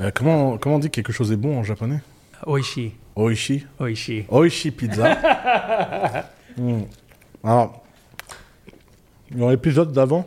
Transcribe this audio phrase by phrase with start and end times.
[0.00, 2.00] Euh, comment, comment on dit que quelque chose est bon en japonais
[2.46, 2.92] Oishi.
[3.16, 4.24] Oishi Oishi.
[4.28, 6.24] Oishi pizza.
[6.58, 6.84] Hmm.
[7.44, 7.84] Alors,
[9.30, 10.24] dans l'épisode d'avant,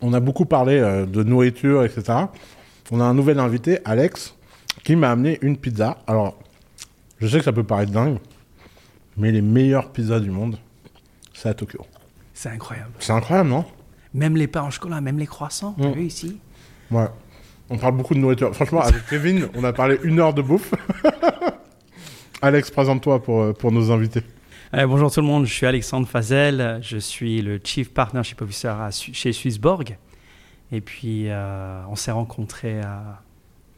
[0.00, 2.24] on a beaucoup parlé euh, de nourriture, etc.
[2.90, 4.34] On a un nouvel invité, Alex,
[4.82, 5.98] qui m'a amené une pizza.
[6.08, 6.36] Alors,
[7.20, 8.18] je sais que ça peut paraître dingue,
[9.16, 10.58] mais les meilleures pizzas du monde,
[11.32, 11.86] c'est à Tokyo.
[12.32, 12.90] C'est incroyable.
[12.98, 13.64] C'est incroyable, non?
[14.12, 15.82] Même les pains au chocolat, même les croissants, Mm.
[15.82, 16.40] t'as vu ici?
[16.90, 17.06] Ouais.
[17.70, 18.54] On parle beaucoup de nourriture.
[18.54, 20.72] Franchement, avec Kevin, on a parlé une heure de bouffe.
[22.42, 24.22] Alex, présente-toi pour, euh, pour nos invités.
[24.74, 28.68] Euh, bonjour tout le monde, je suis Alexandre Fazel, je suis le Chief Partnership Officer
[28.68, 29.96] à chez Swissborg.
[30.72, 32.84] Et puis, euh, on s'est rencontrés euh,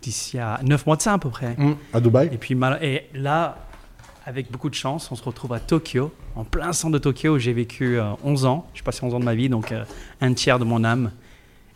[0.00, 1.54] d'ici à 9 mois de ça à peu près.
[1.58, 3.58] Hmm, À Dubaï Et puis et là,
[4.24, 7.38] avec beaucoup de chance, on se retrouve à Tokyo, en plein centre de Tokyo où
[7.38, 8.66] j'ai vécu euh, 11 ans.
[8.74, 9.84] Je passé 11 ans de ma vie, donc euh,
[10.20, 11.12] un tiers de mon âme.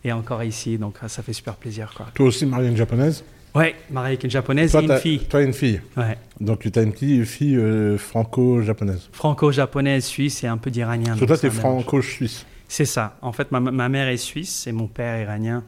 [0.04, 1.92] Et encore ici, donc euh, ça fait super plaisir.
[1.96, 2.06] Quoi.
[2.14, 5.18] Toi aussi, mariée une japonaise Ouais, marié avec une japonaise Toi, et une fille.
[5.26, 5.80] Toi, une fille.
[5.96, 6.16] Ouais.
[6.40, 9.09] Donc, tu as une petite fille euh, franco-japonaise.
[9.12, 11.16] Franco-japonaise, suisse et un peu d'iranien.
[11.16, 11.59] Parce toi, un mélange.
[11.59, 12.46] franco-suisse.
[12.68, 13.16] C'est ça.
[13.23, 15.65] En fait, ma, ma mère est suisse et mon père iranien.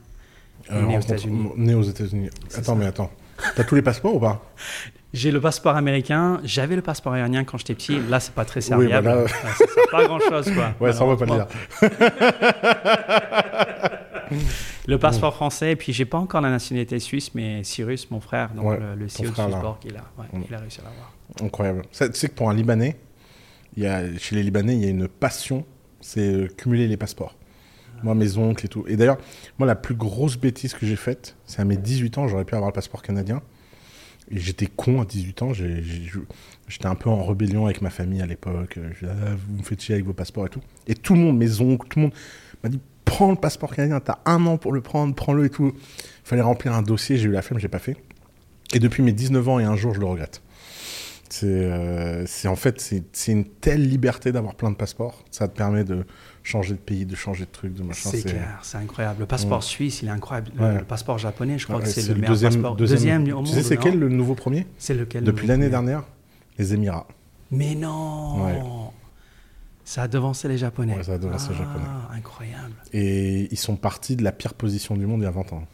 [0.71, 1.49] Euh, né aux États-Unis.
[1.57, 2.31] Né aux États-Unis.
[2.57, 3.11] Attends, mais attends.
[3.57, 4.41] T'as tous les passeports ou pas?
[5.13, 6.41] J'ai le passeport américain.
[6.45, 7.99] J'avais le passeport iranien quand j'étais petit.
[8.09, 9.05] Là, c'est pas très serviable.
[9.05, 9.27] bah là-
[9.91, 10.73] pas grand chose, quoi.
[10.81, 11.47] Ouais, ça on va pas le dire.
[14.89, 15.73] Le passeport français.
[15.73, 18.95] Et puis, j'ai pas encore la nationalité suisse, mais Cyrus, mon frère, donc Ouais, le,
[18.95, 19.35] le CEO de.
[19.35, 20.43] Swissborg, il a, ouais, Mm.
[20.49, 21.13] il a réussi à l'avoir.
[21.43, 21.83] Incroyable.
[21.93, 22.97] Ça, Tu sais que pour un Libanais,
[23.77, 25.65] il y a, chez les Libanais, il y a une passion,
[26.01, 27.37] c'est euh, cumuler les passeports.
[28.03, 28.85] Moi, mes oncles et tout.
[28.89, 29.19] Et d'ailleurs,
[29.59, 32.55] moi, la plus grosse bêtise que j'ai faite, c'est à mes 18 ans, j'aurais pu
[32.57, 33.41] avoir le passeport canadien.
[34.31, 35.53] Et j'étais con à 18 ans.
[35.53, 38.77] J'étais un peu en rébellion avec ma famille à l'époque.
[38.79, 40.61] Euh, Ah, vous me faites chier avec vos passeports et tout.
[40.89, 42.15] Et tout le monde, mes oncles, tout le monde
[42.65, 42.81] m'a dit
[43.13, 45.73] prends le passeport canadien, t'as un an pour le prendre, prends-le et tout.
[45.75, 47.97] Il fallait remplir un dossier, j'ai eu la flemme, j'ai pas fait.
[48.75, 50.41] Et depuis mes 19 ans et un jour, je le regrette.
[51.29, 52.79] C'est euh, en fait,
[53.13, 55.25] c'est une telle liberté d'avoir plein de passeports.
[55.31, 56.05] Ça te permet de
[56.43, 58.11] changer de pays, de changer de trucs, de machin.
[58.11, 59.21] C'est clair, c'est incroyable.
[59.21, 60.51] Le passeport suisse, il est incroyable.
[60.57, 60.79] Le- Ouais.
[60.79, 62.77] Le, passeport japonais, je crois Ouais, que c'est le, meilleur deuxième, passeport.
[62.77, 63.47] deuxième, au monde.
[63.47, 64.67] Tu sais, c'est quel le nouveau premier?
[64.79, 66.03] C'est lequel Depuis l'année dernière
[66.59, 67.07] Les Émirats.
[67.51, 68.91] Mais non.
[69.85, 70.97] Ça a devancé les Japonais.
[70.97, 71.87] Ouais, ça a devancé les Ah, Japonais.
[72.19, 72.75] Incroyable.
[72.93, 75.65] Et ils sont partis de la pire position du monde il y a 20 ans.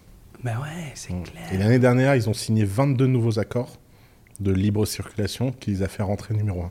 [0.45, 1.23] Mais ouais, c'est Mm.
[1.25, 1.53] clair.
[1.53, 3.79] Et l'année dernière, ils ont signé 22 nouveaux accords
[4.41, 6.71] de libre circulation qui les a fait rentrer numéro 1.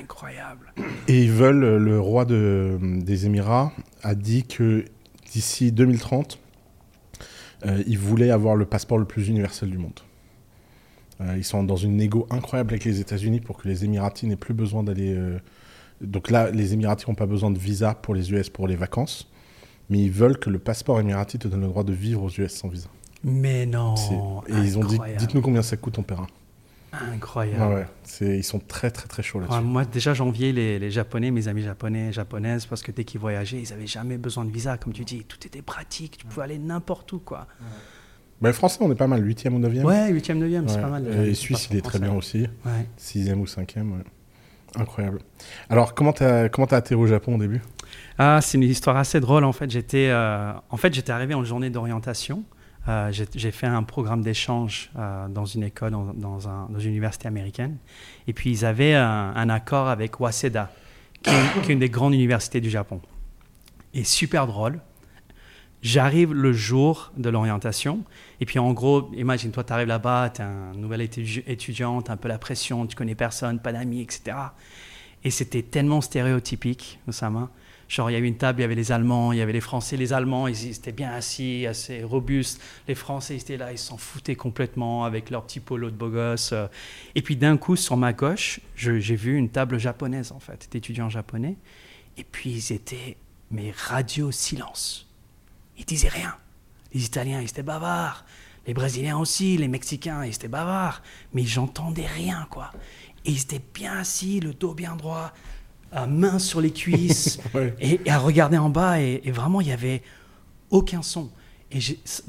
[0.00, 0.72] Incroyable.
[1.08, 3.70] Et ils veulent, le roi de- des Émirats
[4.02, 4.86] a dit que
[5.30, 6.38] d'ici 2030,
[7.66, 10.00] euh, il voulait avoir le passeport le plus universel du monde.
[11.20, 14.36] Euh, ils sont dans une négo incroyable avec les États-Unis pour que les Émiratis n'aient
[14.36, 15.14] plus besoin d'aller.
[15.14, 15.38] euh,
[16.00, 19.30] Donc là, les Émiratis n'ont pas besoin de visa pour les US pour les vacances,
[19.90, 22.52] mais ils veulent que le passeport émirati te donne le droit de vivre aux US
[22.52, 22.88] sans visa.
[23.22, 23.94] Mais non.
[24.48, 26.26] Et ils ont dit dites-nous combien ça coûte, on paiera.
[27.12, 27.58] Incroyable.
[27.60, 29.56] Ah ouais, c'est- ils sont très très très chauds là-dessus.
[29.58, 33.20] Ouais, moi, déjà, j'enviais les, les Japonais, mes amis japonais, japonaises, parce que dès qu'ils
[33.20, 34.76] voyageaient, ils n'avaient jamais besoin de visa.
[34.78, 36.18] Comme tu dis, tout était pratique.
[36.18, 37.48] Tu pouvais aller n'importe où, quoi.
[38.40, 39.84] Mais les Français, on est pas mal, 8e ou 9e.
[39.84, 41.06] Ouais, 8e, 9e, c'est pas mal.
[41.08, 42.42] Et le Suisse, il est très bien aussi.
[42.64, 42.86] Ouais.
[42.96, 44.04] Sixième ou cinquième, ouais.
[44.76, 45.20] Incroyable.
[45.68, 47.62] Alors, comment t'as comment t'as atterri au Japon au début?
[48.18, 49.70] Ah, c'est une histoire assez drôle en fait.
[49.70, 52.44] J'étais, euh, en fait, j'étais arrivé en journée d'orientation.
[52.86, 57.26] Euh, j'ai, fait un programme d'échange euh, dans une école, dans, un- dans une université
[57.26, 57.78] américaine.
[58.26, 60.70] Et puis ils avaient un, accord avec Waseda,
[61.22, 63.00] qui est une des grandes universités du Japon.
[63.94, 64.80] Et super drôle.
[65.84, 68.04] J'arrive le jour de l'orientation.
[68.40, 72.10] Et puis en gros, imagine-toi, tu arrives là-bas, tu es un nouvel étudi- étudiant, tu
[72.10, 74.34] un peu la pression, tu connais personne, pas d'amis, etc.
[75.24, 77.50] Et c'était tellement stéréotypique, Osama.
[77.86, 79.60] Genre, il y avait une table, il y avait les Allemands, il y avait les
[79.60, 79.98] Français.
[79.98, 82.62] Les Allemands, ils, ils étaient bien assis, assez robustes.
[82.88, 86.08] Les Français, ils étaient là, ils s'en foutaient complètement avec leur petit polo de beau
[86.08, 86.54] gosse.
[87.14, 91.10] Et puis d'un coup, sur ma gauche, j'ai vu une table japonaise, en fait, d'étudiants
[91.10, 91.56] japonais.
[92.16, 93.18] Et puis ils étaient,
[93.50, 95.03] mais radio silence.
[95.78, 96.34] Ils disaient rien.
[96.92, 98.24] Les Italiens, ils étaient bavards.
[98.66, 101.02] Les Brésiliens aussi, les Mexicains, ils étaient bavards.
[101.32, 102.70] Mais j'entendais rien, quoi.
[103.24, 105.32] Et ils étaient bien assis, le dos bien droit,
[105.92, 107.74] à main sur les cuisses, Ouais.
[107.80, 109.00] et, et à regarder en bas.
[109.00, 110.02] Et, et vraiment, il n'y avait
[110.70, 111.30] aucun son.
[111.74, 111.78] Et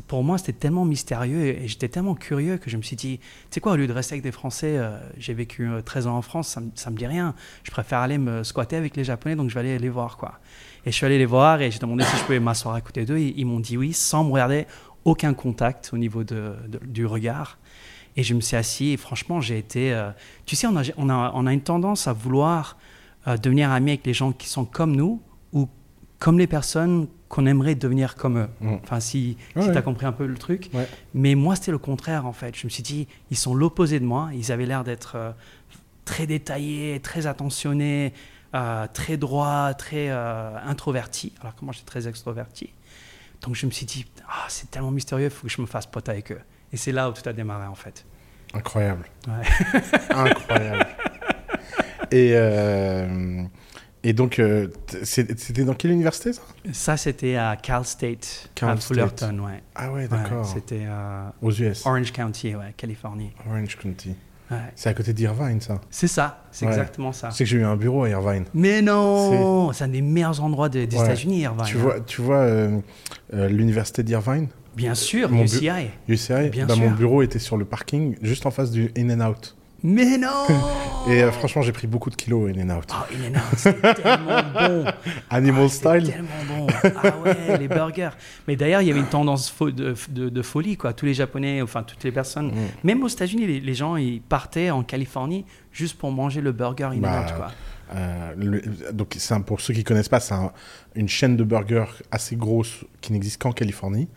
[0.07, 3.25] pour moi, c'était tellement mystérieux et, j'étais tellement curieux que je me suis dit, tu
[3.51, 6.17] sais quoi, au lieu de rester avec des Français, euh, j'ai vécu euh, 13 ans
[6.17, 7.35] en France, ça, ça me dit rien.
[7.63, 10.39] Je préfère aller me squatter avec les Japonais, donc je vais aller les voir, quoi.
[10.85, 13.05] Et je suis allé les voir et j'ai demandé si je pouvais m'asseoir à côté
[13.05, 13.17] d'eux.
[13.17, 14.65] Ils, ils m'ont dit oui, sans me regarder,
[15.03, 17.57] aucun contact au niveau de, de- du regard.
[18.17, 19.93] Et je me suis assis et franchement, j'ai été.
[19.93, 20.11] euh,
[20.45, 22.77] tu sais, on a, on, a, on a une tendance à vouloir
[23.27, 25.21] euh, devenir amis avec les gens qui sont comme nous
[25.53, 25.67] ou
[26.19, 28.47] comme les personnes qu'on aimerait devenir comme eux.
[28.61, 28.73] Mm.
[28.83, 29.77] Enfin, si, Ouais, si tu ouais.
[29.77, 30.69] as compris un peu le truc.
[30.73, 30.87] Ouais.
[31.13, 32.55] Mais moi, c'était le contraire, en fait.
[32.55, 34.29] Je me suis dit, ils sont l'opposé de moi.
[34.33, 35.31] Ils avaient l'air d'être euh,
[36.05, 38.13] très détaillés, très attentionnés,
[38.55, 41.33] euh, très droits, très euh, introvertis.
[41.41, 42.71] Alors que moi, j'étais très extroverti.
[43.41, 45.85] Donc, je me suis dit, ah, c'est tellement mystérieux, il faut que je me fasse
[45.85, 46.39] pote avec eux.
[46.71, 48.05] Et c'est là où tout a démarré, en fait.
[48.53, 49.05] Incroyable.
[49.27, 49.81] Ouais.
[50.09, 50.87] Incroyable.
[52.11, 53.43] et, euh,
[54.03, 54.41] et donc,
[55.03, 56.41] c'était dans quelle université ça?
[56.71, 58.87] Ça, c'était à Cal State, Cal à State.
[58.87, 59.61] Fullerton, ouais.
[59.75, 60.45] Ah ouais, Ouais, d'accord.
[60.45, 60.85] c'était
[61.41, 61.85] Aux US.
[61.85, 63.31] Orange County, ouais, Californie.
[63.47, 64.15] Orange County.
[64.51, 64.57] Ouais.
[64.75, 65.81] C'est à côté d'Irvine, ça.
[65.89, 66.71] C'est ça, c'est Ouais.
[66.71, 67.31] exactement ça.
[67.31, 68.45] Sais que j'ai eu un bureau à Irvine.
[68.53, 71.03] Mais non, c'est un des meilleurs endroits de- des Ouais.
[71.03, 71.65] États-Unis, Irvine.
[71.65, 71.81] Tu hein.
[71.81, 72.79] vois, tu vois euh,
[73.33, 75.69] euh, l'université d'Irvine, Bien sûr, Mon UCI.
[76.09, 76.83] UCI, Bien bah, sûr.
[76.83, 79.54] mon bureau était sur le parking, juste en face du In-N-Out.
[79.87, 80.45] Mais non
[81.07, 82.85] Et euh, franchement, j'ai pris beaucoup de kilos au In-N-Out.
[82.91, 84.85] Oh, il est là, c'est tellement bon.
[85.29, 86.67] Animal Ah, c'est style tellement bon.
[87.03, 88.09] Ah ouais, les burgers.
[88.47, 90.93] Mais d'ailleurs, il y avait une tendance fo- de, de- de folie, quoi.
[90.93, 92.53] Tous les Japonais, enfin toutes les personnes, Mm.
[92.83, 96.85] même aux États-Unis, les, les gens, ils partaient en Californie juste pour manger le burger
[96.93, 97.51] in Bah, quoi.
[97.95, 100.51] Euh, le- donc, c'est un- pour ceux qui connaissent pas, c'est un-
[100.95, 104.07] une chaîne de burgers assez grosse qui n'existe qu'en Californie.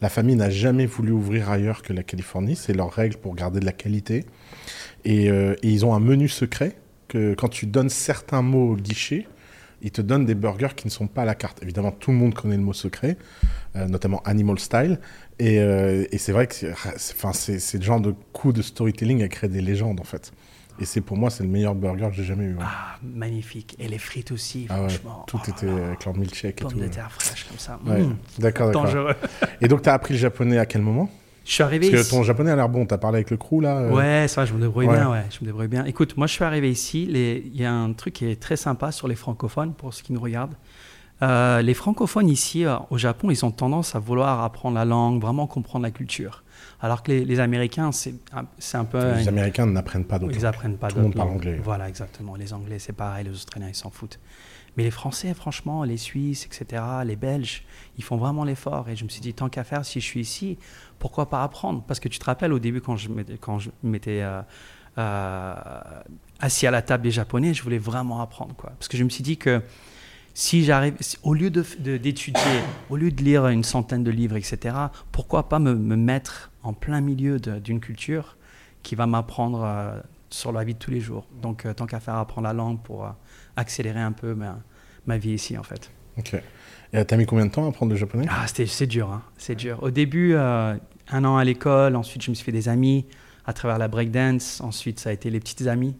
[0.00, 2.54] La famille n'a jamais voulu ouvrir ailleurs que la Californie.
[2.54, 4.24] C'est leur règle pour garder de la qualité.
[5.10, 6.76] Et, euh, et ils ont un menu secret
[7.08, 9.26] que quand tu donnes certains mots au guichet,
[9.80, 11.62] ils te donnent des burgers qui ne sont pas à la carte.
[11.62, 13.16] Évidemment, tout le monde connaît le mot secret,
[13.76, 14.98] euh, notamment Animal Style.
[15.38, 18.60] Et, euh, et c'est vrai que c'est c'est- enfin, c'est le genre de coup de
[18.60, 20.32] storytelling à créer des légendes, en fait.
[20.80, 22.56] Et c'est pour moi, c'est le meilleur burger que j'ai jamais eu.
[22.60, 23.76] Ah, magnifique.
[23.80, 25.24] Et les frites aussi, Ah ouais, franchement.
[25.26, 25.86] tout Oh était là.
[25.88, 26.78] avec leur milkshake et Pommes tout.
[26.80, 27.80] de terre fraîches comme ça.
[27.86, 28.16] Ouais, Mm.
[28.38, 28.84] D'accord, d'accord.
[28.84, 29.14] Dangereux.
[29.60, 31.08] Et donc, tu as appris le japonais à quel moment?
[31.48, 32.14] Je suis arrivé Parce que ici.
[32.16, 32.84] ton japonais a l'air bon.
[32.84, 34.96] Tu as parlé avec le crew, là euh, Ouais, ça va, je me débrouille Ouais.
[34.96, 35.86] bien, ouais, je me débrouille bien.
[35.86, 38.56] Écoute, moi je suis arrivé ici, les- il y a un truc qui est très
[38.56, 40.54] sympa sur les francophones, pour ceux qui nous regardent.
[41.22, 45.20] Euh, les francophones ici, euh, au Japon, ils ont tendance à vouloir apprendre la langue,
[45.22, 46.44] vraiment comprendre la culture.
[46.80, 48.14] Alors que les, les Américains, c'est
[48.74, 49.14] un, peu...
[49.14, 50.34] Les une- Américains n'apprennent pas d'autres.
[50.36, 51.60] ils apprennent pas Tout le monde d'autres parle anglais.
[51.64, 52.36] Voilà, exactement.
[52.36, 53.24] Les Anglais, c'est pareil.
[53.24, 54.20] Les Australiens, ils s'en foutent.
[54.78, 57.64] Mais les Français, franchement, les Suisses, etc., les Belges,
[57.96, 58.88] ils font vraiment l'effort.
[58.88, 60.56] Et je me suis dit, tant qu'à faire, si je suis ici,
[61.00, 61.82] pourquoi pas apprendre?
[61.82, 63.08] Parce que tu te rappelles, au début, quand je
[63.82, 64.40] m'étais, euh,
[64.96, 65.54] euh,
[66.38, 68.54] assis à la table des Japonais, je voulais vraiment apprendre.
[68.54, 68.70] Quoi.
[68.78, 69.62] Parce que je me suis dit que
[70.32, 70.94] si j'arrive,
[71.24, 74.76] au lieu d'étudier, au lieu de lire une centaine de livres, etc.,
[75.10, 78.36] pourquoi pas me, me mettre en plein milieu d'une culture
[78.84, 79.98] qui va m'apprendre euh,
[80.30, 81.26] sur la vie de tous les jours?
[81.42, 83.08] Donc, euh, tant qu'à faire apprendre la langue pour
[83.58, 84.58] accélérer un peu ma,
[85.06, 85.90] ma vie ici, en fait.
[86.18, 86.34] Ok.
[86.92, 88.26] Et t'as mis combien de temps à apprendre le japonais?
[88.30, 89.78] Ah, c'est dur, hein, c'est dur.
[89.82, 90.74] Au début, euh,
[91.10, 93.04] un an à l'école, ensuite je me suis fait des amis
[93.46, 95.96] à travers la breakdance, ensuite ça a été les petites amies.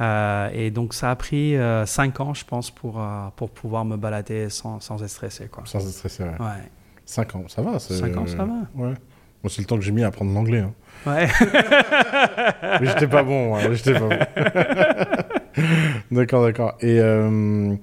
[0.00, 3.84] Euh, et donc ça a pris euh, cinq ans, je pense, pour, euh, pour pouvoir
[3.84, 5.46] me balader sans, sans être stressé.
[5.48, 5.62] Quoi.
[5.66, 6.30] Sans être stressé, ouais.
[6.40, 6.70] Ouais.
[7.06, 7.78] 5 ans, ça va.
[7.78, 8.54] c'est- Cinq ans, ça va.
[8.74, 8.94] Ouais.
[9.42, 10.60] Moi, c'est le temps que j'ai mis à apprendre l'anglais.
[10.60, 10.72] hein.
[11.06, 11.28] Ouais.
[12.80, 13.54] Mais j'étais pas bon.
[13.56, 14.18] hein, j'étais pas bon.
[16.10, 16.76] d'accord, d'accord.
[16.80, 17.74] Et euh,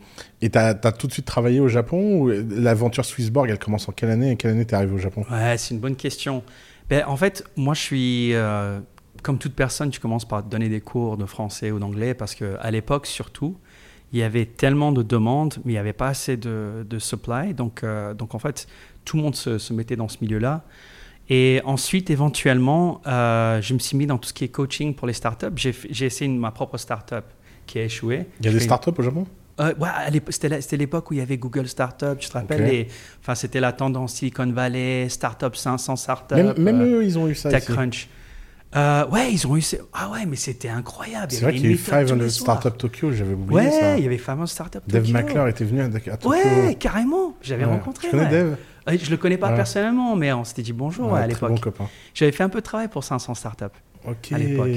[0.42, 4.10] et as tout de suite travaillé au Japon ou l'aventure Swissborg, elle commence en quelle
[4.10, 4.32] année?
[4.32, 5.26] Et quelle année t'es arrivé au Japon?
[5.32, 6.44] Ouais, c'est une bonne question.
[6.90, 8.34] Ben, en fait, moi, je suis.
[8.34, 8.80] euh,
[9.24, 12.72] comme toute personne, tu commences par donner des cours de français ou d'anglais parce qu'à
[12.72, 13.56] l'époque, surtout,
[14.14, 17.54] il y avait tellement de demandes, mais il n'y avait pas assez de, de supply.
[17.54, 18.68] Donc, euh, donc, en fait,
[19.06, 20.64] tout le monde se, mettait dans ce milieu-là.
[21.30, 25.08] Et ensuite, éventuellement, euh, je me suis mis dans tout ce qui est coaching pour
[25.08, 25.56] les startups.
[25.56, 27.24] J'ai essayé ma propre startup
[27.72, 28.26] qui a échoué.
[28.40, 29.26] Il y a des fais- startups au Japon?
[29.60, 32.68] Euh, ouais, l'époque- c'était l'époque où il y avait Google Startup, tu te rappelles Ok.
[32.72, 32.88] les-
[33.22, 36.36] Enfin, c'était la tendance Silicon Valley, Startup 500 Startup.
[36.38, 37.50] Même, même euh, eux, ils ont eu ça.
[37.50, 38.08] TechCrunch.
[38.76, 39.62] Euh, ouais, ils ont eu.
[39.62, 41.28] ces- Ah ouais, mais c'était incroyable.
[41.32, 42.58] C'est vrai qu'il y a eu des meet-ups tous 500 les soirs.
[42.62, 43.98] Startup Tokyo, j'avais oublié Ouais, ça.
[43.98, 44.82] il y avait 500 Startup.
[44.88, 45.14] Dave Tokyo.
[45.14, 46.30] McClure était venu à, à Tokyo.
[46.30, 47.36] Ouais, carrément.
[47.42, 47.72] J'avais Ouais.
[47.72, 48.08] rencontré.
[48.08, 48.30] Tu connais ouais.
[48.30, 48.58] Dave
[48.90, 49.56] Euh, Je le connais pas Ouais.
[49.56, 51.74] personnellement, mais on s'était dit bonjour Ouais, ouais, à très bon l'époque.
[51.76, 51.90] copain.
[52.16, 53.66] J'avais fait un peu de travail pour 500 Startups.
[54.08, 54.32] Ok.
[54.32, 54.70] à l'époque.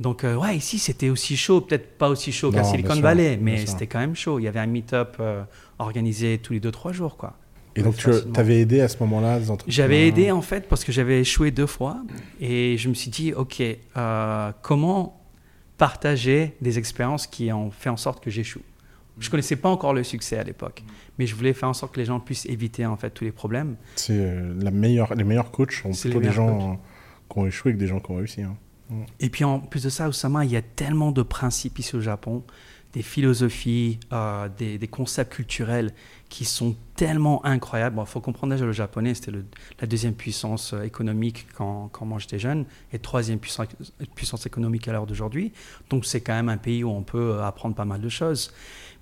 [0.00, 1.60] Donc, euh, ouais, ici, c'était aussi chaud.
[1.60, 4.38] Peut-être pas aussi chaud qu'à Silicon sûr, Valley, mais c'était quand même chaud.
[4.38, 5.42] Il y avait un meet-up euh,
[5.78, 7.36] organisé tous les 2-3 jours, quoi.
[7.74, 10.84] Et donc, tu avais aidé à ce moment-là des entreprises J'avais aidé en fait parce
[10.84, 12.02] que j'avais échoué deux fois
[12.38, 13.62] et je me suis dit, ok,
[13.96, 15.22] euh, comment
[15.78, 18.60] partager des expériences qui ont fait en sorte que j'échoue?
[19.18, 20.82] Je connaissais pas encore le succès à l'époque,
[21.18, 23.32] mais je voulais faire en sorte que les gens puissent éviter en fait tous les
[23.32, 23.76] problèmes.
[23.96, 26.78] C'est la meilleure, les meilleurs coachs sont plutôt des gens
[27.30, 28.42] qui ont échoué que des gens qui ont réussi.
[28.42, 28.56] hein.
[29.20, 32.00] Et puis en plus de ça, Oussama, il y a tellement de principes ici au
[32.00, 32.42] Japon,
[32.92, 35.92] des philosophies, euh, des, concepts culturels
[36.28, 37.98] qui sont tellement incroyables.
[37.98, 39.32] Il faut comprendre déjà le japonais, c'était
[39.80, 43.68] la deuxième puissance euh, économique quand, quand moi j'étais jeune, et troisième puissance,
[44.14, 45.52] puissance économique à l'heure d'aujourd'hui.
[45.88, 48.52] Donc c'est quand même un pays où on peut euh, apprendre pas mal de choses.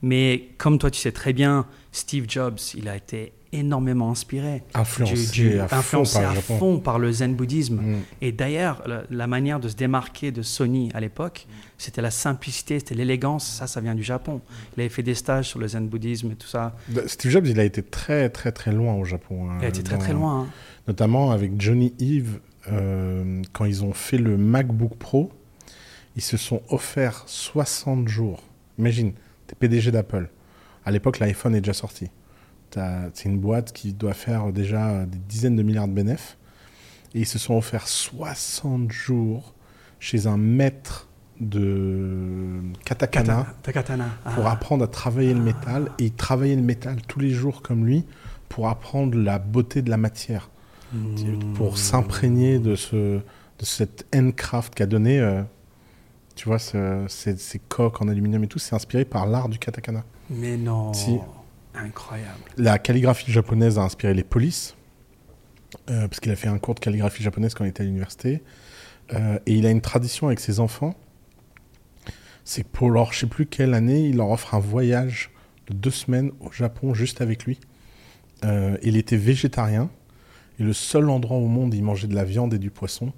[0.02, 4.62] Mais comme toi tu sais très bien, Steve Jobs, il a été énormément inspiré.
[4.74, 7.76] Influencé, à, fond par, à fond par le zen bouddhisme.
[7.76, 7.96] Mm.
[8.20, 11.46] Et d'ailleurs, la, manière de se démarquer de Sony à l'époque,
[11.78, 13.46] c'était la simplicité, c'était l'élégance.
[13.46, 14.40] Ça, ça vient du Japon.
[14.76, 16.76] Il avait fait des stages sur le zen bouddhisme et tout ça.
[17.06, 19.50] Steve Jobs, il a été très, très, très loin au Japon.
[19.50, 20.42] Hein, il a été très, très loin.
[20.42, 20.46] Hein.
[20.86, 22.40] Notamment avec Johnny Eve,
[22.70, 25.32] euh, quand ils ont fait le MacBook Pro,
[26.16, 28.42] ils se sont offerts 60 jours.
[28.78, 29.12] Imagine,
[29.46, 30.28] tu es PDG d'Apple.
[30.84, 32.10] À l'époque, l'iPhone est déjà sorti.
[32.72, 36.36] C'est une boîte qui doit faire déjà des dizaines de milliards de bénéfices.
[37.14, 39.54] Et ils se sont offerts 60 jours
[39.98, 41.08] chez un maître
[41.40, 43.46] de katakana,
[44.34, 44.52] pour ah.
[44.52, 45.90] apprendre à travailler le métal.
[45.98, 48.04] Et ils travaillaient le métal tous les jours comme lui
[48.48, 50.50] pour apprendre la beauté de la matière.
[50.92, 51.54] Hmm.
[51.54, 55.42] Pour s'imprégner de, ce, de cette handcraft qu'a donné, euh,
[56.34, 59.58] tu vois, ce, ces, ces, coques en aluminium et tout, c'est inspiré par l'art du
[59.58, 60.04] katakana.
[60.30, 60.92] Mais non.
[60.92, 61.18] Si.
[61.74, 62.40] Incroyable.
[62.56, 64.74] La calligraphie japonaise a inspiré les polices,
[65.88, 68.42] euh, parce qu'il a fait un cours de calligraphie japonaise quand il était à l'université.
[69.12, 70.94] Euh, et il a une tradition avec ses enfants.
[72.44, 75.30] C'est pour leur, je sais plus quelle année, il leur offre un voyage
[75.68, 77.60] de deux semaines au Japon juste avec lui.
[78.44, 79.90] Euh, il était végétarien.
[80.58, 83.12] Et le seul endroit au monde où il mangeait de la viande et du poisson,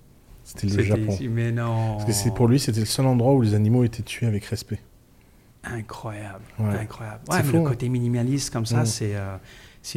[0.45, 1.19] c'était le Japon.
[1.31, 1.95] mais non.
[1.95, 4.45] Parce que c'est pour lui, c'était le seul endroit où les animaux étaient tués avec
[4.45, 4.81] respect.
[5.65, 6.77] Incroyable, Ouais.
[6.81, 7.21] incroyable.
[7.27, 7.69] C'est Ouais, mais fou, le hein.
[7.69, 8.87] côté minimaliste comme ça, Mm.
[8.87, 9.37] c'est, euh,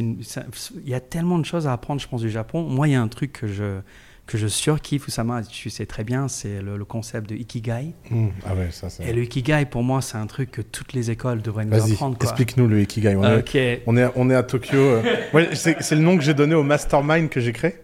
[0.00, 2.62] il y a tellement de choses à apprendre, je pense, du Japon.
[2.62, 3.80] Moi, il y a un truc que je
[4.26, 7.94] que je surkiffe, Oussama, tu sais très bien, c'est le, le concept de ikigai.
[8.10, 8.30] Hmm.
[8.44, 9.04] Ah ouais, ça, c'est.
[9.04, 11.92] Et le ikigai, pour moi, c'est un truc que toutes les écoles devraient nous Vas-y,
[11.92, 12.18] apprendre.
[12.18, 12.28] quoi.
[12.28, 13.14] explique-nous le Ikigai.
[13.14, 13.82] On, est, Ok.
[13.86, 14.76] on, est, on est à Tokyo.
[14.78, 15.02] euh.
[15.32, 17.76] Ouais, c'est c'est le nom que j'ai donné au mastermind que j'ai créé.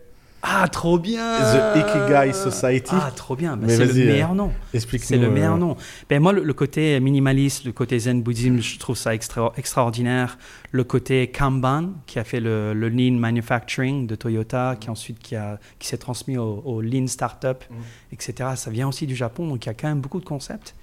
[0.44, 2.90] Ah, trop bien The Ikigai Society.
[2.92, 3.56] Ah, trop bien.
[3.56, 4.50] Bah, c'est le meilleur nom.
[4.74, 5.06] Explique-nous.
[5.06, 5.76] C'est le euh, meilleur nom.
[6.10, 10.38] Ben, moi, le, le côté minimaliste, le côté zen bouddhisme, je trouve ça extra- extraordinaire.
[10.72, 15.36] Le côté Kanban, qui a fait le, le lean manufacturing de Toyota, qui ensuite qui,
[15.36, 17.76] a- qui s'est transmis au, au lean startup, Mhm.
[18.12, 18.50] etc.
[18.56, 20.74] Ça vient aussi du Japon, donc il y a quand même beaucoup de concepts.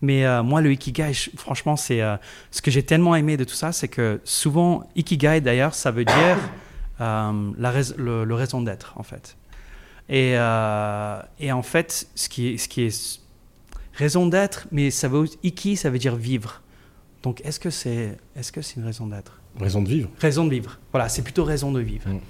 [0.00, 2.16] Mais euh, moi, le Ikigai, je- franchement, c'est euh,
[2.52, 6.04] ce que j'ai tellement aimé de tout ça, c'est que souvent, Ikigai, d'ailleurs, ça veut
[6.04, 6.36] dire
[7.58, 9.36] la rais- le, le raison d'être, en fait.
[10.08, 13.20] Et, euh, et en fait, ce qui est, ce qui est
[13.94, 16.60] raison d'être, mais ça veut iki, ça veut dire vivre.
[17.22, 19.38] Donc, est-ce que c'est est-ce que c'est une raison d'être?
[19.60, 20.08] Raison de vivre.
[20.18, 20.78] Raison de vivre.
[20.92, 22.08] Voilà, c'est plutôt raison de vivre.
[22.08, 22.20] Mm.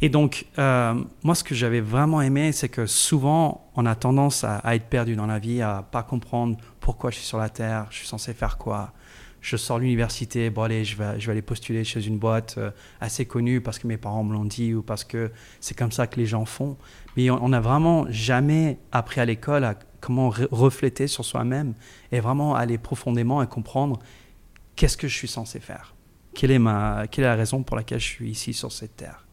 [0.00, 4.42] Et donc, euh, moi, ce que j'avais vraiment aimé, c'est que souvent, on a tendance
[4.44, 7.48] à, à être perdu dans la vie, à pas comprendre pourquoi je suis sur la
[7.48, 8.92] Terre, je suis censé faire quoi.
[9.44, 12.70] Je sors l'université, bon allez, je vais, je vais aller postuler chez une boîte euh,
[12.98, 16.06] assez connue parce que mes parents me l'ont dit ou parce que c'est comme ça
[16.06, 16.78] que les gens font.
[17.14, 21.74] Mais on n'a vraiment jamais appris à l'école à comment re- refléter sur soi-même
[22.10, 23.98] et vraiment aller profondément et comprendre
[24.76, 25.94] qu'est-ce que je suis censé faire.
[26.32, 29.26] Quelle est, ma, quelle est la raison pour laquelle je suis ici sur cette terre?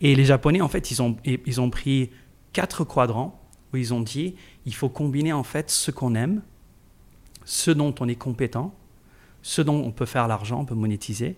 [0.00, 2.10] Et les Japonais, en fait, ils ont, ils ont pris
[2.52, 3.40] quatre quadrants
[3.72, 4.34] où ils ont dit
[4.66, 6.42] il faut combiner en fait ce qu'on aime,
[7.44, 8.74] ce dont on est compétent,
[9.42, 11.36] ce dont on peut faire l'argent, on peut monétiser,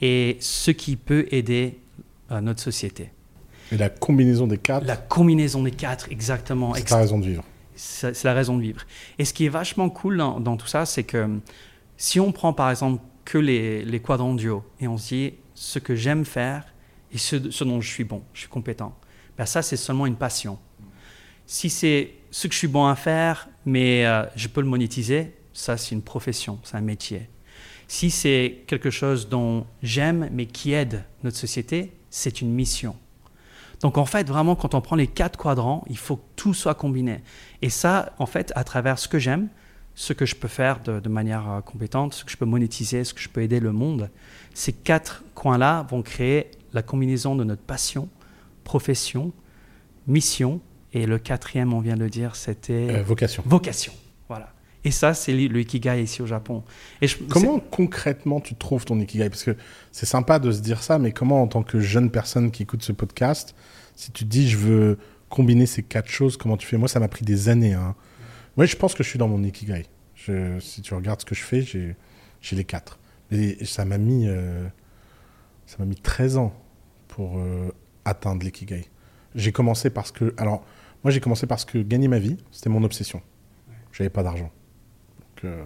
[0.00, 1.78] et ce qui peut aider
[2.30, 3.10] euh, notre société.
[3.72, 6.74] Et la combinaison des quatre, La combinaison des quatre, exactement.
[6.74, 7.44] c'est ta raison de vivre.
[7.74, 8.82] c'est c'est la raison de vivre.
[9.18, 11.40] Et ce qui est vachement cool dans, dans tout ça, c'est que
[11.96, 15.34] si on prend par exemple que les, les quadrants du haut et on se dit
[15.54, 16.64] ce que j'aime faire
[17.12, 18.94] et ce, ce dont je suis bon, je suis compétent,
[19.36, 20.58] ben ça c'est seulement une passion.
[21.46, 25.34] Si c'est ce que je suis bon à faire, mais euh, je peux le monétiser,
[25.52, 27.28] ça c'est une profession, c'est un métier.
[27.88, 32.96] Si c'est quelque chose dont j'aime mais qui aide notre société, c'est une mission.
[33.80, 36.74] Donc en fait, vraiment, quand on prend les quatre quadrants, il faut que tout soit
[36.74, 37.20] combiné.
[37.62, 39.48] Et ça, en fait, à travers ce que j'aime,
[39.94, 43.04] ce que je peux faire de, de manière euh, compétente, ce que je peux monétiser,
[43.04, 44.10] ce que je peux aider le monde,
[44.54, 48.08] ces quatre coins-là vont créer la combinaison de notre passion,
[48.64, 49.32] profession,
[50.06, 50.60] mission,
[50.92, 53.42] et le quatrième, on vient de le dire, c'était Euh, vocation.
[53.46, 53.92] vocation.
[54.86, 56.62] Et ça, c'est le Ikigai ici au Japon.
[57.02, 59.28] Et je- Comment concrètement tu trouves ton Ikigai?
[59.28, 59.56] Parce que
[59.92, 62.82] c'est sympa de se dire ça, mais comment en tant que jeune personne qui écoute
[62.82, 63.54] ce podcast,
[63.96, 66.76] si tu dis je veux combiner ces quatre choses, comment tu fais?
[66.78, 67.74] Moi, ça m'a pris des années.
[67.74, 67.94] Hein.
[68.56, 69.86] Moi, je pense que je suis dans mon Ikigai.
[70.14, 71.96] Je- si tu regardes ce que je fais, j'ai
[72.40, 72.98] j'ai les quatre.
[73.32, 74.68] Et ça m'a mis, euh,
[75.66, 76.54] ça m'a mis 13 ans
[77.08, 77.72] pour euh,
[78.04, 78.84] atteindre l'Ikigai.
[79.34, 80.32] J'ai commencé parce que...
[80.36, 80.64] Alors,
[81.02, 83.20] moi, j'ai commencé parce que gagner ma vie, c'était mon obsession.
[83.90, 84.52] J'avais pas d'argent.
[85.44, 85.62] Euh,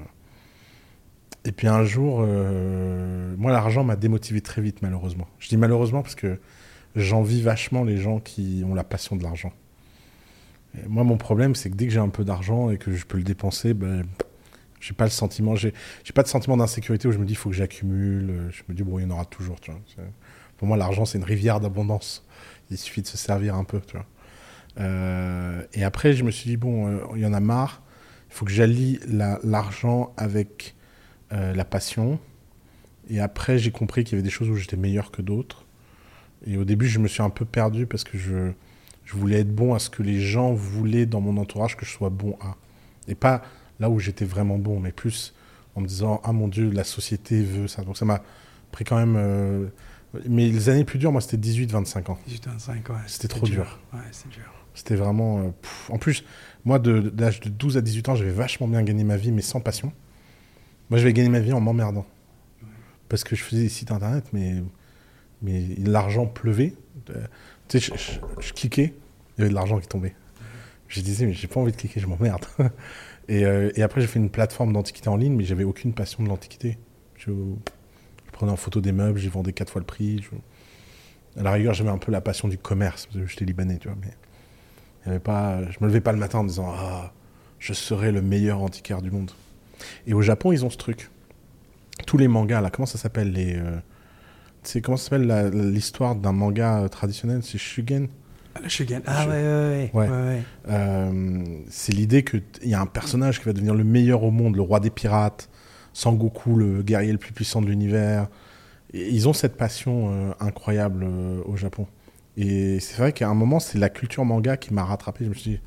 [1.44, 5.26] et puis un jour, euh, moi, l'argent m'a démotivé très vite, malheureusement.
[5.38, 6.38] Je dis malheureusement parce que
[6.96, 9.52] j'envie vachement les gens qui ont la passion de l'argent.
[10.86, 13.18] Moi, mon problème, c'est que dès que j'ai un peu d'argent et que je peux
[13.18, 14.04] le dépenser, ben,
[14.80, 15.72] J'ai pas le sentiment, j'ai
[16.14, 18.50] pas de sentiment d'insécurité où je me dis il faut que j'accumule.
[18.50, 19.56] Je me dis bon, il y en aura toujours.
[20.56, 22.24] Pour moi, l'argent c'est une rivière d'abondance.
[22.70, 23.80] Il suffit de se servir un peu.
[24.78, 27.82] Euh, et après, je me suis dit bon, euh, il y en a marre.
[28.30, 30.74] Il faut que j'allie l'argent avec
[31.32, 32.18] euh, la passion.
[33.08, 35.66] Et après, j'ai compris qu'il y avait des choses où j'étais meilleur que d'autres.
[36.46, 38.52] Et au début, je me suis un peu perdu parce que je,
[39.04, 41.90] je voulais être bon à ce que les gens voulaient dans mon entourage que je
[41.90, 42.56] sois bon à.
[43.08, 43.42] Et pas
[43.80, 45.34] là où j'étais vraiment bon, mais plus
[45.74, 47.82] en me disant Ah mon Dieu, la société veut ça.
[47.82, 48.22] Donc ça m'a
[48.70, 49.16] pris quand même.
[49.16, 49.66] Euh,
[50.28, 52.18] mais les années plus dures, moi, c'était 18-25 ans.
[52.28, 52.98] 18-25, ouais.
[53.06, 53.78] C'était trop dur.
[53.92, 54.52] Ouais, c'est dur.
[54.74, 55.40] C'était vraiment.
[55.40, 55.50] Euh,
[55.88, 56.24] en plus,
[56.64, 59.42] moi, de, l'âge de 12 à 18 ans, j'avais vachement bien gagné ma vie, mais
[59.42, 59.92] sans passion.
[60.90, 62.06] Moi, j'avais gagné ma vie en m'emmerdant.
[63.08, 64.62] Parce que je faisais des sites internet, mais,
[65.42, 66.74] mais l'argent pleuvait.
[67.10, 67.26] Euh,
[67.68, 67.94] tu sais,
[68.40, 68.94] je, cliquais,
[69.36, 70.14] il y avait de l'argent qui tombait.
[70.88, 72.44] Je disais, mais j'ai pas envie de cliquer, je m'emmerde.
[73.28, 76.28] Euh, et, après, j'ai fait une plateforme d'antiquité en ligne, mais j'avais aucune passion de
[76.28, 76.78] l'antiquité.
[77.16, 77.30] Je,
[78.32, 80.20] prenais en photo des meubles, j'y vendais quatre fois le prix.
[81.36, 83.86] À la rigueur, j'avais un peu la passion du commerce, parce que j'étais libanais, tu
[83.86, 83.96] vois.
[85.06, 87.12] Y avait pas, je me levais pas le matin en disant, ah,
[87.58, 89.30] je serai le meilleur antiquaire du monde.
[90.06, 91.10] Et au Japon, ils ont ce truc.
[92.06, 93.80] Tous les mangas, là, comment ça s'appelle les, euh,
[94.82, 97.42] comment ça s'appelle l'histoire d'un manga traditionnel?
[97.42, 98.08] C'est Shugen?
[98.62, 99.02] Le Shugen.
[99.06, 100.08] Ah ouais, ouais, ouais.
[100.08, 100.42] ouais.
[100.68, 104.56] Euh, c'est l'idée qu'il y a un personnage qui va devenir le meilleur au monde,
[104.56, 105.48] le roi des pirates,
[105.92, 108.28] Sangoku, le guerrier le plus puissant de l'univers.
[108.92, 111.86] Ils ont cette passion euh, incroyable euh, au Japon.
[112.40, 115.24] Et c'est vrai qu'à un moment, c'est la culture manga qui m'a rattrapé.
[115.24, 115.60] Je me suis dit,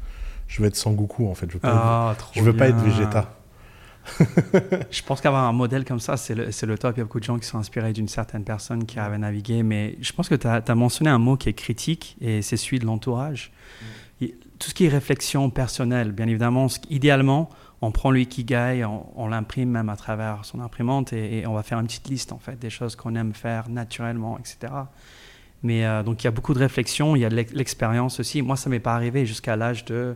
[0.47, 1.45] je veux être Sangoku en fait.
[1.47, 3.31] Je veux pas, ah, je veux pas être Vegeta.
[4.91, 6.95] je pense qu'avoir un modèle comme ça, c'est le, le, top.
[6.95, 9.61] Il y a beaucoup de gens qui sont inspirés d'une certaine personne qui avait navigué.
[9.61, 12.79] Mais je pense que tu as, mentionné un mot qui est critique et c'est celui
[12.79, 13.51] de l'entourage.
[14.21, 14.25] Mm.
[14.57, 17.49] Tout ce qui est réflexion personnelle, bien évidemment, idéalement,
[17.81, 21.63] on prend lui qui gagne, on, l'imprime même à travers son imprimante et, on va
[21.63, 24.71] faire une petite liste en fait des choses qu'on aime faire naturellement, etc.
[25.63, 28.41] Mais euh, donc il y a beaucoup de réflexion, il y a de l'expérience aussi.
[28.41, 30.15] Moi, ça m'est pas arrivé jusqu'à l'âge de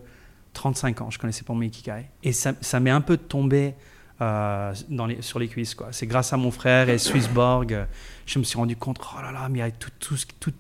[0.54, 2.06] 35 ans, je connaissais pas mon Ikigai.
[2.24, 3.74] Et ça, m'est un peu tombé
[4.22, 5.74] euh, dans les, sur les cuisses.
[5.74, 5.88] Quoi.
[5.92, 7.88] C'est grâce à mon frère et Swissborg,
[8.26, 10.54] je me suis rendu compte, oh là là, mais tout, tout, tout,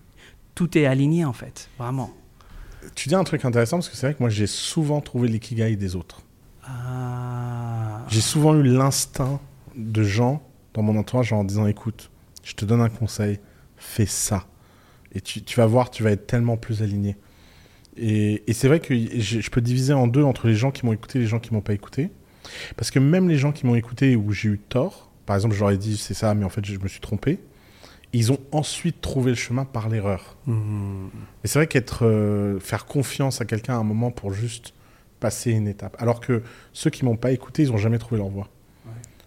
[0.56, 2.14] tout est aligné en fait, vraiment.
[2.96, 5.76] Tu dis un truc intéressant parce que c'est vrai que moi j'ai souvent trouvé l'ikigai
[5.76, 6.22] des autres.
[6.64, 8.06] Ah.
[8.08, 9.40] J'ai souvent eu l'instinct
[9.76, 10.42] de gens
[10.74, 12.10] dans mon entourage en disant écoute,
[12.44, 13.40] je te donne un conseil,
[13.76, 14.46] fais ça.
[15.18, 17.18] Et tu, tu vas voir, tu vas être tellement plus aligné.
[17.98, 21.18] Et, c'est vrai que je, peux diviser en deux entre les gens qui m'ont écouté
[21.18, 22.12] et les gens qui m'ont pas écouté.
[22.76, 25.60] Parce que même les gens qui m'ont écouté où j'ai eu tort, par exemple, je
[25.60, 27.40] leur ai dit c'est ça, mais en fait, je me suis trompé.
[28.14, 30.38] Ils ont ensuite trouvé le chemin par l'erreur.
[30.46, 31.08] Mmh.
[31.44, 34.76] Et c'est vrai qu'être, euh, faire confiance à quelqu'un à un moment pour juste
[35.20, 35.96] passer une étape.
[36.00, 38.50] Alors que ceux qui m'ont pas écouté, ils ont jamais trouvé leur voie.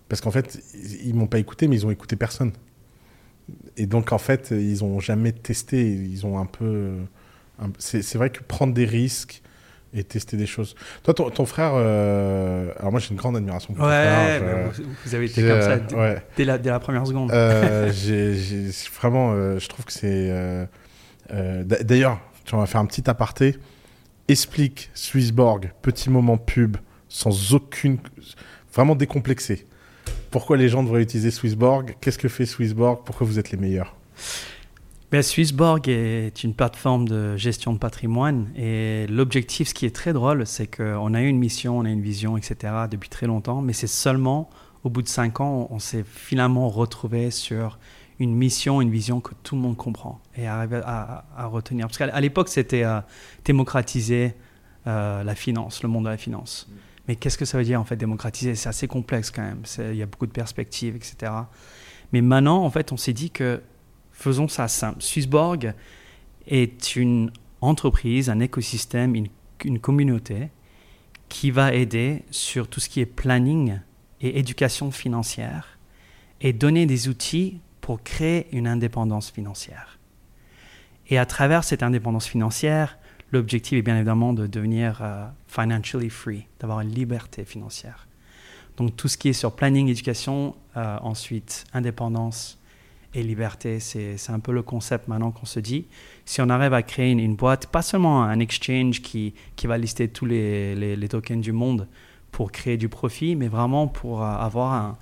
[0.09, 0.61] Parce qu'en fait,
[1.05, 2.53] ils m'ont pas écouté, mais ils ont écouté personne.
[3.77, 5.83] Et donc, en fait, ils ont jamais testé.
[5.83, 6.93] Ils ont un peu
[7.79, 9.43] c'est vrai que prendre des risques
[9.93, 10.77] et tester des choses.
[11.03, 14.71] Toi, ton, frère, euh, alors moi j'ai une grande admiration pour ouais, frère.
[15.05, 15.79] vous, avez été comme ça
[16.37, 17.33] dès, la, dès, la, première seconde.
[17.33, 17.91] Euh,
[19.01, 20.69] vraiment, euh, je trouve que c'est.
[21.31, 23.57] D'ailleurs, tu vas faire un petit aparté.
[24.29, 26.77] Explique Swissborg, petit moment pub,
[27.09, 27.99] sans aucune.
[28.73, 29.67] Vraiment décomplexé.
[30.31, 31.97] Pourquoi les gens devraient utiliser Swissborg?
[32.01, 33.01] Qu'est-ce que fait Swissborg?
[33.05, 33.97] Pourquoi vous êtes les meilleurs?
[35.13, 40.13] Mais Swissborg est une plateforme de gestion de patrimoine et l'objectif, ce qui est très
[40.13, 42.55] drôle, c'est qu'on a eu une mission, on a une vision, etc.
[42.89, 44.49] depuis très longtemps, mais c'est seulement
[44.85, 47.81] au bout de cinq ans, on s'est finalement retrouvé sur
[48.21, 51.89] une mission, une vision que tout le monde comprend et arrive à, retenir.
[51.89, 53.01] Parce qu'à l'époque, c'était euh,
[53.45, 54.35] démocratiser
[54.87, 56.71] euh, la finance, le monde de la finance.
[57.09, 58.55] Mais qu'est-ce que ça veut dire en fait démocratiser?
[58.55, 59.63] C'est assez complexe quand même.
[59.79, 61.33] Il y a beaucoup de perspectives, etc.
[62.13, 63.63] Mais maintenant, en fait, on s'est dit que
[64.21, 65.01] Faisons ça simple.
[65.01, 65.73] Swissborg
[66.47, 67.31] est une
[67.63, 70.51] entreprise, un écosystème, une, communauté
[71.31, 73.81] qui va aider sur tout ce qui est planning
[74.21, 75.79] et éducation financière
[76.43, 79.99] et donner des outils pour créer une indépendance financière.
[81.09, 82.99] Et à travers cette indépendance financière,
[83.33, 88.07] l'objectif est bien évidemment de devenir euh, financially free, d'avoir une liberté financière.
[88.77, 92.61] Donc tout ce qui est sur planning, éducation, euh, ensuite indépendance,
[93.15, 93.81] et liberté.
[93.81, 95.87] C'est un peu le concept maintenant qu'on se dit.
[96.25, 100.09] Si on arrive à créer une, boîte, pas seulement un exchange qui, qui va lister
[100.09, 101.89] tous les, les, tokens du monde
[102.31, 104.97] pour créer du profit, mais vraiment pour euh, avoir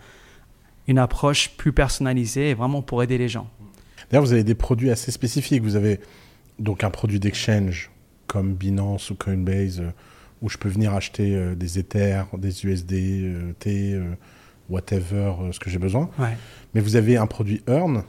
[0.86, 3.48] une approche plus personnalisée et vraiment pour aider les gens.
[4.10, 5.62] D'ailleurs, vous avez des produits assez spécifiques.
[5.62, 6.00] Vous avez
[6.58, 7.90] donc un produit d'exchange
[8.26, 9.82] comme Binance ou Coinbase
[10.42, 14.14] où je peux venir acheter euh, des Ethers, des USD, euh, T, euh,
[14.68, 16.10] whatever, ce que j'ai besoin.
[16.18, 16.36] Ouais.
[16.74, 18.04] Mais vous avez un produit Earn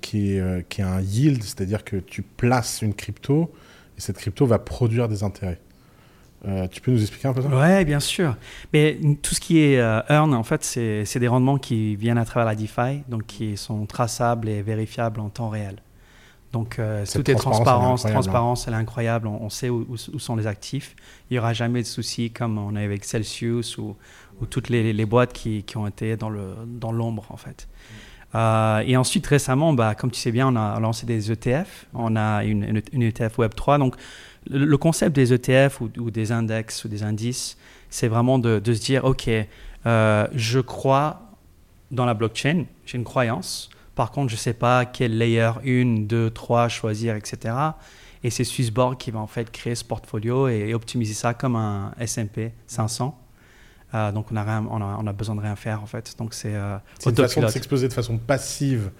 [0.00, 3.52] qui, est, qui a un yield, c'est-à-dire que tu places une crypto
[3.98, 5.60] et cette crypto va produire des intérêts.
[6.46, 7.48] Euh, tu peux nous expliquer un peu ça?
[7.48, 8.36] Ouais, bien sûr.
[8.72, 12.18] Mais tout ce qui est euh, earn, en fait, c'est c'est des rendements qui viennent
[12.18, 15.76] à travers la DeFi, donc qui sont traçables et vérifiables en temps réel.
[16.52, 18.20] Donc euh, tout est transparence, transparence, elle est incroyable, hein.
[18.20, 19.26] transparence, elle est incroyable.
[19.26, 20.94] On, on sait où, sont les actifs.
[21.30, 23.96] Il n'y aura jamais de soucis comme on a avec Celsius ou,
[24.40, 27.68] ou toutes les, les boîtes qui, qui ont été dans l'ombre en fait.
[28.34, 31.86] Euh, et ensuite récemment, bah, comme tu sais bien, on a lancé des ETF.
[31.94, 33.78] On a une, une, une ETF Web 3.
[33.78, 33.96] Donc
[34.48, 37.56] le, le concept des ETF ou, ou des index ou des indices,
[37.90, 39.28] c'est vraiment de, de se dire, OK,
[39.86, 41.22] euh, je crois
[41.90, 43.68] dans la blockchain, j'ai une croyance.
[43.94, 47.54] Par contre, je ne sais pas quel layer 1, 2, 3 choisir, etc.
[48.24, 51.92] Et c'est Swissborg qui va en fait créer ce portfolio et optimiser ça comme un
[51.98, 53.18] S&P 500.
[53.94, 56.14] Euh, donc on a, rien, on, a, on a besoin de rien faire en fait.
[56.18, 58.90] Donc c'est euh, une façon de s'exposer de façon passive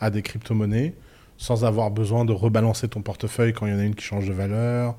[0.00, 0.94] à des crypto-monnaies
[1.36, 4.26] sans avoir besoin de rebalancer ton portefeuille quand il y en a une qui change
[4.26, 4.94] de valeur,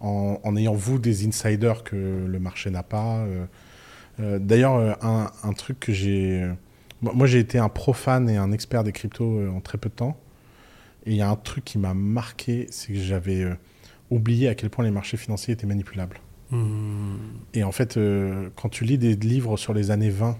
[0.00, 1.94] en, en ayant vous des insiders que
[2.26, 3.18] le marché n'a pas.
[3.18, 3.44] euh.
[4.20, 6.48] Euh, D'ailleurs, un, un truc que j'ai...
[7.12, 9.94] Moi, j'ai été un profane et un expert des cryptos euh, en très peu de
[9.94, 10.16] temps.
[11.06, 13.54] Et il y a un truc qui m'a marqué, c'est que j'avais euh,
[14.10, 16.18] oublié à quel point les marchés financiers étaient manipulables.
[16.50, 17.16] Hmm.
[17.52, 20.38] Et en fait, euh, quand tu lis des livres sur les années 20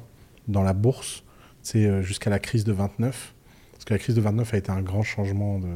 [0.48, 1.22] dans la bourse,
[1.62, 3.34] c'est jusqu'à la crise de 29,
[3.72, 5.68] parce que la crise de 29 a été un grand changement de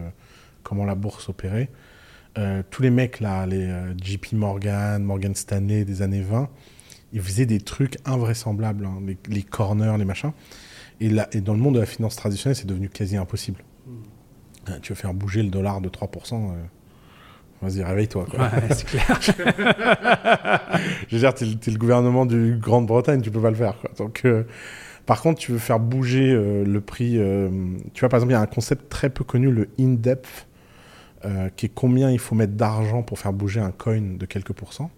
[0.62, 1.70] comment la bourse opérait.
[2.36, 3.72] Euh, tous les mecs là, les
[4.02, 6.50] JP Morgan, Morgan Stanley des années 20,
[7.14, 10.32] ils faisaient des trucs invraisemblables, hein, les, les corners, les machins.
[11.00, 13.62] Et, là, et dans le monde de la finance traditionnelle, c'est devenu quasi impossible.
[14.68, 16.54] Euh, tu veux faire bouger le dollar de 3%, euh,
[17.62, 18.26] vas-y, réveille-toi.
[18.36, 19.18] Ouais, c'est clair.
[21.08, 23.78] Je veux dire, t'es, le- t'es le gouvernement du Grande-Bretagne, tu peux pas le faire.
[23.80, 23.90] quoi.
[23.96, 24.42] Donc, euh,
[25.06, 27.12] par contre, tu veux faire bouger euh, le prix.
[27.94, 30.46] tu vois, par exemple, il y a un concept très peu connu, le in-depth,
[31.56, 34.90] qui est combien il faut mettre d'argent pour faire bouger un coin de quelques pourcents.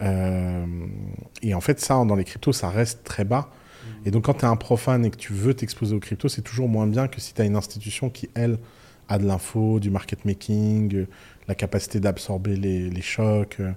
[0.00, 3.48] Et en fait, ça, dans les cryptos, ça reste très bas.
[4.04, 6.42] Et donc, quand tu es un profane et que tu veux t'exposer aux cryptos, c'est
[6.42, 8.58] toujours moins bien que si tu as une institution qui, elle,
[9.08, 11.06] a de l'info, du market making, euh,
[11.48, 13.56] la capacité d'absorber les, les chocs.
[13.60, 13.72] euh,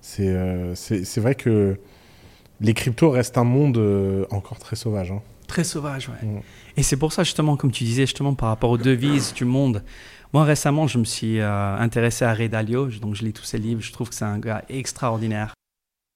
[0.00, 1.76] C'est euh, c'est c'est vrai que
[2.60, 5.10] les cryptos restent un monde euh, encore très sauvage.
[5.12, 5.22] hein.
[5.48, 6.26] Très sauvage, ouais.
[6.28, 6.40] Mm.
[6.76, 9.82] Et c'est pour ça, justement, comme tu disais, justement, par rapport aux devises du monde.
[10.34, 13.58] Moi, récemment, je me suis euh, intéressé à Ray Dalio, donc je lis tous ses
[13.58, 13.80] livres.
[13.80, 15.54] Je trouve que c'est un gars extraordinaire.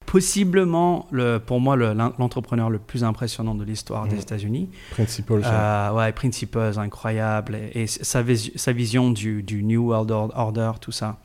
[0.07, 4.21] Possiblement, le, pour moi, le- l'en- l'entrepreneur le plus impressionnant de l'histoire des Mm.
[4.21, 4.69] États-Unis.
[4.91, 5.43] Principal.
[5.45, 7.55] Euh, ouais, Principles, incroyable.
[7.57, 11.19] Et, et sa, vis- sa vision du, du New World Or- Order, tout ça.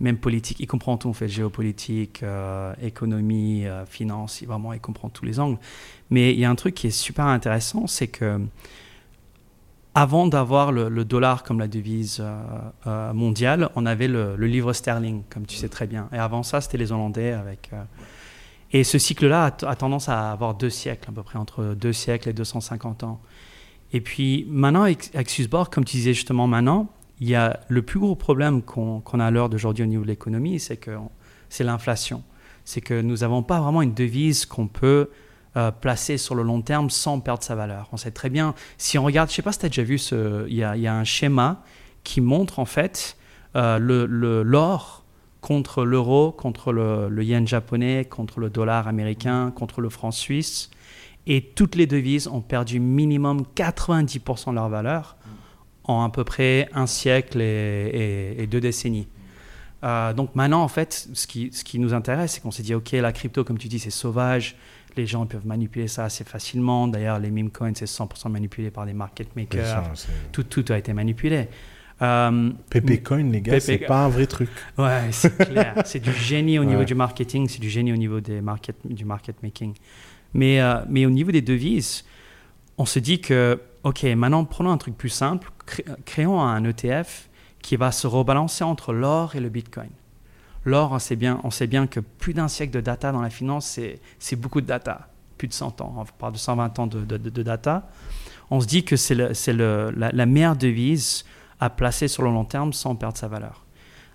[0.00, 4.80] Même politique, il comprend tout, en fait, géopolitique, euh, économie, euh, finance, il, vraiment, il
[4.80, 5.58] comprend tous les angles.
[6.10, 8.40] Mais il y a un truc qui est super intéressant, c'est que
[9.94, 12.36] avant d'avoir le, le dollar comme la devise euh,
[12.88, 16.08] euh, mondiale, on avait le, le livre sterling, comme tu sais très bien.
[16.12, 17.70] Et avant ça, c'était les Hollandais avec...
[17.72, 17.82] euh,
[18.74, 22.30] et ce cycle-là a, tendance à avoir deux siècles, à peu près entre deux siècles
[22.30, 23.22] et 250 ans.
[23.92, 26.88] Et puis maintenant, avec, avec Swissborg, comme tu disais justement maintenant,
[27.20, 30.08] il y a le plus gros problème qu'on a à l'heure d'aujourd'hui au niveau de
[30.08, 30.90] l'économie, c'est que
[31.48, 32.24] c'est l'inflation.
[32.64, 35.08] C'est que nous n'avons pas vraiment une devise qu'on peut
[35.56, 37.88] euh, placer sur le long terme sans perdre sa valeur.
[37.92, 39.84] On sait très bien, si on regarde, je ne sais pas si tu as déjà
[39.84, 40.00] vu,
[40.48, 41.62] il, y a, un schéma
[42.02, 43.16] qui montre en fait
[43.54, 45.03] euh, l'or
[45.44, 50.70] contre l'euro, contre le, le yen japonais, contre le dollar américain, contre le franc suisse.
[51.26, 55.16] Et toutes les devises ont perdu minimum 90% de leur valeur
[55.84, 57.90] en à peu près un siècle et,
[58.38, 59.06] et- et deux décennies.
[59.82, 62.74] Euh, donc maintenant, en fait, ce qui, ce qui nous intéresse, c'est qu'on s'est dit,
[62.74, 64.56] OK, la crypto, comme tu dis, c'est sauvage.
[64.96, 66.88] Les gens peuvent manipuler ça assez facilement.
[66.88, 69.66] D'ailleurs, les meme coins, c'est 100% manipulé par des market makers.
[69.66, 71.48] ça, c'est- Tout, tout a été manipulé.
[71.98, 74.48] PP Coin, les gars, c'est pas un vrai truc.
[74.78, 75.74] Ouais, c'est clair.
[75.84, 79.04] c'est du génie au niveau du marketing, c'est du génie au niveau des market, du
[79.04, 79.74] market making.
[80.34, 82.04] Mais, euh, mais au niveau des devises,
[82.78, 87.28] on se dit que, OK, maintenant prenons un truc plus simple, cré- créons un ETF
[87.62, 89.90] qui va se rebalancer entre l'or et le Bitcoin.
[90.64, 93.30] L'or, on sait bien, on sait bien que plus d'un siècle de data dans la
[93.30, 93.66] finance,
[94.18, 95.08] c'est, beaucoup de data.
[95.38, 97.88] Plus de 100 ans, on parle de 120 ans de, de- de- de data.
[98.50, 101.24] On se dit que c'est, la, la meilleure devise
[101.64, 103.64] à placer sur le long terme sans perdre sa valeur.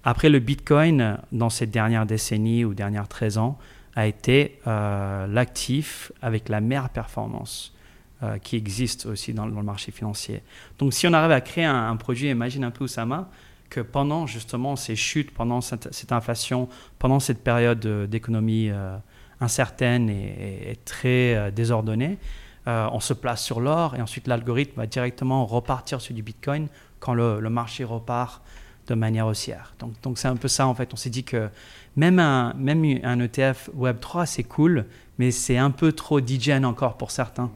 [0.04, 3.58] Après, le Bitcoin, dans ces dernières décennies ou dernières 13 ans,
[3.96, 7.74] a été euh, l'actif avec la meilleure performance
[8.22, 10.44] euh, qui existe aussi dans, le marché financier.
[10.78, 13.32] Donc, si on arrive à créer un, produit, imagine un peu Oussama,
[13.72, 18.96] que pendant justement ces chutes, pendant cette, inflation, pendant cette période d'économie euh,
[19.42, 22.20] incertaine et, très désordonnée,
[22.68, 26.68] on se place sur l'or et ensuite l'algorithme va directement repartir sur du Bitcoin
[27.00, 28.42] quand le, le marché repart
[28.88, 29.74] de manière haussière.
[29.80, 30.94] Donc, donc c'est un peu ça en fait.
[30.94, 31.50] On s'est dit que
[31.96, 34.86] même un, même un ETF Web3 c'est cool,
[35.20, 37.52] mais c'est un peu trop DJN encore pour certains.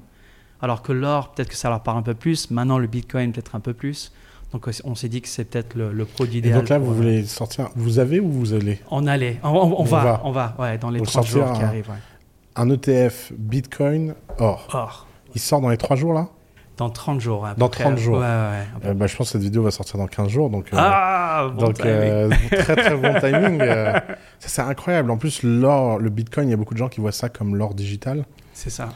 [0.64, 2.50] Alors que l'or, peut-être que ça leur parle un peu plus.
[2.50, 4.14] Maintenant, le Bitcoin, peut-être un peu plus.
[4.54, 6.56] Donc, on s'est dit que c'est peut-être le, produit idéal.
[6.56, 7.70] Et donc là, vous voulez sortir.
[7.76, 8.80] Vous avez ou vous allez?
[8.90, 9.42] On allait.
[9.44, 11.92] On, va, On va, ouais, dans les trois jours qui arrivent.
[12.56, 14.68] Un ETF Bitcoin or.
[14.72, 15.08] Or.
[15.36, 16.30] Il sort dans les trois jours là?
[16.78, 17.48] Dans 30 jours.
[17.58, 18.18] dans 30 jours.
[18.18, 20.50] Ouais, ouais, euh, bah, je pense que cette vidéo va sortir dans 15 jours.
[20.50, 23.62] Donc, euh, ah, bon donc euh, très très bon timing.
[24.40, 25.12] c'est incroyable.
[25.12, 27.56] En plus, l'or, le Bitcoin, il y a beaucoup de gens qui voient ça comme
[27.56, 28.26] l'or digital.
[28.54, 28.90] C'est ça.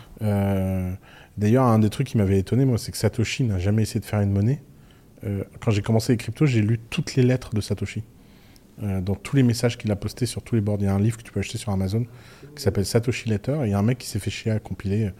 [1.37, 4.05] D'ailleurs, un des trucs qui m'avait étonné, moi, c'est que Satoshi n'a jamais essayé de
[4.05, 4.61] faire une monnaie.
[5.59, 8.03] quand j'ai commencé les cryptos, j'ai lu toutes les lettres de Satoshi.
[8.81, 10.77] dans tous les messages qu'il a postés sur tous les bords.
[10.79, 12.05] Il y a un livre que tu peux acheter sur Amazon
[12.57, 13.57] qui s'appelle Satoshi Letter.
[13.63, 15.11] Et il y a un mec qui s'est fait chier à compiler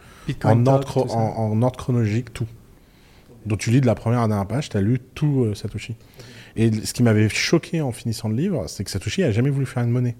[0.44, 2.46] en ordre, en, ordre, chronologique tout.
[3.46, 5.54] Donc tu lis de la première à la dernière page, tu as lu tout euh,
[5.54, 5.96] Satoshi.
[6.56, 9.64] Et ce qui m'avait choqué en finissant le livre, c'est que Satoshi n'a jamais voulu
[9.64, 10.16] faire une monnaie.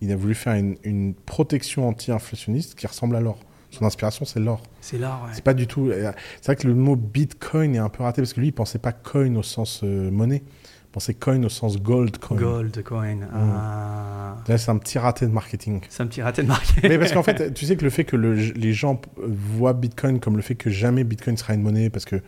[0.00, 3.38] Il a voulu faire une, une protection anti-inflationniste qui ressemble à l'or.
[3.70, 4.62] Son inspiration, c'est l'or.
[4.80, 5.30] C'est l'or, ouais.
[5.34, 5.90] C'est pas du tout.
[5.90, 8.52] Euh, c'est vrai que le mot Bitcoin est un peu raté parce que lui, il
[8.52, 10.42] pensait pas coin au sens euh, monnaie.
[10.92, 12.36] Pensait coin au sens gold coin.
[12.36, 13.16] Gold coin.
[13.16, 13.28] Mm.
[13.34, 14.36] Ah.
[14.46, 15.80] C'est un petit raté de marketing.
[15.88, 16.88] C'est un petit raté de marketing.
[16.88, 20.36] Mais parce qu'en fait, tu sais que le fait que les gens voient Bitcoin comme
[20.36, 22.22] le fait que jamais Bitcoin sera une monnaie parce que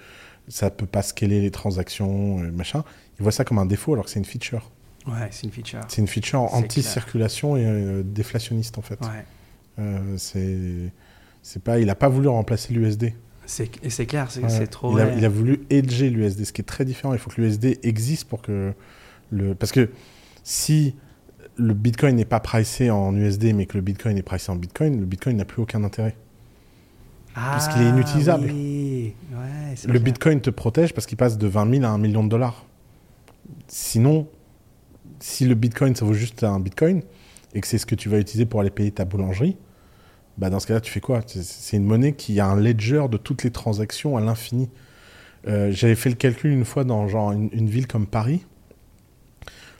[0.49, 2.85] ça peut pas scaler les transactions, euh, machin,
[3.19, 4.71] ils voient ça comme un défaut alors que c'est une feature.
[5.07, 5.81] Ouais, c'est une feature.
[5.89, 8.99] C'est une feature anti-circulation et déflationniste en fait.
[9.01, 9.85] Ouais.
[10.19, 10.93] c'est
[11.43, 13.15] c'est pas, il a pas voulu remplacer l'USD.
[13.51, 14.97] C'est clair, c'est trop.
[14.97, 17.13] Il a, il a, voulu edger l'USD, ce qui est très différent.
[17.15, 18.73] Il faut que l'USD existe pour que
[19.31, 19.55] le.
[19.55, 19.91] Parce que
[20.45, 20.95] si
[21.57, 25.01] le Bitcoin n'est pas pricé en USD, mais que le Bitcoin est pricé en Bitcoin,
[25.01, 26.17] le Bitcoin n'a plus aucun intérêt.
[27.35, 28.47] Ah, parce qu'il est inutilisable.
[28.47, 29.15] Ouais,
[29.87, 32.67] le Bitcoin te protège parce qu'il passe de 20 000 à 1 million de dollars.
[33.69, 34.29] Sinon,
[35.19, 37.03] si le Bitcoin, ça vaut juste un Bitcoin,
[37.55, 39.57] et que c'est ce que tu vas utiliser pour aller payer ta boulangerie,
[40.41, 41.21] bah dans ce cas-là, tu fais quoi?
[41.27, 44.71] C'est une monnaie qui a un ledger de toutes les transactions à l'infini.
[45.47, 48.47] Euh, j'avais fait le calcul une fois dans genre une, ville comme Paris.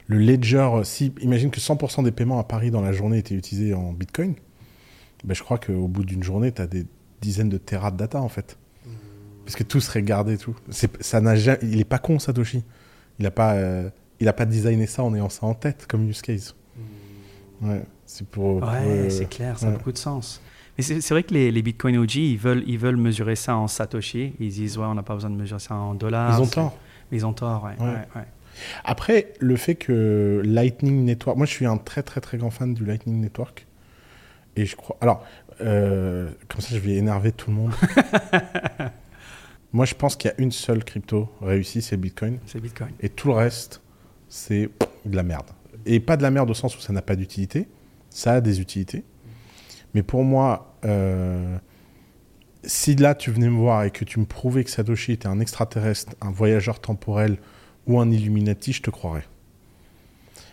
[0.05, 3.73] Le ledger, si imagine que 100% des paiements à Paris dans la journée étaient utilisés
[3.73, 4.35] en Bitcoin,
[5.23, 6.85] bah, je crois qu'au bout d'une journée, tu as des
[7.21, 8.55] dizaines de terras de data en fait.
[9.43, 10.55] Parce que tout serait gardé, tout.
[10.69, 12.63] ça n'a il est pas con, Satoshi.
[13.17, 16.07] Il n'a pas, euh, il a pas designé ça en ayant ça en tête comme
[16.07, 16.55] use case.
[17.63, 18.61] Ouais, c'est pour.
[18.61, 20.39] Ouais, c'est clair, ça a beaucoup de sens.
[20.81, 24.33] C'est vrai que les, les, Bitcoin OG, ils veulent, ils veulent mesurer ça en Satoshi.
[24.39, 26.37] Ils disent, ouais, on n'a pas besoin de mesurer ça en dollars.
[26.37, 26.77] Ils ont tort.
[27.11, 27.75] ils ont tort, ouais.
[28.83, 31.37] Après, le fait que Lightning Network.
[31.37, 33.65] Moi, je suis un très, très, très grand fan du Lightning Network.
[34.55, 34.97] Et je crois.
[35.01, 35.25] Alors,
[35.61, 37.71] euh, comme ça, je vais énerver tout le monde.
[39.73, 42.39] Moi, je pense qu'il y a une seule crypto réussie, c'est Bitcoin.
[42.45, 42.91] C'est Bitcoin.
[42.99, 43.81] Et tout le reste,
[44.27, 44.69] c'est
[45.05, 45.47] de la merde.
[45.85, 47.69] Et pas de la merde au sens où ça n'a pas d'utilité.
[48.09, 49.05] Ça a des utilités.
[49.93, 51.57] Mais pour moi, euh,
[52.63, 55.39] si là tu venais me voir et que tu me prouvais que Satoshi était un
[55.39, 57.37] extraterrestre, un voyageur temporel
[57.87, 59.25] ou un Illuminati, je te croirais.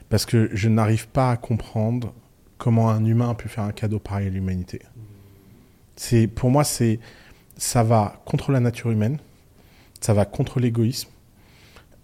[0.08, 2.14] Parce que je n'arrive pas à comprendre
[2.56, 4.80] comment un humain a pu faire un cadeau pareil à l'humanité.
[5.96, 6.98] C'est, pour moi, c'est,
[7.56, 9.18] ça va contre la nature humaine,
[10.00, 11.10] ça va contre l'égoïsme.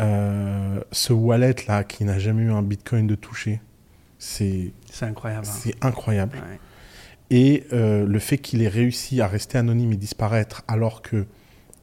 [0.02, 3.60] Euh, ce wallet là qui n'a jamais eu un bitcoin de toucher,
[4.18, 5.46] c'est, incroyable.
[5.48, 5.54] Hein.
[5.54, 6.38] C'est incroyable.
[7.30, 11.26] Et euh, le fait qu'il ait réussi à rester anonyme et disparaître alors que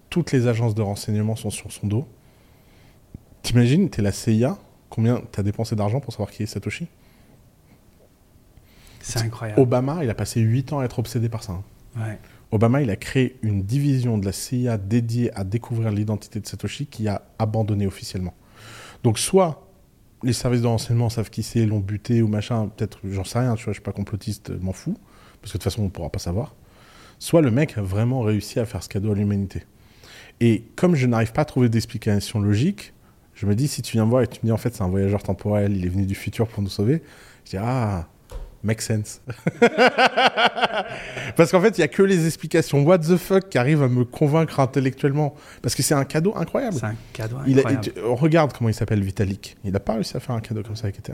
[0.09, 2.07] toutes les agences de renseignement sont sur son dos.
[3.41, 4.57] T'imagines, t'es la CIA,
[4.89, 6.87] combien t'as dépensé d'argent pour savoir qui est Satoshi?
[8.99, 9.59] C'est incroyable.
[9.59, 11.53] Obama, il a passé 8 ans à être obsédé par ça.
[11.97, 12.17] Hein.
[12.51, 16.85] Obama, il a créé une division de la CIA dédiée à découvrir l'identité de Satoshi
[16.85, 18.35] qui a abandonné officiellement.
[19.03, 19.67] Donc soit
[20.23, 23.55] les services de renseignement savent qui c'est, l'ont buté ou machin, peut-être, j'en sais rien,
[23.55, 24.97] tu vois, je suis pas complotiste, m'en fous
[25.41, 26.55] parce que de toute façon on ne pourra pas savoir,
[27.19, 29.63] soit le mec a vraiment réussi à faire ce cadeau à l'humanité.
[30.39, 32.93] Et comme je n'arrive pas à trouver d'explication logique,
[33.33, 34.83] je me dis, si tu viens me voir et tu me dis en fait c'est
[34.83, 37.01] un voyageur temporel, il est venu du futur pour nous sauver,
[37.45, 38.07] je dis, ah,
[38.63, 39.21] make sense.
[41.35, 43.87] Parce qu'en fait, il n'y a que les explications what the fuck qui arrivent à
[43.87, 45.35] me convaincre intellectuellement.
[45.61, 46.77] Parce que c'est un cadeau incroyable.
[46.79, 47.91] C'est un cadeau incroyable.
[47.95, 49.57] Il regarde comment il s'appelle Vitalik.
[49.63, 51.13] Il n'a pas réussi à faire un cadeau comme ça avec Ether.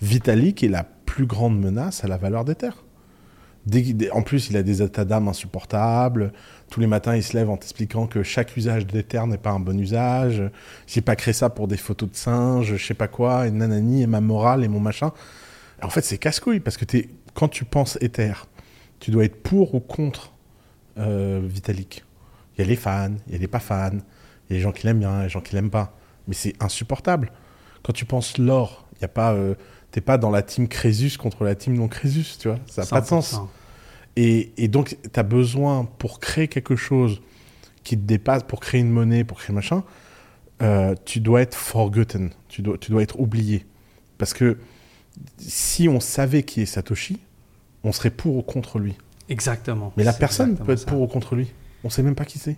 [0.00, 2.70] Vitalik est la plus grande menace à la valeur d'Ether.
[4.12, 6.32] En plus, il a des états d'âme insupportables.
[6.70, 9.50] Tous les matins, il se lève en t'expliquant que chaque usage des terres n'est pas
[9.50, 10.42] un bon usage.
[10.86, 14.02] J'ai pas créé ça pour des photos de singes, je sais pas quoi, et nanani,
[14.02, 15.12] et ma morale, et mon machin.
[15.82, 16.84] En fait, c'est casse-couille, parce que
[17.32, 18.46] quand tu penses éther,
[19.00, 20.32] tu dois être pour ou contre
[20.98, 22.04] euh, Vitalik.
[22.56, 24.60] Il y a les fans, il y a les pas fans, il y a les
[24.60, 25.96] gens qui l'aiment bien, les gens qui l'aiment pas.
[26.28, 27.32] Mais c'est insupportable.
[27.82, 29.32] Quand tu penses l'or, il y a pas...
[29.32, 29.54] Euh,
[29.94, 32.58] t'es pas dans la team Crésus contre la team non Crésus, tu vois.
[32.66, 33.38] Ça n'a pas de sens.
[34.16, 37.22] Et, donc, tu as besoin, pour créer quelque chose
[37.84, 39.84] qui te dépasse, pour créer une monnaie, pour créer machin,
[40.62, 43.66] euh, tu dois être forgotten, tu dois, tu dois être oublié.
[44.18, 44.58] Parce que
[45.38, 47.20] si on savait qui est Satoshi,
[47.84, 48.96] on serait pour ou contre lui.
[49.28, 49.92] Exactement.
[49.96, 51.52] Mais la personne peut être pour ou contre lui.
[51.84, 52.56] On sait même pas qui c'est.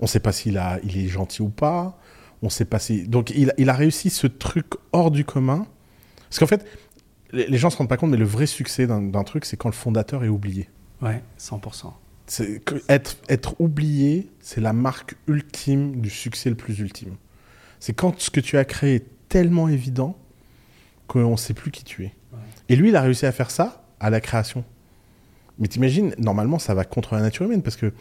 [0.00, 1.96] On sait pas s'il a, il est gentil ou pas.
[2.42, 3.06] On sait pas si.
[3.06, 5.68] Donc il, il a réussi ce truc hors du commun
[6.32, 6.64] parce qu'en fait,
[7.32, 9.74] les, gens se rendent pas compte, mais le vrai succès d'un truc, c'est quand le
[9.74, 10.70] fondateur est oublié.
[11.02, 11.92] Ouais, 100%.
[12.88, 17.16] être, être oublié, c'est la marque ultime du succès le plus ultime.
[17.80, 20.16] C'est quand ce que tu as créé est tellement évident
[21.06, 22.14] qu'on ne sait plus qui tu es.
[22.70, 24.64] Et lui, il a réussi à faire ça à la création.
[25.58, 27.92] Mais t'imagines, normalement, ça va contre la nature humaine parce que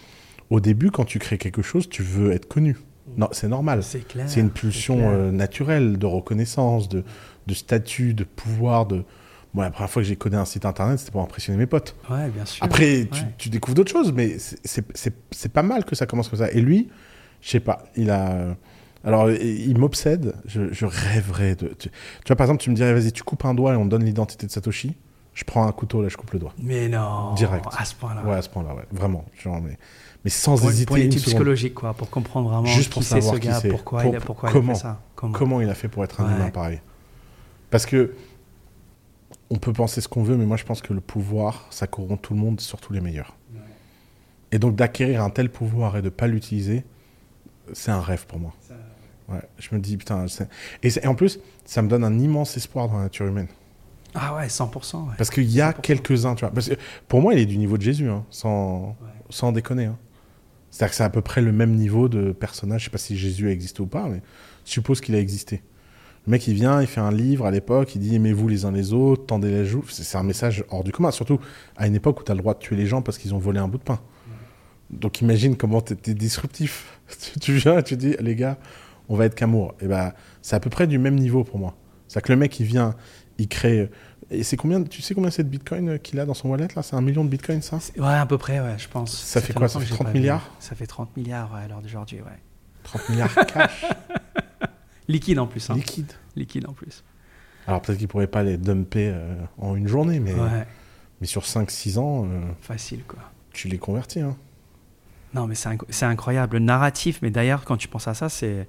[0.49, 2.77] au début, quand tu crées quelque chose, tu veux être connu.
[3.17, 3.83] Non, c'est normal.
[3.83, 7.03] C'est une pulsion euh, naturelle de reconnaissance, de,
[7.51, 9.03] de statut, de pouvoir, de...
[9.53, 11.95] Bon, la première fois que j'ai codé un site internet, c'était pour impressionner mes potes.
[12.09, 12.63] Ouais, bien sûr.
[12.63, 16.49] Après, tu, découvres d'autres choses, mais c'est pas mal que ça commence comme ça.
[16.51, 16.89] Et lui,
[17.41, 18.55] je sais pas, il a...
[19.03, 21.73] Alors, il m'obsède, je, rêverais de...
[21.77, 21.89] Tu,
[22.27, 24.47] vois, par exemple, tu me dirais, vas-y, tu coupes un doigt et on donne l'identité
[24.47, 24.95] de Satoshi.
[25.33, 26.53] Je prends un couteau, là, je coupe le doigt.
[26.61, 27.65] Mais non Direct.
[27.77, 28.23] À ce point-là.
[28.23, 28.85] Ouais, à ce point-là, ouais.
[28.91, 29.25] Vraiment.
[29.41, 29.77] Genre, mais,
[30.23, 30.85] mais sans pour, hésiter.
[30.85, 34.15] Pour une étude psychologique, quoi, pour comprendre vraiment Juste pour savoir ce gars, pourquoi, il,
[34.15, 35.01] a, pourquoi comment, il a fait ça.
[35.15, 36.79] Comment, comment il a fait pour être un humain pareil
[37.71, 38.13] parce que
[39.49, 42.21] on peut penser ce qu'on veut, mais moi je pense que le pouvoir, ça corrompt
[42.21, 43.35] tout le monde, surtout les meilleurs.
[44.51, 46.83] Et donc d'acquérir un tel pouvoir et de ne pas l'utiliser,
[47.73, 48.53] c'est un rêve pour moi.
[49.29, 50.25] Ouais, je me dis, putain.
[50.83, 53.47] Et, en plus, ça me donne un immense espoir dans la nature humaine.
[54.13, 55.15] Ah ouais, 100%.
[55.17, 56.51] Parce qu'il y a quelques-uns, tu vois.
[56.51, 56.75] Parce que
[57.07, 58.97] pour moi, il est du niveau de Jésus, hein, sans,
[59.29, 59.85] sans déconner.
[59.85, 59.97] Hein.
[60.69, 62.81] C'est-à-dire que c'est à peu près le même niveau de personnage.
[62.81, 64.21] Je sais pas si Jésus a existé ou pas, mais
[64.65, 65.61] suppose qu'il a existé.
[66.27, 68.71] Le mec, il vient, il fait un livre à l'époque, il dit aimez-vous les uns
[68.71, 69.83] les autres, tendez les joues.
[69.89, 71.39] C'est un message hors du commun, surtout
[71.75, 73.39] à une époque où tu as le droit de tuer les gens parce qu'ils ont
[73.39, 73.99] volé un bout de pain.
[74.91, 76.99] Donc imagine comment tu étais disruptif.
[77.41, 78.57] tu viens et tu dis les gars,
[79.09, 79.73] on va être qu'amour.
[79.81, 81.75] Et ben, c'est à peu près du même niveau pour moi.
[82.07, 82.93] C'est-à-dire que le mec, il vient,
[83.37, 83.89] il crée.
[84.29, 86.83] Et c'est combien, tu sais combien c'est de bitcoin qu'il a dans son wallet là?
[86.83, 87.79] C'est un million de bitcoin ça?
[87.97, 89.17] Ouais, à peu près, ouais, je pense.
[89.17, 89.67] Ça, fait, quoi?
[89.67, 90.49] Ça fait 30 milliards?
[90.59, 92.39] Ça fait 30 milliards ouais, à l'heure d'aujourd'hui, ouais.
[92.83, 93.85] 30 milliards cash
[95.11, 95.69] Liquide en plus.
[95.69, 95.75] Hein.
[95.75, 96.11] Liquide.
[96.35, 97.03] Liquide en plus.
[97.67, 100.33] Alors peut-être qu'ils pourraient pas les dumper euh, en une journée, mais,
[101.19, 102.25] mais sur 5-6 ans.
[102.25, 103.19] Euh, Facile quoi.
[103.53, 104.21] Tu les convertis.
[104.21, 104.35] Hein.
[105.33, 106.57] Non, mais c'est incroyable.
[106.57, 108.67] Le narratif, mais d'ailleurs, quand tu penses à ça, c'est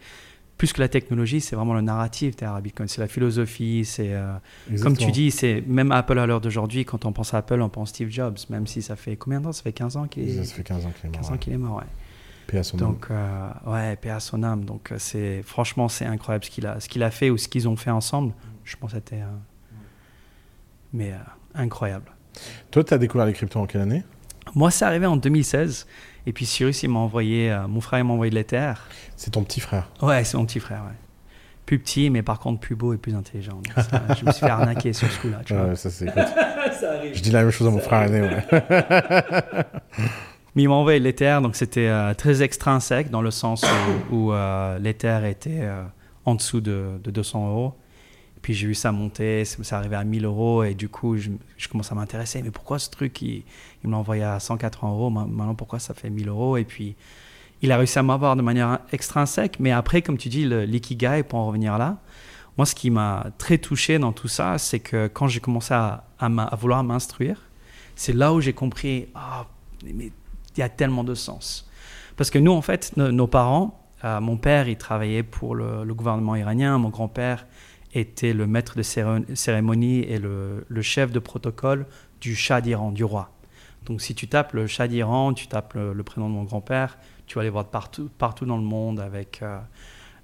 [0.58, 2.86] plus que la technologie, c'est vraiment le narratif derrière Bitcoin.
[2.86, 4.12] C'est la philosophie, c'est.
[4.12, 4.34] Euh,
[4.80, 7.68] comme tu dis, c'est même Apple à l'heure d'aujourd'hui, quand on pense à Apple, on
[7.68, 9.52] pense Steve Jobs, même si ça fait combien de temps?
[9.52, 10.44] Ça fait 15 ans qu'il est.
[10.44, 11.20] Ça fait 15 ans qu'il est mort.
[11.22, 11.84] 15 ans qu'il est mort, ouais.
[12.52, 14.66] Paix son Donc, euh, ouais, paix à son âme.
[14.66, 17.48] Donc, euh, c'est, franchement, c'est incroyable ce qu'il a, ce qu'il a fait ou ce
[17.48, 18.34] qu'ils ont fait ensemble.
[18.64, 19.22] Je pense que c'était.
[19.22, 19.78] Euh,
[20.92, 21.14] mais
[21.54, 22.12] incroyable.
[22.70, 24.02] Toi, tu as découvert les cryptos en quelle année?
[24.54, 25.86] Moi, c'est arrivé en 2016.
[26.26, 28.74] Et puis Cyrus, il m'a envoyé, mon frère m'a envoyé de l'Ether.
[29.16, 30.96] C'est ton petit frère Ouais, c'est mon petit frère, ouais.
[31.64, 33.62] Plus petit, mais par contre plus beau et plus intelligent.
[34.20, 35.40] je me suis fait arnaquer sur ce coup-là.
[35.50, 36.06] Ouais, ça, c'est
[37.14, 38.44] Je dis la même chose à mon frère aîné, ouais.
[40.54, 43.64] M'a envoyé l'Ether, donc c'était euh, très extrinsèque dans le sens
[44.10, 45.82] où, euh, l'Ether était euh,
[46.26, 47.74] en dessous de, 200 euros.
[48.42, 51.68] Puis j'ai vu ça monter, ça arrivait à 1000 euros et du coup je, je
[51.68, 52.42] commence à m'intéresser.
[52.42, 53.44] Mais pourquoi ce truc, il,
[53.82, 56.56] il me l'a envoyé à 180 euros, maintenant pourquoi ça fait 1000 euros?
[56.56, 56.96] Et puis
[57.62, 59.58] il a réussi à m'avoir de manière extrinsèque.
[59.60, 61.98] Mais après, comme tu dis, l'ikigai, pour en revenir là,
[62.58, 66.04] moi ce qui m'a très touché dans tout ça, c'est que quand j'ai commencé à,
[66.18, 67.40] à, vouloir m'instruire,
[67.94, 69.46] c'est là où j'ai compris, ah,
[69.84, 70.10] mais
[70.56, 71.68] il y a tellement de sens.
[72.16, 76.36] Parce que nous, en fait, nos parents, euh, mon père, il travaillait pour le, gouvernement
[76.36, 77.46] iranien, mon grand-père
[77.94, 81.86] était le maître de cérémonie et le, chef de protocole
[82.20, 83.30] du Shah d'Iran, du roi.
[83.86, 87.34] Donc si tu tapes le Shah d'Iran, tu tapes le, prénom de mon grand-père, tu
[87.34, 89.58] vas aller voir partout, partout dans le monde avec, euh,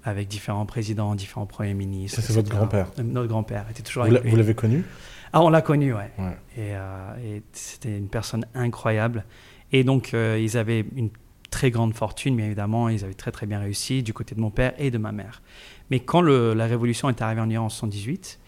[0.03, 2.21] avec différents présidents, différents premiers ministres.
[2.21, 4.83] Ça, c'est votre grand-père Notre grand-père était toujours Vous l'avez connu?
[5.31, 6.11] Ah, on l'a connu, ouais.
[6.57, 9.25] Et, euh, et c'était une personne incroyable.
[9.71, 11.09] Et donc, euh, ils avaient une
[11.49, 14.51] très grande fortune, mais évidemment, ils avaient très très bien réussi du côté de mon
[14.51, 15.41] père et de ma mère.
[15.89, 18.39] Mais quand la révolution est arrivée en Iran en 1978,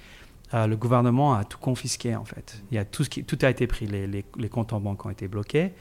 [0.54, 2.62] euh, le gouvernement a tout confisqué en fait.
[2.72, 3.06] Il y a tout,
[3.42, 3.88] a été pris.
[3.88, 5.72] Les, comptes en banque ont été bloqués,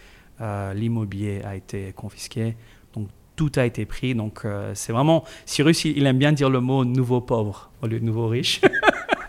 [0.40, 2.56] euh, l'immobilier a été confisqué,
[2.94, 4.14] donc tout a été pris.
[4.14, 5.24] Donc euh, c'est vraiment.
[5.44, 8.60] Cyrus, il, aime bien dire le mot nouveau pauvre au lieu de nouveau riche.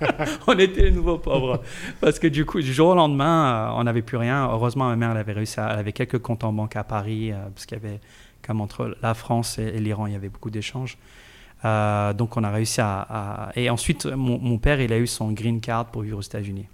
[0.48, 1.62] on était les nouveaux pauvres.
[2.00, 4.50] Parce que du coup, du jour au lendemain, on n'avait plus rien.
[4.52, 7.66] Heureusement, ma mère, elle avait réussi elle avait quelques comptes en banque à Paris, parce
[7.66, 8.00] qu'il y avait,
[8.46, 10.98] comme entre la France et l'Iran, il y avait beaucoup d'échanges.
[11.64, 13.52] Euh, donc on a réussi à...
[13.56, 16.68] Et ensuite, mon, père, il a eu son green card pour vivre aux États-Unis.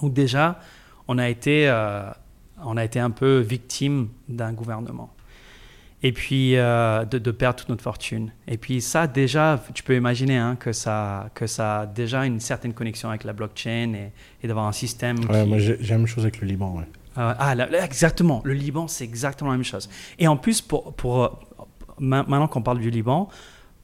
[0.00, 0.60] Donc déjà,
[1.08, 2.10] on a été, euh,
[2.64, 5.10] on a été un peu victime d'un gouvernement.
[6.02, 8.30] Et puis euh, de, perdre toute notre fortune.
[8.46, 12.38] Et puis ça, déjà, tu peux imaginer hein, que, ça, que ça a déjà une
[12.38, 13.94] certaine connexion avec la blockchain
[14.42, 15.18] et, d'avoir un système...
[15.28, 16.76] Ouais, moi j'ai la même chose avec le Liban.
[16.76, 16.84] Ouais.
[17.16, 18.42] ah, exactement.
[18.44, 19.90] Le Liban, c'est exactement la même chose.
[20.20, 21.40] Et en plus, pour, pour
[21.98, 23.28] maintenant qu'on parle du Liban,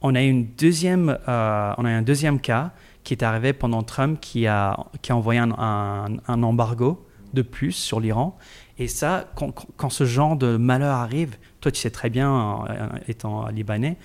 [0.01, 2.71] on a, une deuxième, euh, on a un deuxième cas
[3.03, 7.99] qui est arrivé pendant Trump qui a, qui a envoyé un, embargo de plus sur
[7.99, 8.37] l'Iran.
[8.77, 13.47] Et ça, quand, ce genre de malheur arrive, toi tu sais très bien, euh, étant
[13.47, 13.97] libanais,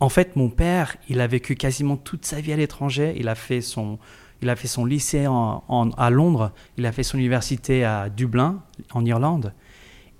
[0.00, 3.14] en fait, mon père, il a vécu quasiment toute sa vie à l'étranger.
[3.16, 3.98] Il a fait son,
[4.42, 8.60] il a fait son lycée à Londres, il a fait son université à Dublin,
[8.92, 9.52] en Irlande,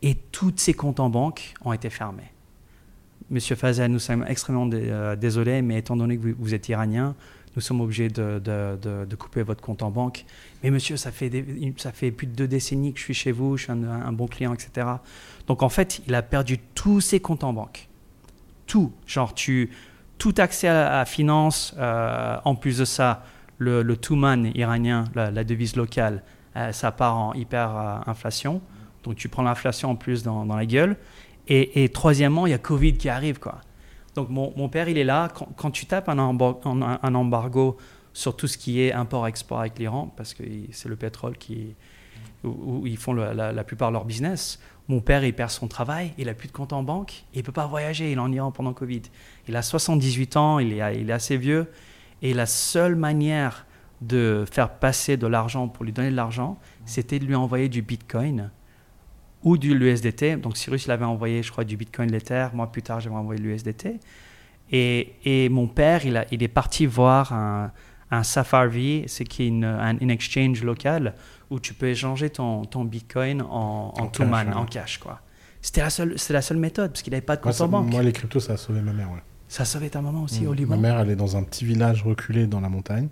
[0.03, 2.31] et tous ses comptes en banque ont été fermés.
[3.31, 7.15] Monsieur Fazal, nous sommes extrêmement euh, désolés, mais étant donné que vous, êtes iranien,
[7.57, 10.25] nous sommes obligés de, couper votre compte en banque.
[10.63, 11.45] Mais monsieur, ça fait,
[11.77, 14.27] ça fait plus de deux décennies que je suis chez vous, je suis un, bon
[14.27, 14.87] client, etc.
[15.49, 17.89] Donc en fait, il a perdu tous ses comptes en banque.
[18.67, 18.93] Tout.
[19.07, 19.71] Genre, tu,
[20.19, 23.25] tout accès à la finance, euh, en plus de ça,
[23.57, 26.23] le, le Touman iranien, la, devise locale,
[26.55, 28.61] euh, ça part en hyper inflation.
[29.05, 30.97] Donc tu prends l'inflation en plus dans, la gueule.
[31.51, 33.39] Et, troisièmement, il y a Covid qui arrive.
[33.39, 33.63] Quoi.
[34.15, 35.29] Donc mon, père, il est là.
[35.57, 37.79] Quand, tu tapes un, un, embargo
[38.13, 40.43] sur tout ce qui est import-export avec l'Iran, parce que
[40.73, 41.75] c'est le pétrole qui,
[42.45, 46.27] où, ils font la, plupart de leur business, mon père, il perd son travail, il
[46.27, 48.51] n'a plus de compte en banque, il ne peut pas voyager, il est en Iran
[48.51, 49.03] pendant Covid.
[49.47, 51.71] Il a 78 ans, il est, il est assez vieux,
[52.23, 53.67] et la seule manière
[54.01, 57.83] de faire passer de l'argent pour lui donner de l'argent, c'était de lui envoyer du
[57.83, 58.51] Bitcoin
[59.43, 60.37] ou du l'USDT.
[60.37, 62.49] Donc Cyrus, il avait envoyé, je crois, du Bitcoin l'Ether.
[62.55, 63.99] Moi, plus tard, j'avais envoyé l'USDT.
[64.71, 67.73] Et, mon père, il, est parti voir un,
[68.11, 71.15] un Safarvi, c'est qui est une, un, exchange local
[71.51, 74.99] où tu peux échanger ton, ton Bitcoin en, en, en en cash.
[74.99, 75.21] quoi.
[75.61, 77.91] C'était la seule, c'est la seule méthode parce qu'il n'avait pas de compte en banque.
[77.91, 79.11] Moi, les cryptos, ça a sauvé ma mère.
[79.11, 79.23] Ouais.
[79.49, 80.77] Ça a sauvé ta maman aussi au Liban.
[80.77, 83.09] Ma mère, elle est dans un petit village reculé dans la montagne.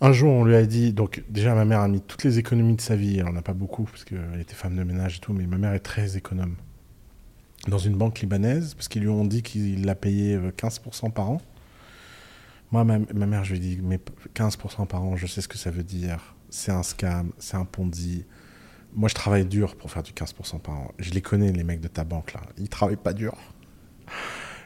[0.00, 2.74] Un jour, on lui a dit, donc déjà ma mère a mis toutes les économies
[2.74, 5.20] de sa vie, elle n'en a pas beaucoup parce qu'elle était femme de ménage et
[5.20, 6.56] tout, mais ma mère est très économe.
[7.68, 11.30] Dans une banque libanaise, parce qu'ils lui ont dit qu'il l'a payé 15% euh, par
[11.30, 11.40] an.
[12.72, 14.00] Moi, ma, mère, je lui ai dit, mais
[14.34, 16.34] 15% par an, je sais ce que ça veut dire.
[16.52, 18.26] C'est un scam, c'est un ponzi.
[18.94, 20.92] Moi, je travaille dur pour faire du 15% par an.
[20.98, 22.42] Je les connais, les mecs de ta banque, là.
[22.58, 23.34] Ils travaillent pas dur.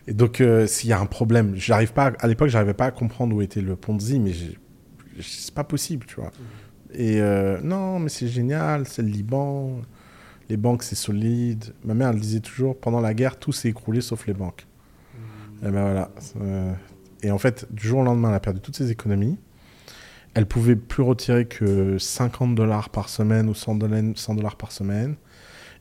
[0.09, 2.91] Et donc, euh, s'il y a un problème, j'arrive pas, à l'époque, j'arrivais pas à
[2.91, 4.33] comprendre où était le Ponzi, mais
[5.21, 6.33] c'est pas possible, tu vois.
[6.93, 9.81] Et euh, non, mais c'est génial, c'est le Liban,
[10.49, 11.73] les banques c'est solide.
[11.85, 14.67] Ma mère elle disait toujours, pendant la guerre, tout s'est écroulé sauf les banques.
[15.63, 16.11] Et ben voilà.
[16.41, 16.73] Euh,
[17.23, 19.39] et en fait, du jour au lendemain, elle a perdu toutes ses économies.
[20.37, 25.17] Elle pouvait plus retirer que 50 dollars par semaine ou 100 dollars par semaine.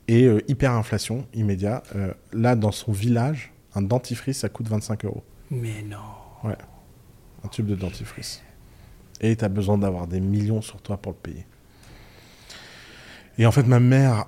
[0.07, 1.83] Et euh, hyperinflation immédiat.
[2.31, 5.23] là, dans son village, un dentifrice, ça coûte 25 euros.
[5.51, 5.97] Mais non.
[6.45, 6.57] Ouais.
[7.43, 8.41] Un tube de dentifrice.
[9.19, 11.45] Et tu as besoin d'avoir des millions sur toi pour le payer.
[13.37, 14.25] Et en fait, ma mère.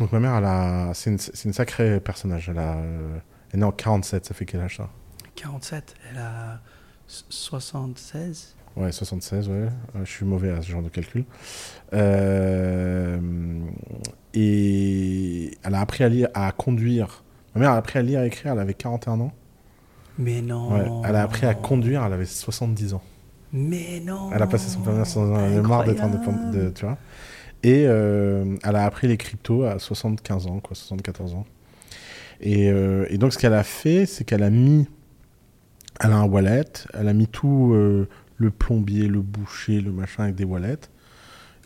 [0.00, 0.94] Donc, ma mère, elle a...
[0.94, 2.48] c'est une, une sacrée personnage.
[2.48, 2.78] Elle, a...
[2.78, 3.20] elle
[3.52, 4.88] est née en 47, ça fait quel âge ça?
[5.34, 6.60] 47 Elle a
[7.06, 9.54] 76 Ouais, 76, ouais.
[9.54, 9.68] Euh,
[10.04, 11.24] je suis mauvais à ce genre de calcul.
[11.94, 13.18] Euh,
[14.34, 17.24] et elle a appris à lire, à conduire.
[17.54, 19.32] Ma mère a appris à lire et écrire, elle avait 41 ans.
[20.18, 21.02] Mais non.
[21.04, 23.02] Elle a appris à conduire, elle avait 70 ans.
[23.52, 26.98] Mais non Elle a passé son permis sans elle marre d'être indépendante, tu vois.
[27.62, 31.46] Et euh, elle a appris les cryptos à 75 ans, quoi, 74 ans.
[32.40, 34.86] Et, euh, et donc, ce qu'elle a fait, c'est qu'elle a mis.
[35.98, 37.74] Elle a un wallet, elle a mis tout
[38.36, 40.88] le plombier, le boucher, le machin avec des wallets.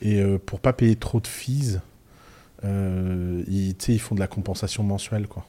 [0.02, 1.78] Et pour pas payer trop de fees,
[2.64, 5.46] ils, ils font de la compensation mensuelle, quoi.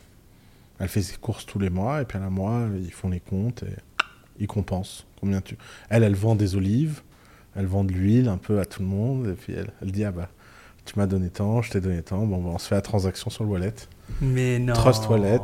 [0.81, 3.19] Elle fait ses courses tous les mois, et puis à la mois, ils font les
[3.19, 3.75] comptes et
[4.39, 5.05] ils compensent.
[5.19, 5.55] Combien tu...
[5.89, 7.01] Elle, elle vend des olives,
[7.55, 10.03] elle vend de l'huile un peu à tout le monde, et puis elle, elle dit,
[10.03, 10.29] ah bah,
[10.85, 13.29] tu m'as donné tant, je t'ai donné tant, bon, bah, on se fait la transaction
[13.29, 13.75] sur le wallet.
[14.21, 15.37] Mais non Trust Wallet,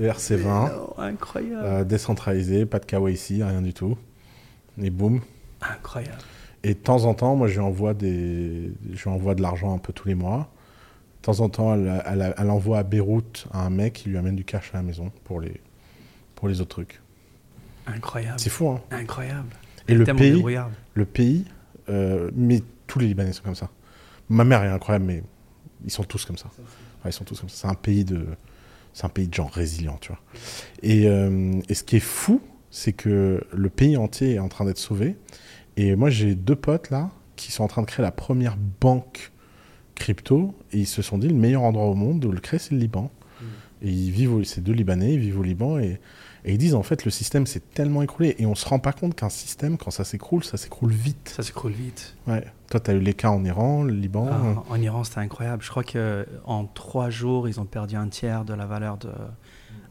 [0.00, 1.62] ERC20, incroyable.
[1.64, 3.98] Euh, décentralisé, pas de KYC, rien du tout.
[4.82, 5.20] Et boum.
[5.60, 6.18] Incroyable.
[6.62, 8.72] Et de temps en temps, moi, je lui envoie, des...
[8.92, 10.50] je lui envoie de l'argent un peu tous les mois.
[11.20, 14.16] De temps en temps, elle, elle- elle envoie à Beyrouth à un mec qui lui
[14.18, 15.60] amène du cash à la maison pour les,
[16.34, 17.00] pour les autres trucs.
[17.86, 18.38] Incroyable.
[18.38, 19.48] C'est fou, hein Incroyable.
[19.88, 20.42] Et le pays,
[20.94, 21.44] le pays,
[21.90, 23.68] euh, mais tous les Libanais sont comme ça.
[24.30, 25.22] Ma mère est incroyable, mais
[25.84, 26.46] ils sont tous comme ça.
[27.04, 27.56] Ouais, ils sont tous comme ça.
[27.58, 28.26] C'est un pays de,
[28.94, 30.20] c'est un pays de gens résilients, tu vois.
[30.82, 32.40] Et, euh, et ce qui est fou,
[32.74, 35.16] c'est que le pays entier est en train d'être sauvé.
[35.76, 39.30] Et moi, j'ai deux potes là qui sont en train de créer la première banque
[39.94, 40.56] crypto.
[40.72, 42.78] Et ils se sont dit le meilleur endroit au monde de le créer, c'est le
[42.78, 43.12] Liban.
[43.80, 46.00] Et ils vivent, c'est deux Libanais, ils vivent au Liban et,
[46.44, 48.92] et ils disent en fait le système s'est tellement écroulé et on se rend pas
[48.92, 51.32] compte qu'un système quand ça s'écroule, ça s'écroule vite.
[51.36, 52.16] Ça s'écroule vite.
[52.26, 52.44] Ouais.
[52.70, 54.28] Toi, tu as eu les cas en Iran, le Liban.
[54.30, 55.62] Ah, euh, en Iran, c'était incroyable.
[55.62, 59.10] Je crois qu'en trois jours, ils ont perdu un tiers de la valeur de.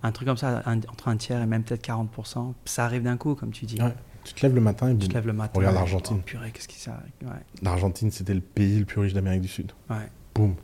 [0.04, 2.54] Un truc comme ça, un- entre un tiers et même peut-être 40%.
[2.66, 3.82] Ça arrive d'un coup, comme tu dis.
[3.82, 3.94] Ouais.
[4.26, 5.58] Tu te lèves le matin et Tu te lèves le matin.
[5.60, 6.18] Regarde l'Argentine.
[6.20, 7.30] Oh, purée, qu'est-ce qui ça Ouais,
[7.62, 9.72] L'Argentine, c'était le pays le plus riche d'Amérique du Sud.
[9.90, 10.10] ouais.
[10.36, 10.56] Boum.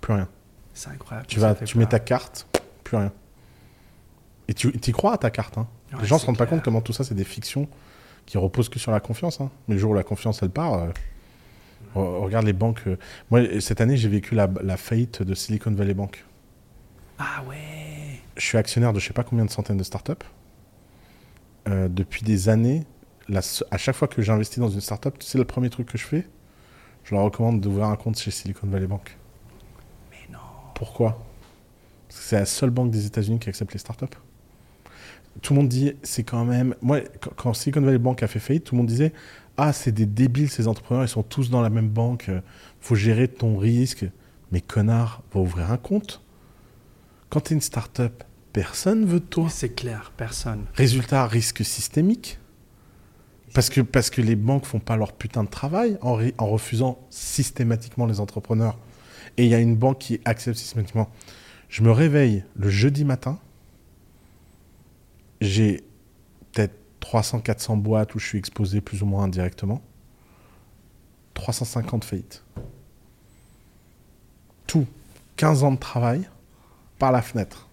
[0.00, 0.28] Plus rien.
[0.74, 1.26] C'est incroyable.
[1.26, 2.46] Tu, vas, tu mets ta carte,
[2.84, 3.12] plus rien.
[4.48, 5.58] Et tu y crois à ta carte.
[5.58, 5.66] Hein.
[5.92, 7.68] Ouais, les gens se c'est rendent pas compte comment tout ça, c'est des fictions
[8.26, 9.40] qui reposent que sur la confiance.
[9.40, 9.50] Hein.
[9.68, 10.88] Mais le jour où la confiance, elle part, euh,
[11.94, 12.82] re- regarde les banques.
[12.86, 12.96] euh,
[13.30, 16.24] Moi, cette année, j'ai vécu la, la faillite de Silicon Valley Bank.
[17.18, 17.56] Ah ouais.
[18.36, 20.12] Je suis actionnaire de je sais pas combien de centaines de startups.
[21.68, 22.84] Euh, depuis des années,
[23.28, 25.98] la à chaque fois que j'investis dans une startup, tu sais le premier truc que
[25.98, 26.26] je fais
[27.04, 29.16] Je leur recommande d'ouvrir un compte chez Silicon Valley Bank.
[30.10, 30.38] Mais non.
[30.74, 31.24] Pourquoi?
[32.08, 34.06] Parce que c'est la seule banque des États-Unis qui accepte les startups.
[35.42, 36.74] Tout le monde dit, c'est quand même.
[36.80, 39.12] Moi, quand- quand Silicon Valley Bank a fait faillite, tout le monde disait
[39.58, 42.40] Ah, c'est des débiles ces entrepreneurs, ils sont tous dans la même banque, euh,
[42.80, 44.04] faut gérer ton risque.
[44.52, 46.22] Mais connard, va ouvrir un compte.
[47.30, 48.22] Quand tu es une startup,
[48.56, 49.50] personne veut de toi.
[49.50, 50.64] C'est clair, personne.
[50.74, 52.38] Résultat, risque systémique.
[53.52, 56.98] Parce que, parce que les banques font pas leur putain de travail en, en refusant
[57.10, 58.78] systématiquement les entrepreneurs.
[59.36, 61.10] Et il y a une banque qui accepte systématiquement.
[61.68, 63.38] Je me réveille le jeudi matin.
[65.42, 65.84] J'ai
[66.52, 69.82] peut-être 300-400 boîtes où je suis exposé plus ou moins indirectement.
[71.34, 72.42] 350 faillites.
[74.66, 74.86] Tout.
[75.36, 76.26] 15 ans de travail
[76.98, 77.65] par la fenêtre.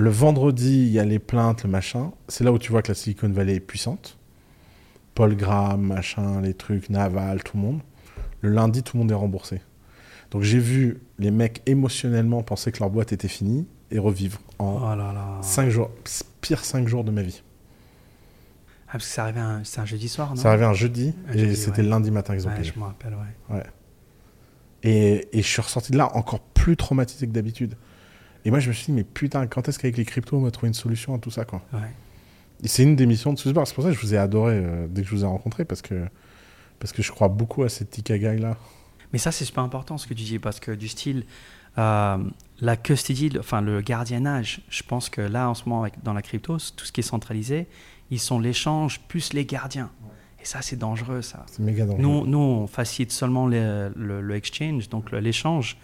[0.00, 2.12] Le vendredi, il y a les plaintes, le machin.
[2.28, 4.16] C'est là où tu vois que la Silicon Valley est puissante.
[5.16, 7.80] Paul Graham, machin, les trucs, Naval, tout le monde.
[8.40, 9.60] Le lundi, tout le monde est remboursé.
[10.30, 14.76] Donc j'ai vu les mecs émotionnellement penser que leur boîte était finie et revivre en
[14.92, 15.38] Oh là là.
[15.42, 15.90] 5 jours.
[16.42, 17.42] Pire 5 jours de ma vie.
[18.86, 20.36] Ah, parce que ça arrivait un, c'est un jeudi soir, non?
[20.36, 21.82] Ça arrivait un jeudi Un et jeudi, c'était ouais.
[21.82, 22.70] le lundi matin qu'ils ont Ouais, payé.
[22.72, 23.14] je me rappelle,
[23.50, 23.62] ouais.
[24.84, 27.74] Et, et je suis ressorti de là encore plus traumatisé que d'habitude.
[28.44, 30.50] Et moi, je me suis dit, mais putain, quand est-ce qu'avec les cryptos, on va
[30.50, 31.80] trouver une solution à tout ça, quoi ouais.
[32.64, 33.66] C'est une des missions de Susbar.
[33.66, 35.64] C'est pour ça que je vous ai adoré euh, dès que je vous ai rencontré,
[35.64, 36.06] parce que,
[36.80, 38.56] parce que je crois beaucoup à cette Tikagai-là.
[39.12, 41.24] Mais ça, c'est super important ce que tu dis, parce que du style,
[41.78, 42.18] euh,
[42.60, 46.12] la custody, le- enfin le gardiennage, je pense que là, en ce moment, avec- dans
[46.14, 47.66] la crypto, tout ce qui est centralisé,
[48.10, 49.90] ils sont l'échange plus les gardiens.
[50.42, 51.44] Et ça, c'est dangereux, ça.
[51.50, 52.02] C'est méga dangereux.
[52.02, 55.76] Nous, nous, on facilite seulement le, le- le exchange, donc l'échange,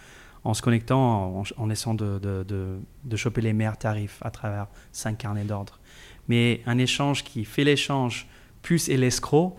[0.45, 4.31] en se connectant, en, en essayant de, de, de- de choper les meilleurs tarifs à
[4.31, 5.81] travers cinq carnets d'ordre.
[6.29, 8.27] Mais un échange qui fait l'échange
[8.63, 9.57] plus et l'escroc,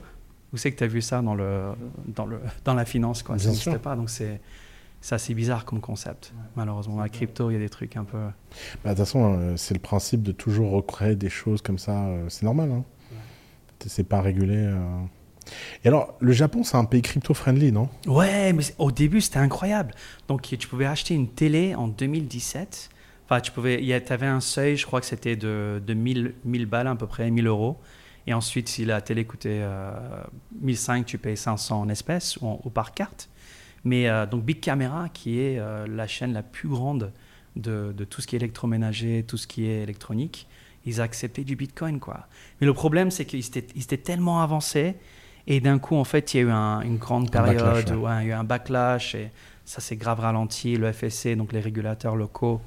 [0.52, 1.72] vous savez que tu as vu ça dans, le,
[2.08, 3.38] dans, le, dans la finance, quoi.
[3.38, 3.96] ça n'existait pas.
[3.96, 4.40] Donc c'est
[5.02, 6.34] c'est assez bizarre comme concept.
[6.56, 8.18] Malheureusement, dans la crypto, il y a des trucs un peu.
[8.18, 8.32] Bah,
[8.86, 12.06] De toute façon, euh, c'est le principe de toujours recréer des choses comme ça.
[12.08, 12.72] euh, c'est normal.
[12.72, 12.84] Hein.
[13.86, 14.56] C'est pas régulé.
[14.56, 14.76] euh.
[15.84, 17.90] Et alors, le Japon, c'est un pays crypto-friendly, non?
[18.08, 19.94] Ouais, mais au début, c'était incroyable.
[20.28, 22.90] Donc, tu pouvais acheter une télé en 2017.
[23.26, 25.94] Enfin, tu pouvais, il y a- avais un seuil, je crois que c'était de, de
[25.94, 27.78] 1000, 1000 balles à peu près, 1000 euros.
[28.28, 29.92] Et ensuite, si la télé coûtait euh,
[30.62, 33.30] 1005, tu payes 500 en espèces ou par carte.
[33.84, 37.12] Mais euh, donc, Big Camera, qui est euh, la chaîne la plus grande
[37.56, 40.48] de, de tout ce qui est électroménager, tout ce qui est électronique,
[40.88, 42.28] ils acceptaient du Bitcoin, quoi.
[42.60, 44.96] Mais le problème, c'est qu'ils étaient, ils étaient tellement avancés.
[45.48, 47.86] Et d'un coup, en fait, il y a eu un- une grande Un période backlash,
[47.86, 47.96] ouais.
[47.96, 49.30] où ouais, il y a eu un backlash et
[49.64, 50.76] ça s'est grave ralenti.
[50.76, 52.62] Le FSC, donc les régulateurs locaux,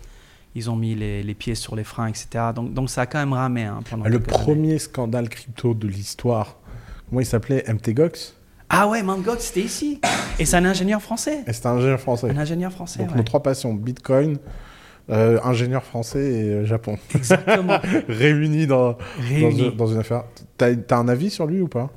[0.55, 2.29] ils ont mis les, les pieds sur les freins, etc.
[2.55, 3.64] Donc, donc ça a quand même ramé.
[3.64, 4.24] hein, pendant Le années.
[4.24, 6.57] premier scandale crypto de l'histoire,
[7.09, 7.64] comment il s'appelait?
[7.68, 8.35] MTGOX
[8.68, 10.01] Ah ouais, Mangox, c'était ici.
[10.39, 11.43] Et c'est un ingénieur français.
[11.49, 12.31] Et c'était un ingénieur français.
[12.31, 13.16] Un ingénieur français, Donc ouais.
[13.16, 14.39] nos trois passions, Bitcoin,
[15.11, 16.98] euh, ingénieur français et euh, Japon.
[17.14, 17.78] Exactement.
[18.09, 18.98] Réunis dans, dans,
[19.28, 19.66] Réunis.
[19.68, 20.24] une, dans une affaire.
[20.56, 21.90] T'as as un avis sur lui ou pas?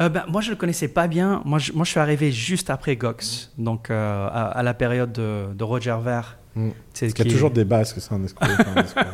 [0.00, 1.42] Euh, ben, moi, je le connaissais pas bien.
[1.44, 5.12] Moi, je, moi, je suis arrivé juste après Gox, donc euh, à, à la période
[5.12, 6.38] de, de Roger Ver.
[6.54, 6.70] Mm.
[6.98, 8.46] Parce qu'il y a toujours des bases que c'est un escroc.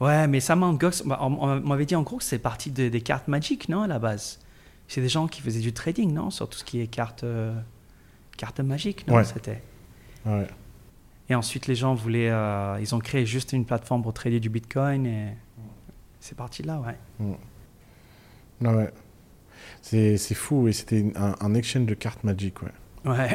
[0.00, 0.78] Ouais, mais ça Mt.
[0.78, 3.68] Gox, bah, on, on m'avait dit en gros que c'est parti de- des cartes magiques,
[3.68, 4.38] non, à la base?
[4.88, 7.52] C'est des gens qui faisaient du trading, non Sur tout ce qui est cartes, euh,
[8.38, 9.24] cartes magiques, non Ouais.
[9.24, 9.60] C'était.
[10.24, 10.46] Ouais.
[11.30, 12.28] Et ensuite, les gens voulaient.
[12.30, 15.28] euh, ils ont créé juste une plateforme pour trader du bitcoin et
[16.18, 17.36] c'est parti de là, ouais.
[18.64, 18.90] Ah ouais.
[19.80, 22.70] C'est c'est fou, et c'était un, un exchange de cartes Magic, ouais.
[23.06, 23.34] Ouais.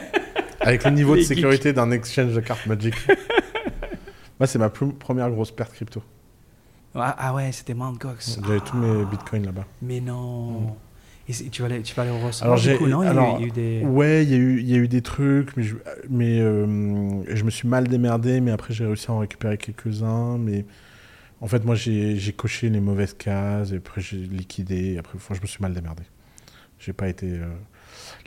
[0.60, 2.94] Avec le niveau de sécurité d'un exchange de cartes Magic.
[4.38, 6.02] Moi, c'est ma première grosse perte crypto.
[6.94, 7.98] Ah, ah ouais, c'était Mt.
[7.98, 8.38] Gox.
[8.44, 9.64] J'avais Ah, tous mes bitcoins là-bas.
[9.80, 10.76] Mais non.
[11.28, 12.96] Et tu, vas aller, tu vas aller au ressort Alors, du j'ai- Il y a
[12.98, 13.84] eu- alors, il y a eu des.
[13.86, 15.76] Ouais, il y, a eu- il y a eu des trucs, mais, je,
[16.10, 20.36] mais euh, je me suis mal démerdé, mais après j'ai réussi à en récupérer quelques-uns.
[20.38, 20.64] Mais
[21.40, 25.14] en fait, moi j'ai j'ai coché les mauvaises cases, et après j'ai liquidé, et après
[25.16, 26.02] enfin, je me suis mal démerdé.
[26.80, 27.26] J'ai pas été.
[27.28, 27.46] euh,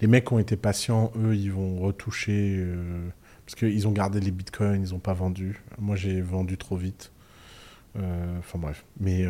[0.01, 3.07] Les mecs ont été patients, eux ils vont retoucher, euh,
[3.45, 5.61] parce qu'ils ont gardé les bitcoins, ils ont pas vendu.
[5.79, 7.11] Moi j'ai vendu trop vite.
[7.99, 8.85] Euh, Enfin bref.
[9.01, 9.25] Mais.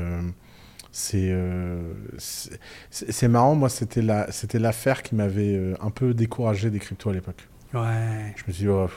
[1.15, 2.57] Euh, c'est euh,
[2.89, 7.09] c'est marrant, moi c'était la c'était l'affaire qui m'avait euh, un peu découragé des cryptos
[7.09, 7.47] à l'époque.
[7.73, 8.33] Ouais.
[8.37, 8.87] Je me suis dit oh,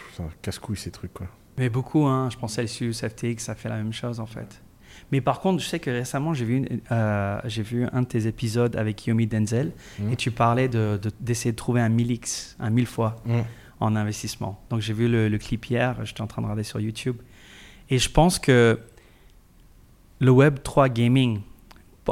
[0.43, 1.27] casse-couille ces trucs quoi.
[1.57, 2.29] Mais beaucoup, hein.
[2.31, 4.63] Je pensais à Lucius FTX, ça fait la même chose en fait.
[5.11, 8.07] Mais par contre, je sais que récemment, j'ai vu, une- euh, j'ai vu un de
[8.07, 10.13] tes épisodes avec Yomi Denzel Mhm.
[10.13, 13.17] et tu parlais de- de- d'essayer de, trouver un 1000x, un 1000 fois
[13.81, 14.61] en investissement.
[14.71, 17.17] Donc j'ai vu le, le clip hier, j'étais en train de regarder sur YouTube.
[17.91, 18.79] Et je pense que
[20.21, 21.41] le Web 3 Gaming,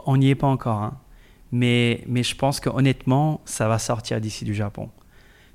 [0.07, 0.99] on n'y est pas encore, hein.
[1.53, 4.91] mais, mais je pense que honnêtement, ça va sortir d'ici du Japon.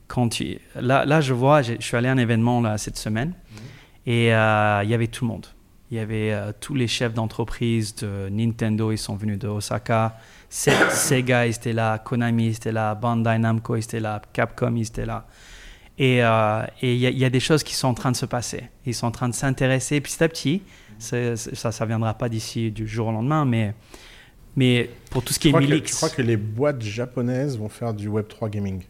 [0.08, 3.34] Quand tu, là, là, je vois, je suis allé à un événement là, cette semaine
[4.06, 5.48] et euh, il y avait tout le monde.
[5.90, 10.18] Il y avait euh, tous les chefs d'entreprise de Nintendo, ils sont venus de Osaka.
[10.50, 11.98] Se- Sega, ils étaient là.
[11.98, 12.96] Konami, ils étaient là.
[12.96, 14.22] Bandai Namco, ils étaient là.
[14.34, 15.26] Capcom, ils étaient là.
[15.98, 18.12] Et euh, et il y, a- il y a des choses qui sont en train
[18.12, 18.64] de se passer.
[18.86, 20.62] Ils sont en train de s'intéresser petit à petit.
[20.98, 23.74] C'est- ça, ça viendra pas d'ici du jour au lendemain, mais,
[24.56, 26.82] mais pour tout ce qui Je est crois, que, Milix, je crois que les boîtes
[26.82, 28.84] japonaises vont faire du Web 3 gaming?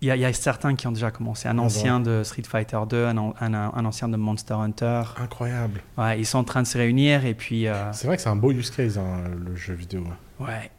[0.00, 1.48] il y, y a certains qui ont déjà commencé.
[1.48, 5.02] Un Ah ancien de Street Fighter 2, un, an- un- un ancien de Monster Hunter.
[5.16, 5.80] Incroyable.
[5.96, 7.66] Ouais, ils sont en train de se réunir et puis.
[7.66, 10.04] euh, C'est vrai que c'est un beau use case hein, le jeu vidéo.
[10.38, 10.70] Ouais.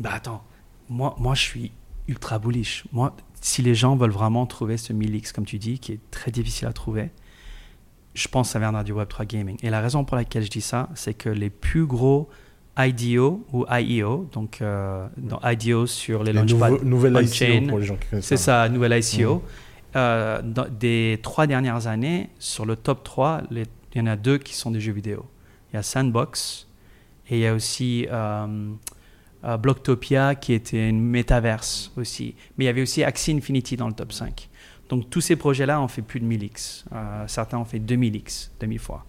[0.00, 0.42] Bah attends,
[0.88, 1.72] moi, moi je suis
[2.08, 2.82] ultra bullish.
[2.90, 6.32] Moi, si les gens veulent vraiment trouver ce 1000X, comme tu dis, qui est très
[6.32, 7.10] difficile à trouver,
[8.14, 9.56] je pense que ça viendra du Web3 Gaming.
[9.62, 12.28] Et la raison pour laquelle je dis ça, c'est que les plus gros
[12.78, 16.70] IDO ou IEO, donc euh, dans IDO sur les Les launchpads,
[17.16, 19.42] on-chain, ICO pour les gens qui connaissent c'est ça, nouvelle ICO.
[19.94, 24.16] Euh, dans- des trois dernières années, sur le top 3, les- il y en a
[24.16, 25.26] deux qui sont des jeux vidéo.
[25.70, 26.66] Il y a Sandbox
[27.28, 28.70] et il y a aussi euh,
[29.44, 32.34] euh, Blocktopia qui était une métaverse aussi.
[32.56, 34.48] Mais il y avait aussi Axie Infinity dans le top 5.
[34.88, 36.84] Donc tous ces projets-là ont fait plus de 1000x.
[36.94, 39.04] Euh, certains ont fait 2000x, 2000 fois.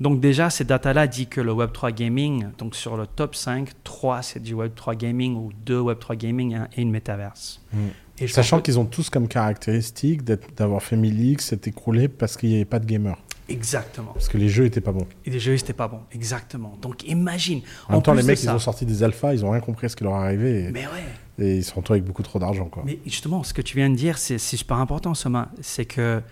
[0.00, 4.22] Donc déjà, ces data-là dit que le Web3 Gaming, donc sur le top 5, 3
[4.22, 7.60] c'est du Web3 Gaming ou 2 Web3 Gaming et un- et une métaverse.
[7.72, 7.78] Mm.
[8.22, 12.36] Et je Sachant que- qu'ils ont tous comme caractéristique d'avoir fait 1000X, s'être écroulé parce
[12.36, 13.16] qu'il n'y avait pas de gamers.
[13.48, 14.12] Exactement.
[14.12, 15.06] Parce que les jeux étaient pas bons.
[15.26, 16.00] Et les jeux, c'était pas bon.
[16.12, 16.76] Exactement.
[16.80, 17.62] Donc imagine.
[17.88, 19.86] En même temps, les mecs, ça- ils ont sorti des alphas, ils ont rien compris
[19.86, 21.44] à ce qui leur arrivait et, Mais ouais.
[21.46, 22.66] et ils se retrouvent avec beaucoup trop d'argent.
[22.66, 22.84] quoi.
[22.86, 25.50] Mais justement, ce que tu viens de dire, c'est c'est super important, Soma.
[25.60, 26.22] C'est que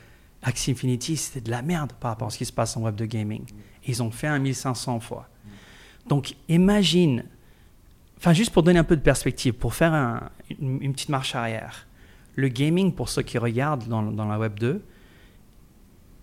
[0.49, 2.95] Axie Infinity, c'était de la merde par rapport à ce qui se passe en web
[2.97, 3.43] de gaming.
[3.87, 5.29] Ils ont fait un 1500 fois.
[6.09, 7.25] Donc imagine,
[8.17, 10.31] enfin juste pour donner un peu de perspective, pour faire un-
[10.61, 11.87] une, une petite marche arrière,
[12.35, 14.83] le gaming, pour ceux qui regardent dans, dans la web 2,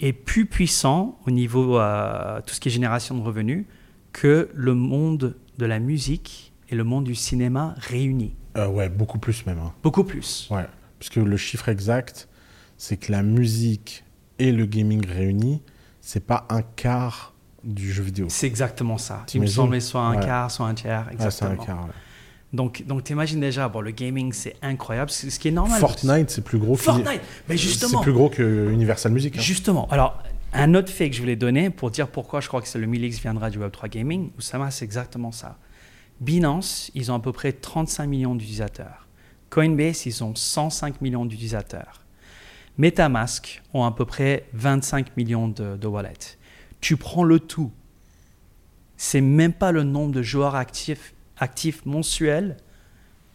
[0.02, 3.66] est plus puissant au niveau euh, tout ce qui est génération de revenus
[4.14, 8.34] que le monde de la musique et le monde du cinéma réunis.
[8.58, 9.60] Euh, ouais, beaucoup plus même.
[9.60, 9.74] hein.
[9.84, 10.48] Beaucoup plus.
[10.52, 10.66] Ouais.
[11.00, 12.28] Parce que le chiffre exact,
[12.78, 14.05] c'est que la musique
[14.40, 15.62] et le gaming réunis,
[16.02, 17.34] c'est pas un quart
[17.64, 18.28] du jeu vidéo.
[18.30, 19.26] C'est exactement ça.
[19.34, 20.26] Il me semblait soit un Ouais.
[20.26, 21.06] quart, soit un tiers.
[21.10, 21.52] C'est Exactement.
[21.52, 21.86] un quart.
[21.86, 21.92] ouais.
[22.54, 25.80] Donc, donc t'imagines déjà, bon, le gaming, c'est incroyable, ce qui est normal.
[25.80, 27.08] Fortnite, c'est plus gros que Fortnite
[27.50, 29.36] Mais C'est justement, plus gros que Universal Music.
[29.38, 29.42] hein.
[29.42, 29.88] justement.
[29.90, 30.22] Alors,
[30.54, 32.88] un autre fait que je voulais donner pour dire pourquoi je crois que c'est le
[32.88, 35.58] 1000X viendra du Web3 Gaming, Oussama, c'est exactement ça.
[36.22, 39.08] Binance, ils ont à peu près 35 millions d'utilisateurs.
[39.50, 42.05] Coinbase, ils ont 105 millions d'utilisateurs.
[42.78, 46.38] MetaMask ont à peu près 25 millions de, wallets.
[46.82, 47.72] Tu prends le tout,
[48.98, 52.58] c'est même pas le nombre de joueurs actifs, actifs mensuels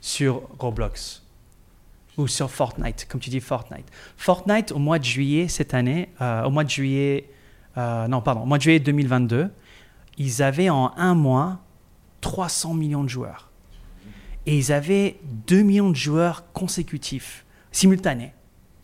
[0.00, 1.22] sur Roblox
[2.16, 3.86] ou sur Fortnite, comme tu dis Fortnite.
[4.16, 7.30] Fortnite, au mois de juillet cette année, euh, au mois de juillet,
[7.78, 9.50] euh, non, pardon, au mois de juillet 2022,
[10.18, 11.60] ils avaient en un mois
[12.20, 13.50] 300 millions de joueurs.
[14.46, 18.32] Et ils avaient 2 millions de joueurs consécutifs, simultanés.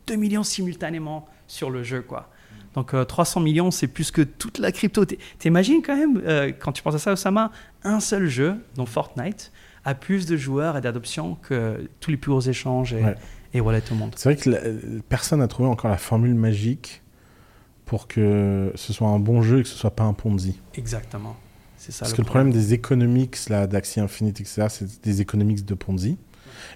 [0.06, 2.30] 2 millions simultanément sur le jeu, quoi.
[2.74, 5.04] Donc 300 millions, c'est plus que toute la crypto.
[5.38, 7.50] T'imagines quand même, quand tu penses à ça, Osama,
[7.84, 9.50] un seul jeu, dont Fortnite,
[9.84, 13.02] a plus de joueurs et d'adoption que tous les plus gros échanges et,
[13.54, 14.12] et wallets au monde.
[14.16, 17.02] C'est vrai que personne n'a trouvé encore la formule magique
[17.86, 20.60] pour que ce soit un bon jeu et que ce soit pas un Ponzi.
[20.74, 21.36] Exactement.
[21.76, 22.00] C'est ça.
[22.00, 26.18] Parce que le problème des economics là, d'Axie Infinite, etc., c'est des economics de Ponzi.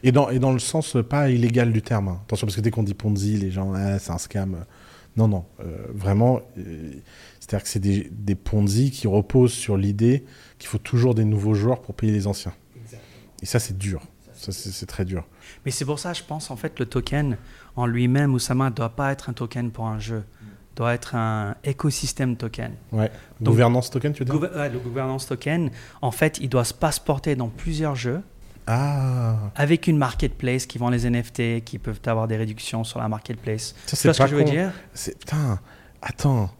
[0.03, 2.09] Et dans, et dans le sens pas illégal du terme.
[2.09, 2.21] Hein.
[2.25, 4.65] Attention, parce que dès qu'on dit Ponzi, les gens, ah, c'est un scam.
[5.17, 5.45] Non, non.
[5.61, 6.93] Euh, vraiment, euh,
[7.41, 10.25] c'est-à-dire que c'est des, des Ponzi qui reposent sur l'idée
[10.59, 12.55] qu'il faut toujours des nouveaux joueurs pour payer les anciens.
[13.43, 14.03] Et ça, c'est dur.
[14.35, 15.27] Ça, c'est très dur.
[15.65, 17.37] Mais c'est pour ça, je pense, en fait, le token
[17.77, 20.25] en lui-même, Oussama, ne doit pas être un token pour un jeu.
[20.77, 22.73] doit être un écosystème token.
[22.93, 23.11] Ouais.
[23.43, 24.51] gouvernance token, tu veux dire?
[24.73, 25.71] Le gouvernance token,
[26.01, 28.23] en fait, il doit se passeporter dans plusieurs jeux.
[28.67, 29.51] Ah.
[29.57, 33.75] Avec une marketplace qui vend les NFT, qui peuvent avoir des réductions sur la marketplace.
[33.87, 34.73] Ça, c'est ce que je veux dire?
[34.95, 35.59] Putain,
[36.03, 36.51] attends.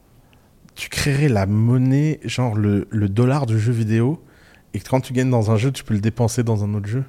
[0.75, 4.23] Tu créerais la monnaie, genre le, le dollar du jeu vidéo,
[4.73, 7.05] et quand tu gagnes dans un jeu, tu peux le dépenser dans un autre jeu.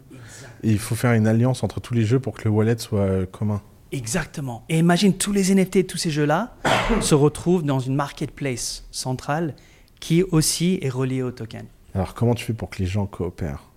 [0.63, 2.99] Et il faut faire une alliance entre tous les jeux pour que le wallet soit
[3.01, 3.61] euh, commun.
[3.91, 4.63] Exactement.
[4.69, 6.55] Et imagine tous les NFT de tous ces jeux-là
[7.01, 9.55] se retrouvent dans une marketplace centrale
[9.99, 11.65] qui aussi est reliée au token.
[11.93, 13.70] Alors comment tu fais pour que les gens coopèrent?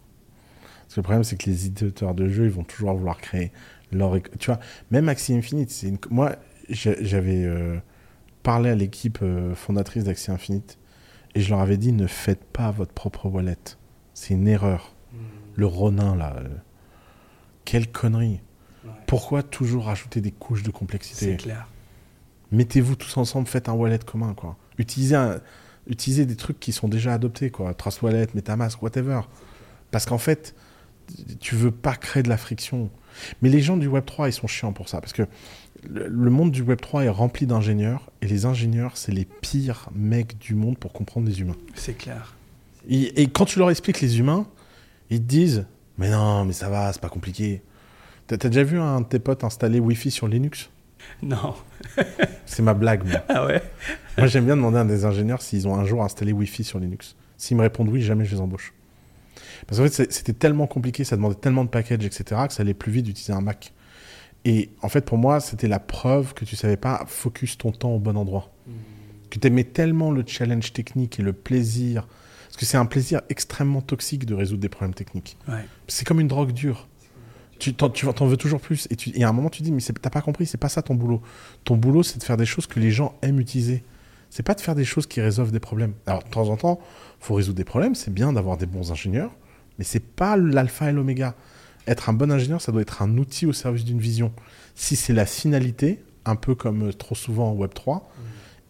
[0.94, 3.50] Parce que le problème c'est que les éditeurs de jeux ils vont toujours vouloir créer
[3.90, 4.16] leur...
[4.38, 4.60] Tu vois,
[4.92, 5.98] même Axie Infinite, une...
[6.08, 6.36] moi
[6.68, 7.80] j'avais euh,
[8.44, 10.78] parlé à l'équipe euh, fondatrice d'Axie Infinite
[11.34, 13.56] et je leur avais dit ne faites pas votre propre wallet.
[14.12, 14.94] C'est une erreur.
[15.12, 15.16] Hmm.
[15.56, 16.36] Le Ronin là,
[17.64, 18.40] quelle connerie.
[19.08, 21.32] Pourquoi toujours rajouter des couches de complexité?
[21.32, 21.66] C'est clair.
[22.52, 24.56] Mettez-vous tous ensemble, faites un wallet commun, quoi.
[24.78, 25.40] Utilisez, un,
[25.88, 27.74] utilisez des trucs qui sont déjà adoptés, quoi.
[27.74, 29.22] Trace Wallet, MetaMask, whatever.
[29.90, 30.54] Parce qu'en fait,
[31.40, 32.90] tu veux pas créer de la friction.
[33.42, 35.00] Mais les gens du Web3, ils sont chiants pour ça.
[35.00, 35.22] Parce que
[35.88, 38.10] le monde du Web3 est rempli d'ingénieurs.
[38.22, 41.56] Et les ingénieurs, c'est les pires mecs du monde pour comprendre les humains.
[41.74, 42.36] C'est clair.
[42.88, 44.46] Et, et, quand tu leur expliques les humains,
[45.10, 45.66] ils te disent
[45.98, 47.62] Mais non, mais ça va, c'est pas compliqué.
[48.26, 50.70] T'as déjà vu un de tes potes installer Wi-Fi sur Linux?
[51.22, 51.54] Non.
[52.46, 53.22] c'est ma blague, moi.
[53.28, 53.62] Ah ouais?
[54.16, 57.16] Moi, j'aime bien demander à des ingénieurs s'ils ont un jour installé Wi-Fi sur Linux.
[57.36, 58.72] S'ils me répondent oui, jamais je les embauche.
[59.66, 62.74] Parce qu'en fait, c'était tellement compliqué, ça demandait tellement de packages, etc., que ça allait
[62.74, 63.72] plus vite d'utiliser un Mac.
[64.44, 67.92] Et en fait, pour moi, c'était la preuve que tu savais pas focus ton temps
[67.92, 68.52] au bon endroit.
[68.66, 68.72] Mmh.
[69.30, 72.06] Que tu aimais tellement le challenge technique et le plaisir.
[72.46, 75.38] Parce que c'est un plaisir extrêmement toxique de résoudre des problèmes techniques.
[75.88, 76.86] C'est comme une drogue dure
[77.58, 78.86] tu t'en, veux toujours plus.
[78.90, 80.82] Et, tu, et à un moment, tu dis, mais t'as pas compris, c'est pas ça
[80.82, 81.22] ton boulot.
[81.64, 83.84] Ton boulot, c'est de faire des choses que les gens aiment utiliser.
[84.30, 85.94] C'est pas de faire des choses qui résolvent des problèmes.
[86.06, 86.80] Alors, de temps en temps,
[87.20, 87.94] faut résoudre des problèmes.
[87.94, 89.30] C'est bien d'avoir des bons ingénieurs,
[89.78, 91.34] mais c'est pas l'alpha et l'oméga.
[91.86, 94.32] Être un bon ingénieur, ça doit être un outil au service d'une vision.
[94.74, 98.00] Si c'est la finalité, un peu comme euh, trop souvent en Web3, mmh.
[98.00, 98.02] et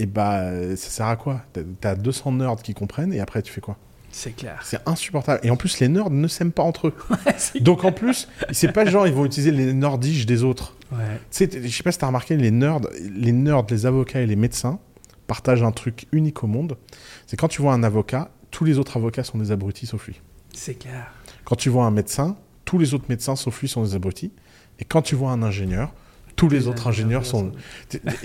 [0.00, 1.42] eh bah, euh, ça sert à quoi?
[1.80, 3.78] T'as 200 nerds qui comprennent, et après, tu fais quoi?
[4.14, 4.60] C'est clair.
[4.62, 5.40] C'est insupportable.
[5.42, 6.94] Et en plus, les nerds ne s'aiment pas entre eux.
[7.60, 10.76] Donc en plus, c'est pas genre ils vont utiliser les nerdiges des autres.
[10.92, 10.98] Ouais.
[11.32, 12.78] Tu sais, je sais pas si t'as remarqué, les nerds,
[13.12, 14.78] les nerds, les avocats et les médecins
[15.26, 16.76] partagent un truc unique au monde.
[17.26, 20.20] C'est quand tu vois un avocat, tous les autres avocats sont des abrutis sauf lui.
[20.54, 21.12] C'est clair.
[21.44, 24.32] Quand tu vois un médecin, tous les autres médecins sauf lui sont des abrutis.
[24.78, 25.92] Et quand tu vois un ingénieur,
[26.36, 27.52] tous les, autres ingénieurs sont.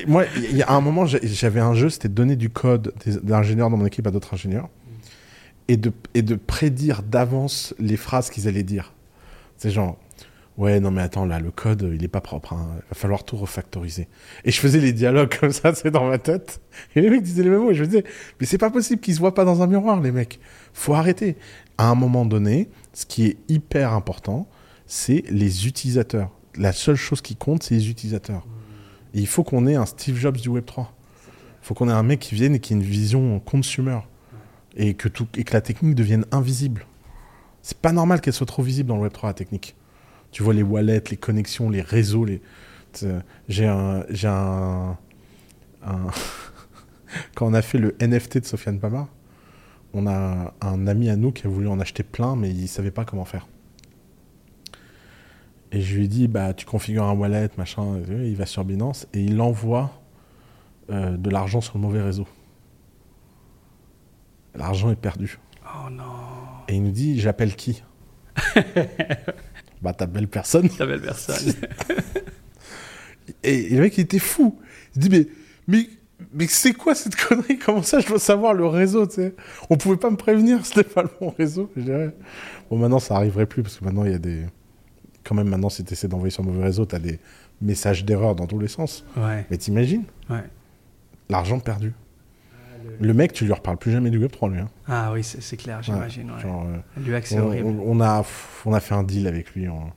[0.07, 3.69] Moi, il y a un moment, j'avais un jeu, c'était de donner du code d'ingénieurs
[3.69, 4.69] dans mon équipe à d'autres ingénieurs
[5.67, 8.93] et de, et de prédire d'avance les phrases qu'ils allaient dire.
[9.57, 9.99] C'est genre,
[10.57, 12.67] ouais, non mais attends, là, le code, il est pas propre, hein.
[12.77, 14.07] il va falloir tout refactoriser.
[14.43, 16.61] Et je faisais les dialogues comme ça, c'est dans ma tête.
[16.95, 18.03] Et les mecs disaient les mêmes mots, et je me disais,
[18.39, 20.39] mais c'est pas possible qu'ils se voient pas dans un miroir, les mecs.
[20.73, 21.38] Faut arrêter.
[21.80, 24.49] À un moment donné, ce qui est hyper important,
[24.86, 26.30] c'est les utilisateurs.
[26.57, 28.45] La seule chose qui compte, c'est les utilisateurs.
[29.13, 30.82] il faut qu'on ait un Steve Jobs du Web3.
[30.82, 30.86] Il
[31.61, 33.99] faut qu'on ait un mec qui vienne et qui ait une vision consumer
[34.75, 35.07] et que,
[35.38, 36.86] et que la technique devienne invisible.
[37.61, 39.77] C'est pas normal qu'elle soit trop visible dans le Web3, la technique.
[40.32, 42.25] Tu vois les wallets, les connexions, les réseaux.
[42.25, 42.41] Les...
[43.47, 44.03] J'ai un.
[44.09, 44.97] J'ai un,
[47.36, 49.07] Quand on a fait le NFT de Sofiane Pamar,
[49.94, 52.92] on a un ami à nous qui a voulu en acheter plein, mais il savait
[52.92, 53.48] pas comment faire.
[55.72, 59.08] Et je lui ai dit, bah, tu configures un wallet, machin, il va sur Binance,
[59.14, 60.02] et il envoie
[60.90, 62.28] euh, de l'argent sur le mauvais réseau
[64.60, 65.40] l'argent est perdu.
[65.66, 66.04] Oh non.
[66.68, 67.82] Et il nous dit, j'appelle qui?
[69.82, 70.68] Bah, t'appelles personne.
[70.68, 71.54] T'appelles personne.
[73.44, 74.60] et, le mec, il était fou.
[74.94, 75.28] Il dit, mais,
[75.70, 75.90] mais,
[76.34, 77.57] mais c'est quoi cette connerie?
[77.59, 79.36] Comment ça, je dois savoir le réseau tu sais?
[79.69, 81.71] On pouvait pas me prévenir, c'était pas le bon réseau.
[82.69, 84.43] Bon, maintenant, ça arriverait plus parce que maintenant, il y a des.
[85.23, 87.19] Quand même, maintenant, si tu essaies d'envoyer sur un mauvais réseau, tu as des
[87.61, 89.05] messages d'erreur dans tous les sens.
[89.17, 89.45] Ouais.
[89.51, 90.03] Mais t'imagines?
[90.30, 90.43] Ouais.
[91.30, 91.93] l'argent perdu.
[93.01, 94.59] Le mec, tu lui reparles plus jamais du Web3, lui.
[94.59, 94.69] hein.
[94.88, 96.32] Ah oui, c'est clair, j'imagine.
[96.32, 96.38] ouais.
[96.45, 97.67] Euh, L'UX, c'est on, horrible.
[97.67, 98.25] on- on a,
[98.65, 99.67] on a fait un deal avec lui.
[99.69, 99.91] On,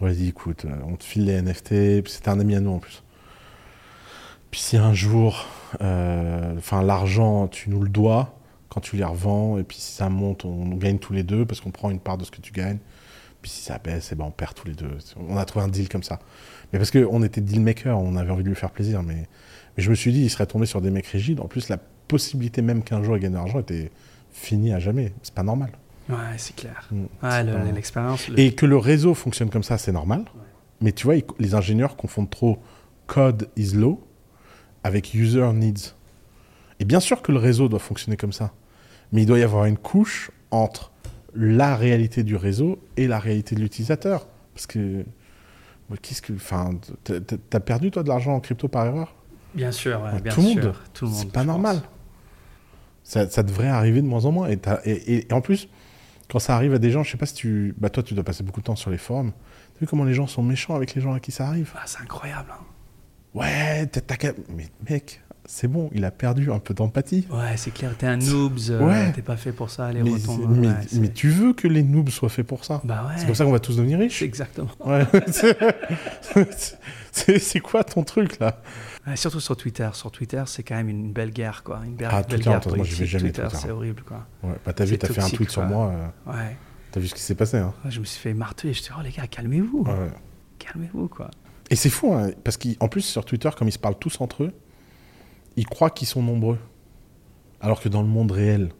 [0.00, 2.06] on lui a dit, écoute, euh, on te file les NFT.
[2.08, 3.03] C'était un ami à nous en plus.
[4.54, 5.46] Puis si un jour,
[5.80, 8.38] euh, enfin l'argent, tu nous le dois
[8.68, 9.58] quand tu les revends.
[9.58, 12.18] Et puis si ça monte, on, gagne tous les deux parce qu'on prend une part
[12.18, 12.78] de ce que tu gagnes.
[13.42, 14.96] Puis si ça baisse, eh ben, on perd tous les deux.
[15.28, 16.20] On a trouvé un deal comme ça.
[16.72, 19.02] Mais parce qu'on était deal maker, on avait envie de lui faire plaisir.
[19.02, 19.26] Mais,
[19.76, 21.40] mais je me suis dit, il serait tombé sur des mecs rigides.
[21.40, 23.90] En plus, la possibilité même qu'un jour il gagne de l'argent était
[24.30, 25.12] finie à jamais.
[25.24, 25.72] C'est pas normal.
[26.08, 26.88] Ouais, c'est clair.
[26.92, 27.02] Mm.
[27.02, 27.42] Le- pas-
[27.72, 28.28] l'expérience.
[28.28, 30.22] le- Et que le réseau fonctionne comme ça, c'est normal.
[30.80, 32.60] Mais tu vois, ils- les ingénieurs confondent trop
[33.08, 34.00] code is low
[34.84, 35.94] avec user needs.
[36.80, 38.52] Et bien sûr que le réseau doit fonctionner comme ça.
[39.12, 40.92] Mais il doit y avoir une couche entre
[41.34, 44.26] la réalité du réseau et la réalité de l'utilisateur.
[44.54, 45.04] Parce que.
[46.02, 46.32] Qu'est-ce que.
[46.32, 46.70] Enfin,
[47.04, 49.14] t'as- t'as t'as perdu toi de l'argent en crypto par erreur?
[49.54, 50.62] Bien sûr, ouais, Ouais, bien tout le sûr.
[50.64, 50.74] monde.
[50.94, 51.20] Tout le monde.
[51.20, 51.82] C'est pas normal.
[53.04, 54.48] Ça, ça devrait arriver de moins en moins.
[54.48, 55.68] Et, t'as- et- et- et en plus,
[56.30, 57.74] quand ça arrive à des gens, je sais pas si tu.
[57.78, 59.32] Bah, toi, tu dois passer beaucoup de temps sur les forums.
[59.74, 61.70] Tu vu comment les gens sont méchants avec les gens à qui ça arrive?
[61.76, 62.48] Ah, c'est incroyable.
[62.52, 62.64] hein.
[63.34, 67.26] Ouais, qu'à- Mais mec, c'est bon, il a perdu un peu d'empathie.
[67.30, 67.92] Ouais, c'est clair.
[67.98, 68.58] T'es un noobs.
[68.70, 69.12] euh, Ouais.
[69.12, 69.92] T'es pas fait pour ça.
[69.92, 72.80] Les Mais, mais- ouais, mais c'est- tu veux que les noobs soient faits pour ça
[72.84, 73.14] Bah ouais.
[73.18, 74.70] C'est comme ça qu'on va tous devenir riches exactement.
[74.84, 75.04] Ouais.
[77.12, 78.60] c'est quoi ton truc là?
[79.16, 79.88] Surtout sur Twitter.
[79.92, 81.80] Sur Twitter, c'est quand même une belle guerre, quoi.
[81.84, 84.26] Une belle, Ah, belle Twitter, guerre attends, moi, vais jamais, Twitter, c'est horrible, quoi.
[84.44, 85.92] ouais, Bah t'as vu, t'as fait un tweet sur moi,
[86.26, 86.56] euh, Ouais.
[86.90, 87.58] t'as vu ce qui s'est passé.
[87.58, 87.74] Hein?
[87.88, 88.72] Je me suis fait marteler.
[88.72, 89.84] Je dis, oh les gars, calmez-vous.
[89.86, 90.10] Ouais.
[90.58, 91.30] Calmez-vous, quoi.
[91.70, 94.44] Et c'est fou, hein, parce qu'en plus sur Twitter, comme ils se parlent tous entre
[94.44, 94.52] eux,
[95.56, 96.58] ils croient qu'ils sont nombreux.
[97.60, 98.70] Alors que dans le monde réel,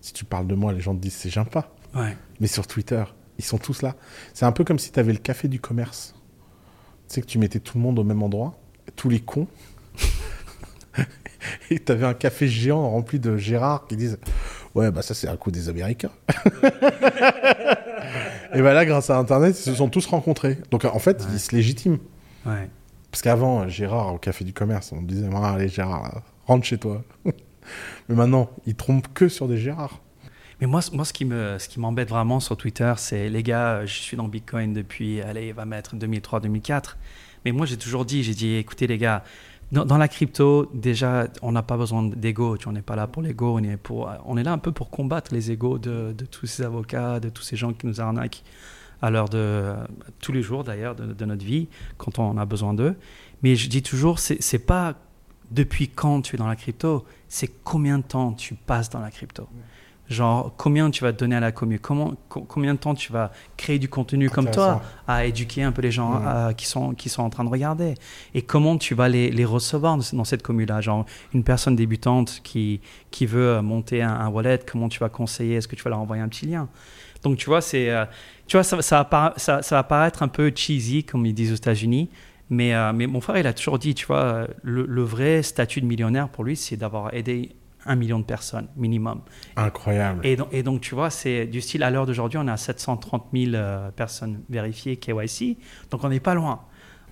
[0.00, 1.74] si tu parles de moi, les gens te disent c'est j'aime pas.
[1.94, 2.16] Ouais.
[2.40, 3.04] Mais sur Twitter,
[3.38, 3.94] ils sont tous là.
[4.34, 6.14] C'est un peu comme si tu avais le café du commerce.
[7.08, 8.58] Tu sais que tu mettais tout le monde au même endroit,
[8.96, 9.46] tous les cons.
[11.70, 14.18] Et tu avais un café géant rempli de Gérard qui disent
[14.74, 16.10] Ouais, bah ça c'est un coup des Américains.
[18.54, 20.58] Et bah là, grâce à Internet, ils se sont tous rencontrés.
[20.70, 21.28] Donc en fait, Ouais.
[21.32, 21.98] ils se légitiment.
[22.46, 22.68] Ouais.
[23.10, 27.02] Parce qu'avant, Gérard, au café du commerce, on disait Ah, Allez, Gérard, rentre chez toi.
[28.08, 30.00] Mais maintenant, ils trompent que sur des Gérards.
[30.60, 33.74] Mais moi, moi ce qui me, ce qui m'embête vraiment sur Twitter, c'est les gars,
[33.74, 36.96] euh, je suis dans Bitcoin depuis, allez, va mettre 2003-2004.
[37.44, 39.24] Mais moi, j'ai toujours dit, j'ai dit, écoutez les gars,
[39.72, 42.58] dans, la crypto, déjà, on n'a pas besoin d'ego.
[42.66, 43.78] On n'est pas là pour l'ego, on est
[44.26, 47.42] on est là un peu pour combattre les égos de, tous ces avocats, de tous
[47.42, 48.44] ces gens qui nous arnaquent
[49.00, 49.74] à l'heure de
[50.20, 52.94] tous les jours d'ailleurs de, notre vie quand on a besoin d'eux.
[53.42, 54.94] Mais je dis toujours, c'est pas
[55.50, 59.10] depuis quand tu es dans la crypto, c'est combien de temps tu passes dans la
[59.10, 59.48] crypto.
[60.08, 63.30] Genre, combien tu vas donner à la commune Comment, co- Combien de temps tu vas
[63.56, 67.08] créer du contenu comme toi à éduquer un peu les gens euh, qui, sont, qui
[67.08, 67.94] sont en train de regarder?
[68.34, 72.80] Et comment tu vas les, les recevoir dans cette commune-là Genre, une personne débutante qui,
[73.10, 75.54] qui veut euh, monter un, un wallet, comment tu vas conseiller?
[75.56, 76.68] Est-ce que tu vas leur envoyer un petit lien?
[77.22, 78.04] Donc, tu vois, c'est, euh,
[78.48, 81.32] tu vois ça, ça, va para- ça, ça va paraître un peu cheesy, comme ils
[81.34, 82.10] disent aux États-Unis.
[82.50, 85.80] Mais, euh, mais mon frère, il a toujours dit, tu vois, le, le vrai statut
[85.80, 87.52] de millionnaire pour lui, c'est d'avoir aidé
[87.86, 89.20] un million de personnes minimum.
[89.56, 90.20] Incroyable.
[90.24, 93.26] Et donc, et donc, tu vois, c'est du style, à l'heure d'aujourd'hui, on a 730
[93.34, 95.58] 000 euh, personnes vérifiées KYC,
[95.90, 96.60] donc on n'est pas loin.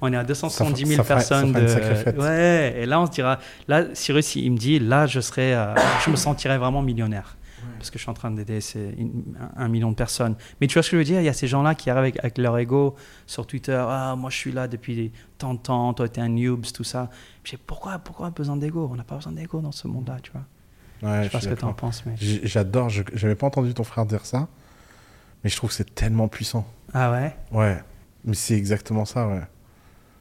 [0.00, 2.18] On est à 270 000 Ça fera- ça personnes de.
[2.18, 3.38] Ouais, et là, on se dira.
[3.68, 5.52] Là, Cyrus, il me dit, là, je serais.
[5.54, 7.36] euh, je me sentirais vraiment millionnaire.
[7.76, 8.58] Parce que je suis en train d'aider
[9.56, 10.36] un million de personnes.
[10.60, 11.20] Mais tu vois ce que je veux dire?
[11.20, 12.94] Il y a ces gens-là qui arrivent avec, avec leur ego
[13.26, 13.82] sur Twitter.
[13.88, 17.10] Ah, moi, je suis là depuis tant de temps, toi, t'es un noobs, tout ça.
[17.44, 18.88] Je dis, pourquoi, pourquoi besoin d'ego?
[18.90, 20.42] On n'a pas besoin d'ego dans ce monde-là, tu vois?
[21.02, 22.14] Ouais, je sais pas ce que tu en penses, mais.
[22.18, 24.48] J'adore, je n'avais pas entendu ton frère dire ça,
[25.42, 26.66] mais je trouve que c'est tellement puissant.
[26.92, 27.34] Ah ouais?
[27.52, 27.78] Ouais,
[28.24, 29.40] mais c'est exactement ça, ouais.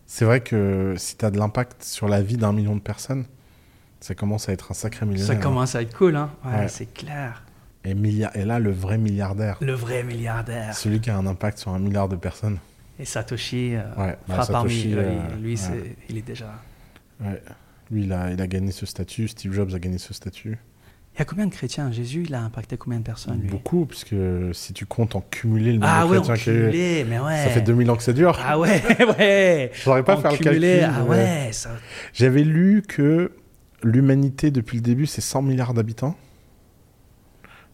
[0.05, 3.25] C'est vrai que si tu as de l'impact sur la vie d'un million de personnes,
[3.99, 5.27] ça commence à être un sacré millionnaire.
[5.27, 6.67] Ça commence à être cool, hein Ouais, Ouais.
[6.67, 7.43] c'est clair.
[7.84, 8.36] Et, milliard...
[8.36, 10.73] Et là, le vrai milliardaire, Le vrai milliardaire.
[10.73, 12.57] celui qui a un impact sur un milliard de personnes.
[12.97, 16.53] Et Satoshi euh, Ouais, bah, fera parmi euh, lui, c'est- il est déjà.
[17.21, 17.41] Ouais.
[17.91, 20.57] Lui, il a, il a gagné ce statut, Steve Jobs a gagné ce statut.
[21.20, 21.91] Il y a combien de chrétiens?
[21.91, 23.49] Jésus, il a impacté combien de personnes lui?
[23.49, 24.15] Beaucoup, puisque
[24.53, 26.61] si tu comptes en cumuler le nombre Ah de ouais, chrétiens qu'il y a eu,
[26.61, 27.43] cumulé, mais ouais.
[27.43, 28.39] ça fait 2000 ans que ça dure.
[28.41, 28.82] Ah ouais,
[29.20, 29.70] ouais.
[29.74, 30.97] Je saurais pas En faire cumulé, le calcul.
[30.97, 31.72] Ah ouais, ça...
[32.13, 33.34] J'avais lu que
[33.84, 36.15] l'humanité, depuis le début, c'est 100 milliards d'habitants.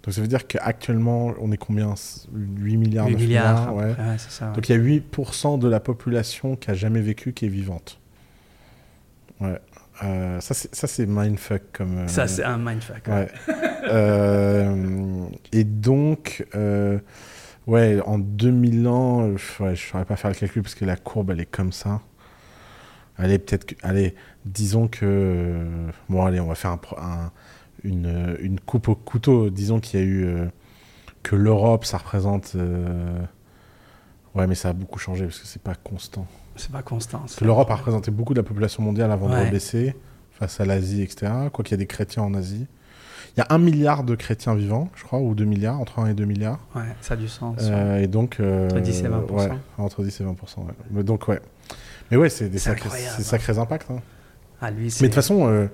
[0.02, 1.94] Donc ça veut dire qu'actuellement, on est combien?
[2.34, 3.76] 8 milliards 8 9 milliards.
[3.76, 3.94] ouais.
[4.18, 4.48] ça.
[4.48, 4.54] ouais.
[4.56, 8.00] Donc il y a 8% de la population qui a jamais vécu qui est vivante.
[9.40, 9.60] Ouais.
[10.04, 12.00] Euh, ça, c'est- mindfuck comme.
[12.00, 13.08] euh, Ça, c'est un mindfuck.
[13.08, 13.28] Ouais.
[13.88, 16.46] Euh, et donc,
[17.68, 21.32] ouais, en 2000 ans, je ne saurais pas faire le calcul parce que la courbe,
[21.32, 22.02] elle est comme ça.
[23.18, 23.76] Allez, peut-être que.
[23.84, 24.16] Allez,
[24.46, 25.66] disons que.
[26.10, 27.32] bon, allez, on va faire un pro- un-
[27.84, 29.50] une, une coupe au couteau.
[29.50, 30.28] Disons qu'il y a eu.
[31.24, 32.56] que l'Europe, ça représente.
[34.36, 36.28] Ouais, mais ça a beaucoup changé parce que c'est pas constant.
[36.56, 37.24] C'est pas constant.
[37.42, 39.46] L'Europe a représenté beaucoup de la population mondiale avant de Ouais.
[39.46, 39.96] rebaisser
[40.32, 41.32] face à l'Asie, etc.
[41.52, 42.68] Quoi qu'il y a des chrétiens en Asie.
[43.36, 46.08] Il y a un milliard de chrétiens vivants, je crois, ou 2 milliards, entre 1
[46.08, 46.60] et 2 milliards.
[46.74, 47.58] Ouais, ça a du sens.
[47.64, 48.40] Euh, et donc.
[48.40, 49.32] euh, Entre 10 et 20%.
[49.34, 50.28] Ouais, entre 10 et 20%.
[50.60, 50.74] Ouais.
[50.92, 51.42] Mais donc, ouais.
[52.10, 53.62] Mais ouais, c'est des sacrés, hein.
[53.62, 53.92] impacts.
[53.92, 54.00] hein.
[54.62, 55.68] Ah, lui, Mais de toute façon, euh,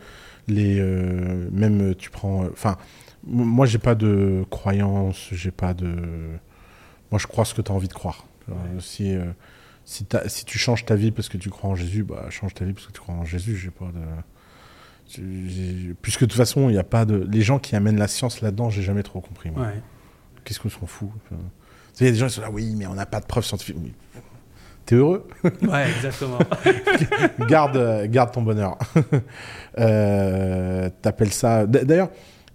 [0.48, 2.46] les, euh, même tu prends.
[2.52, 2.78] Enfin,
[3.24, 5.88] moi, j'ai pas de croyance, j'ai pas de.
[7.12, 8.26] Moi, je crois ce que tu as envie de croire.
[8.80, 9.26] Si, euh,
[9.86, 10.06] si,
[10.46, 12.88] tu changes ta vie parce que tu crois en Jésus, bah, change ta vie parce
[12.88, 13.58] que tu crois en Jésus.
[13.58, 14.02] J'ai pas de.
[16.02, 17.28] Puisque de toute façon, il y a pas de.
[17.30, 19.50] Les gens qui amènent la science là-dedans, j'ai jamais trop compris.
[19.50, 19.82] Ouais.
[20.44, 21.10] Qu'est-ce qu'on s'en fout
[22.00, 23.46] Il y a des gens qui sont là, oui, mais on n'a pas de preuves
[23.46, 23.78] scientifiques.
[23.82, 23.92] Mais
[24.86, 25.28] T'es heureux?
[25.44, 26.40] Ouais, exactement.
[27.48, 28.78] garde, garde ton bonheur.
[29.80, 31.66] euh, T'appelles ça.
[31.66, 32.10] D'ailleurs,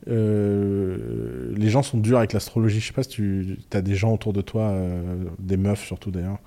[0.08, 2.80] euh, les gens sont durs avec l'astrologie.
[2.80, 6.10] Je sais pas si tu as des gens autour de toi, euh, des meufs surtout
[6.10, 6.38] d'ailleurs,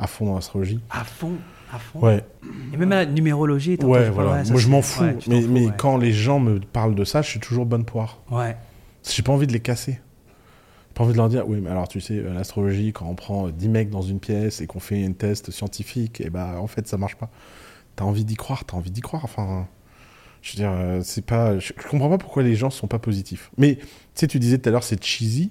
[0.00, 0.80] à fond dans l'astrologie.
[0.90, 1.32] à fond,
[1.72, 2.00] à fond.
[2.00, 2.24] Ouais,
[2.72, 3.76] Et même la numérologie.
[3.78, 4.44] tantôt, ouais, je- voilà.
[4.44, 5.02] ça, Moi, je m'en fous.
[5.04, 5.72] ouais, mais fous, mais ouais.
[5.76, 8.18] quand les gens me parlent de ça, je suis toujours bonne poire.
[8.30, 8.56] Ouais.
[9.08, 9.92] J'ai pas envie de les casser.
[10.88, 13.14] J'ai pas envie de leur dire, oui, mais alors tu sais, euh, l'astrologie, quand on
[13.14, 16.56] prend euh, 10 mecs dans une pièce et qu'on fait un test scientifique, et bah
[16.60, 17.30] en fait ça marche pas.
[17.96, 19.24] T'as envie d'y croire, t'as envie d'y croire.
[19.24, 19.66] Enfin,
[20.42, 21.58] je veux dire, euh, c'est pas.
[21.58, 23.50] Je comprends pas pourquoi les gens sont pas positifs.
[23.58, 23.84] Mais tu
[24.14, 25.50] sais, tu disais tout à l'heure, c'est cheesy.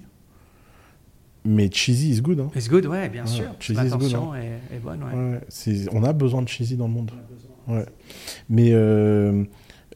[1.44, 2.40] Mais cheesy is good.
[2.40, 2.50] Hein.
[2.54, 3.46] It's good, ouais, bien Ouais, sûr.
[3.60, 5.12] cheesy is good, L'intention est, est bonne, ouais.
[5.34, 7.10] Ouais, c'est- on a besoin de cheesy dans le monde.
[7.66, 7.86] Ouais.
[8.48, 9.44] Mais euh,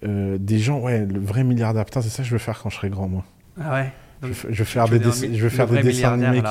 [0.04, 2.70] euh, des gens, ouais, le vrai milliardaire, putain, c'est ça que je veux faire quand
[2.70, 3.24] je serai grand, moi.
[3.60, 3.92] Ah ouais.
[4.22, 6.42] Je Donc, veux, je veux faire des, je veux le faire des dessins animés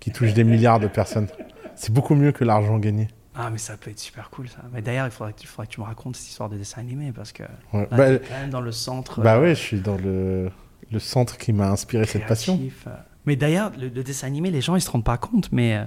[0.00, 1.28] qui, touchent des milliards de personnes.
[1.74, 3.08] C'est beaucoup mieux que l'argent gagné.
[3.34, 4.58] Ah, mais ça peut être super cool, ça.
[4.74, 6.58] Mais d'ailleurs, il faudrait, que tu- il faudrait que tu me racontes cette histoire de
[6.58, 7.88] dessin animé, parce que Ouais.
[7.90, 9.22] là, Bah, quand même dans le centre.
[9.22, 10.50] bah euh, ouais, je suis dans le,
[10.90, 12.60] le centre qui m'a inspiré cette passion.
[12.86, 12.90] euh.
[13.26, 15.84] Mais d'ailleurs, le, le dessin animé, les gens, ils se rendent pas compte, mais, euh,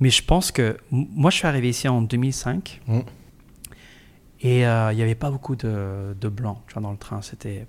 [0.00, 0.76] mais je pense que...
[0.90, 3.00] Moi, je suis arrivé ici en 2005, Mm.
[4.40, 7.22] et euh, il n'y avait pas beaucoup de, de blancs tu vois, dans le train.
[7.22, 7.66] C'était...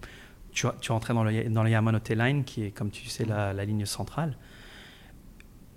[0.52, 3.54] Tu, tu rentrais dans le, dans le Yamanote Line, qui est, comme tu sais, la,
[3.54, 4.38] la ligne centrale.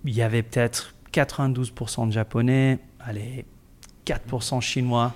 [0.04, 3.44] Il y avait peut-être 92% de japonais, allez,
[4.04, 5.14] 4% chinois,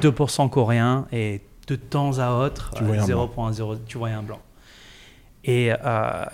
[0.00, 4.22] 2% coréens, et de temps à autre, Tu euh, voyais un 0.0, tu voyais un
[4.22, 4.40] blanc.
[5.44, 6.24] Et euh,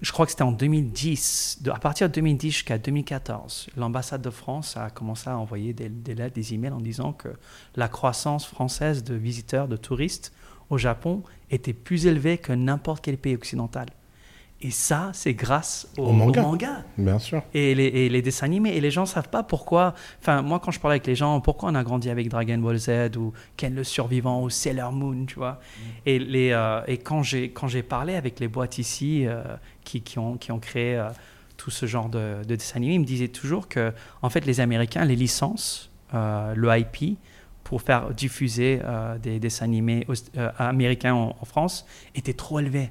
[0.00, 4.30] je crois que c'était en 2010, de- à partir de 2010 jusqu'à 2014, l'ambassade de
[4.30, 7.28] France a commencé à envoyer des, des lettres, des emails en disant que
[7.76, 10.32] la croissance française de visiteurs, de touristes
[10.70, 13.86] au Japon était plus élevée que n'importe quel pays occidental.
[14.62, 16.40] Et ça, c'est grâce au, Au manga.
[16.42, 17.42] au manga Bien sûr.
[17.52, 18.70] et les, et les dessins animés.
[18.74, 19.92] Et les gens savent pas pourquoi.
[20.22, 22.78] Enfin, moi, quand je parle avec les gens, pourquoi on a grandi avec Dragon Ball
[22.78, 25.60] Z ou Ken le Survivant ou Sailor Moon, tu vois.
[26.06, 29.42] Et, les, euh, et quand j'ai quand j'ai parlé avec les boîtes ici euh,
[29.84, 31.10] qui, qui, ont, qui ont créé euh,
[31.58, 33.92] tout ce genre de, de dessins animés, ils me disaient toujours que,
[34.22, 37.18] en fait, les Américains, les licences, le IP,
[37.62, 38.80] pour faire diffuser
[39.22, 40.06] des dessins animés
[40.58, 41.84] américains en, en France,
[42.14, 42.90] étaient trop élevés.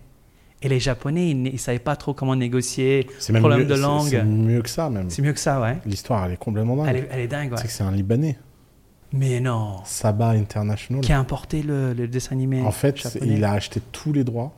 [0.62, 3.08] Et les Japonais, ils ne savaient pas trop comment négocier.
[3.20, 4.08] C'est même Problème mieux, de c'est- langue.
[4.10, 5.10] C'est mieux que ça, même.
[5.10, 5.78] C'est mieux que ça, ouais.
[5.86, 6.88] L'histoire, elle est complètement dingue.
[6.90, 7.58] Elle est, elle est dingue, ouais.
[7.58, 8.38] sais que c'est un Libanais.
[9.14, 9.78] Mais non.
[9.86, 11.02] Saba International.
[11.02, 13.34] Qui a importé le, le dessin animé En fait, c'est- japonais.
[13.34, 14.54] il a acheté tous les droits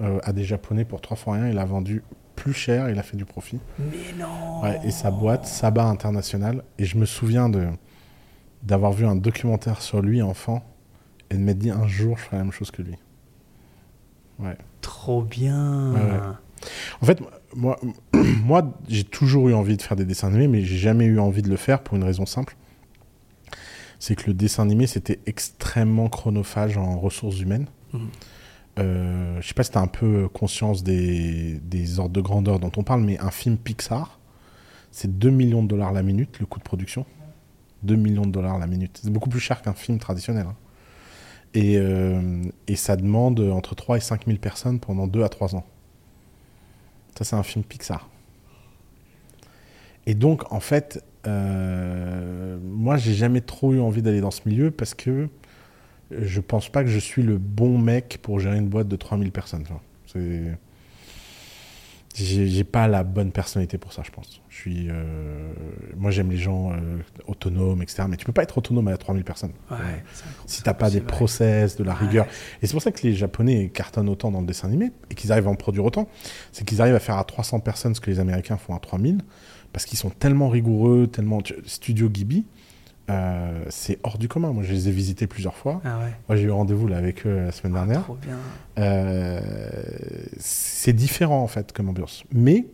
[0.00, 1.48] euh, à des Japonais pour trois fois rien.
[1.48, 2.02] Il a vendu
[2.34, 3.60] plus cher, il a fait du profit.
[3.78, 4.62] Mais non.
[4.62, 6.62] Ouais, et sa boîte, Saba International.
[6.78, 7.66] Et je me souviens de
[8.62, 10.64] d'avoir vu un documentaire sur lui enfant
[11.30, 12.94] et de m'être dit un jour je ferai la même chose que lui.
[14.38, 14.56] Ouais.
[14.84, 15.92] Trop bien.
[15.92, 16.20] Ouais, ouais.
[17.00, 17.20] En fait,
[17.56, 17.80] moi,
[18.44, 21.40] moi j'ai toujours eu envie de faire des dessins animés, mais j'ai jamais eu envie
[21.42, 22.54] de le faire pour une raison simple.
[23.98, 27.66] C'est que le dessin animé, c'était extrêmement chronophage en ressources humaines.
[27.94, 28.00] Mhm.
[28.80, 32.58] Euh, je sais pas si tu as un peu conscience des, des ordres de grandeur
[32.58, 34.18] dont on parle, mais un film Pixar,
[34.90, 37.06] c'est 2 millions de dollars la minute, le coût de production.
[37.84, 39.00] 2 millions de dollars la minute.
[39.02, 40.46] C'est beaucoup plus cher qu'un film traditionnel.
[40.48, 40.56] hein.
[41.54, 45.54] Et, euh, et ça demande entre 3 et 5 000 personnes pendant 2 à 3
[45.54, 45.64] ans.
[47.16, 48.08] Ça, c'est un film Pixar.
[50.06, 54.70] Et donc, en fait, euh, moi, j'ai jamais trop eu envie d'aller dans ce milieu
[54.70, 55.28] parce que
[56.10, 59.32] je pense pas que je suis le bon mec pour gérer une boîte de 3000
[59.32, 59.64] personnes.
[60.06, 60.58] C'est...
[62.16, 64.40] J'ai, pas la bonne personnalité pour ça, je pense.
[64.48, 65.52] Je suis, euh,
[65.96, 66.76] moi, j'aime les gens euh,
[67.26, 68.04] autonomes, etc.
[68.08, 69.50] Mais tu peux pas être autonome à 3000 personnes.
[69.68, 72.26] Ouais, Euh, si t'as pas des process, de la rigueur.
[72.26, 72.30] Ouais.
[72.62, 75.32] Et c'est pour ça que les Japonais cartonnent autant dans le dessin animé et qu'ils
[75.32, 76.08] arrivent à en produire autant.
[76.52, 79.18] C'est qu'ils arrivent à faire à 300 personnes ce que les Américains font à 3000
[79.72, 81.40] parce qu'ils sont tellement rigoureux, tellement.
[81.42, 82.46] tu- Studio Ghibli,
[83.10, 84.52] euh, c'est hors du commun.
[84.52, 85.80] Moi, je les ai visités plusieurs fois.
[85.84, 86.12] Ah ouais.
[86.28, 88.04] Moi, j'ai eu rendez-vous là avec eux la semaine dernière.
[88.04, 88.36] Trop bien.
[88.78, 89.40] Euh,
[90.38, 92.24] c'est différent en fait comme ambiance.
[92.32, 92.66] Mais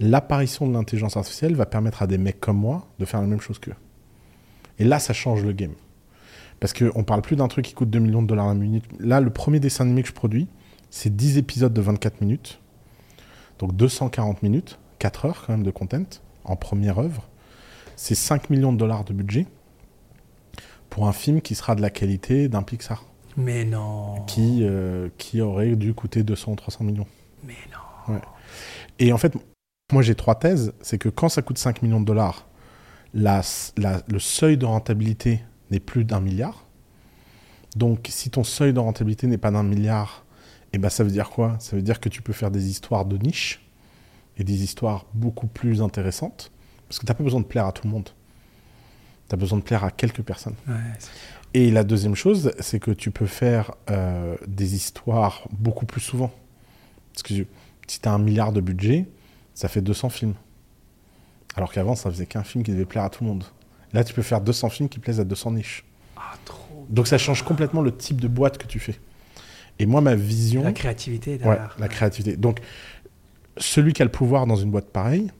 [0.00, 3.40] l'apparition de l'intelligence artificielle va permettre à des mecs comme moi de faire la même
[3.40, 3.74] chose qu'eux.
[4.78, 5.74] Et là, ça change le game.
[6.60, 8.84] Parce qu'on parle plus d'un truc qui coûte 2 millions de dollars la minute.
[8.98, 10.48] Là, le premier dessin animé que je produis,
[10.90, 12.60] c'est 10 épisodes de 24 minutes.
[13.58, 16.04] Donc 240 minutes, 4 heures quand même de content
[16.44, 17.28] en première œuvre.
[18.00, 19.46] C'est 5 millions de dollars de budget
[20.88, 23.04] pour un film qui sera de la qualité d'un Pixar.
[23.36, 24.22] Mais non.
[24.26, 27.08] Qui, euh, qui aurait dû coûter 200 ou 300 millions.
[27.44, 28.14] Mais non.
[28.14, 28.20] Ouais.
[29.00, 29.34] Et en fait,
[29.92, 30.72] moi j'ai trois thèses.
[30.80, 32.46] C'est que quand ça coûte 5 millions de dollars,
[33.14, 33.42] la,
[33.76, 35.42] la- le seuil de rentabilité
[35.72, 36.66] n'est plus d'un milliard.
[37.74, 40.24] Donc si ton seuil de rentabilité n'est pas d'un milliard,
[40.72, 41.56] et ben ça veut dire quoi?
[41.58, 43.60] Ça veut dire que tu peux faire des histoires de niche
[44.36, 46.52] et des histoires beaucoup plus intéressantes.
[46.88, 48.08] Parce que tu n'as pas besoin de plaire à tout le monde.
[49.28, 50.54] Tu as besoin de plaire à quelques personnes.
[50.66, 50.74] Ouais,
[51.54, 56.30] Et la deuxième chose, c'est que tu peux faire euh, des histoires beaucoup plus souvent.
[57.12, 57.34] Parce que
[57.86, 59.06] si tu as un milliard de budget,
[59.54, 60.34] ça fait 200 films.
[61.56, 63.44] Alors qu'avant, ça faisait qu'un film qui devait plaire à tout le monde.
[63.92, 65.84] Là, tu peux faire 200 films qui plaisent à 200 niches.
[66.16, 66.86] Ah, trop.
[66.88, 68.98] Donc ça change complètement le type de boîte que tu fais.
[69.78, 70.62] Et moi, ma vision...
[70.62, 71.76] La créativité Ouais, derrière.
[71.78, 72.36] la créativité.
[72.36, 72.60] Donc,
[73.58, 75.30] celui qui a le pouvoir dans une boîte pareille,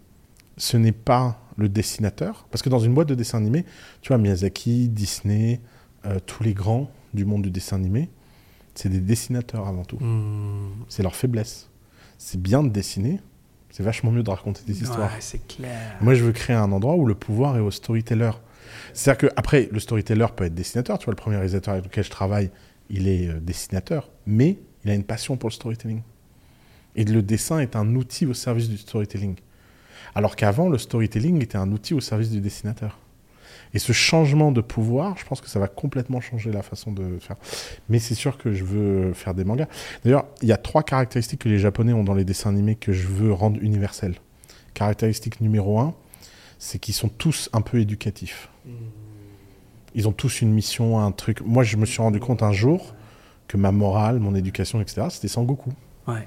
[0.59, 2.47] ce n'est pas le dessinateur.
[2.51, 3.65] Parce que dans une boîte de dessin animé,
[4.03, 5.61] tu vois, Miyazaki, Disney,
[6.05, 8.11] euh, tous les grands du monde du dessin animé,
[8.75, 9.99] c'est des dessinateurs avant tout.
[9.99, 10.85] Hmm.
[10.89, 11.71] C'est leur faiblesse.
[12.19, 13.21] C'est bien de dessiner,
[13.71, 15.13] c'est vachement mieux de raconter des histoires.
[15.13, 15.97] Ouais, c'est clair.
[16.01, 18.33] Moi, je veux créer un endroit où le pouvoir est au storyteller.
[18.93, 20.99] C'est-à-dire que après, le storyteller peut être dessinateur.
[20.99, 22.51] Tu vois, le premier réalisateur avec lequel je travaille,
[22.91, 26.03] il est euh, dessinateur, mais il a une passion pour le storytelling.
[26.97, 29.37] Et le dessin est un outil au service du storytelling.
[30.19, 32.99] Alors qu'avant, le storytelling était un outil au service du dessinateur.
[33.73, 37.21] Et ce changement de pouvoir, je pense que ça va complètement changer la façon de
[37.21, 37.37] faire.
[37.89, 39.69] Mais c'est sûr que je veux faire des mangas.
[40.03, 42.93] D'ailleurs, il y a trois caractéristiques que les Japonais ont dans les dessins animés que
[42.93, 44.17] je veux rendre universelles.
[44.75, 45.95] Caractéristique numéro un,
[46.59, 48.49] c'est qu'ils sont tous un peu éducatifs.
[49.95, 51.43] Ils ont tous une mission, un truc.
[51.43, 52.93] Moi, je me suis rendu compte un jour
[53.47, 55.71] que ma morale, mon éducation, etc., c'était Sangoku.
[56.09, 56.27] Ouais.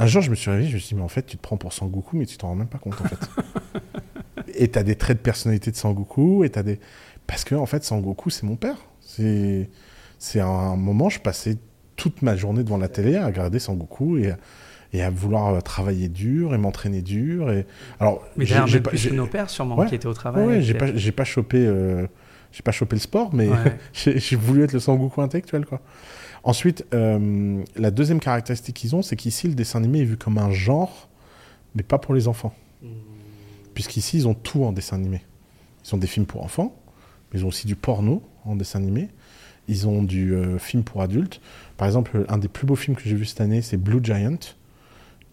[0.00, 1.42] Un jour, je me suis réveillé, je me suis dit, mais en fait, tu te
[1.42, 3.18] prends pour Sangoku, mais tu t'en rends même pas compte, en fait.
[4.54, 6.78] et t'as des traits de personnalité de Sangoku, et t'as des.
[7.26, 8.76] Parce que, en fait, Sangoku, c'est mon père.
[9.00, 9.68] C'est.
[10.20, 11.56] C'est un moment, je passais
[11.96, 14.38] toute ma journée devant la télé à regarder Sangoku et, à-
[14.92, 17.50] et à vouloir euh, travailler dur et m'entraîner dur.
[17.52, 17.66] Et...
[18.00, 19.86] Alors, Mais j'ai- même pas- plus que nos pères, sûrement, Ouais.
[19.86, 20.44] qui étaient au travail.
[20.46, 22.06] Ouais, j'ai pas, j'ai pas chopé, euh,
[22.50, 23.56] j'ai pas chopé le sport, mais Ouais.
[23.92, 25.80] j'ai j'ai voulu être le Sangoku intellectuel, quoi.
[26.44, 30.38] Ensuite, euh, la deuxième caractéristique qu'ils ont, c'est qu'ici le dessin animé est vu comme
[30.38, 31.08] un genre,
[31.74, 32.54] mais pas pour les enfants,
[33.74, 35.22] puisqu'ici ils ont tout en dessin animé.
[35.84, 36.74] Ils ont des films pour enfants,
[37.32, 39.08] mais ils ont aussi du porno en dessin animé.
[39.68, 41.40] Ils ont du euh, film pour adultes.
[41.76, 44.38] Par exemple, un des plus beaux films que j'ai vu cette année, c'est Blue Giant,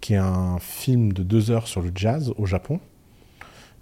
[0.02, 2.80] qui est un film de deux heures sur le jazz au Japon.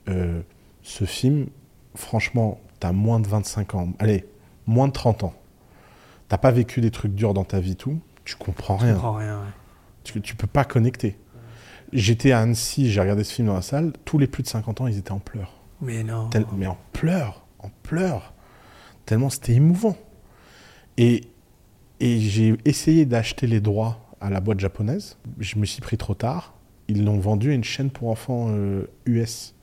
[0.09, 0.41] Euh,
[0.83, 1.47] ce film,
[1.95, 4.25] franchement, t'as moins de 25 ans, allez,
[4.67, 5.33] moins de 30 ans.
[6.33, 7.99] T'as pas vécu des trucs durs dans ta vie, tout.
[8.25, 8.93] Tu comprends rien.
[8.93, 9.37] comprends rien.
[9.37, 9.51] ouais.
[10.03, 11.15] Tu, tu peux pas connecter.
[11.91, 13.93] J'étais à Annecy, j'ai regardé ce film dans la salle.
[14.03, 15.61] Tous les plus de 50 ans, ils étaient en pleurs.
[15.79, 16.29] Mais non.
[16.29, 18.33] Tel- mais en pleurs, en pleurs.
[19.05, 19.95] Tellement c'était émouvant.
[20.97, 21.25] Et,
[21.99, 25.17] et j'ai essayé d'acheter les droits à la boîte japonaise.
[25.37, 26.55] Je me suis pris trop tard.
[26.87, 29.53] Ils l'ont vendu à une chaîne pour enfants euh, US.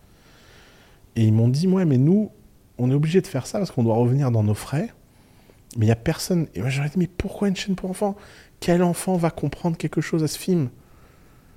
[1.17, 2.31] Et ils m'ont dit, ouais, mais nous,
[2.79, 4.91] on est obligé de faire ça parce qu'on doit revenir dans nos frais.
[5.77, 6.49] Mais il n'y a personne.
[6.55, 8.17] Et moi, j'aurais dit, mais pourquoi une chaîne pour enfants?
[8.59, 10.69] Quel enfant va comprendre quelque chose à ce film?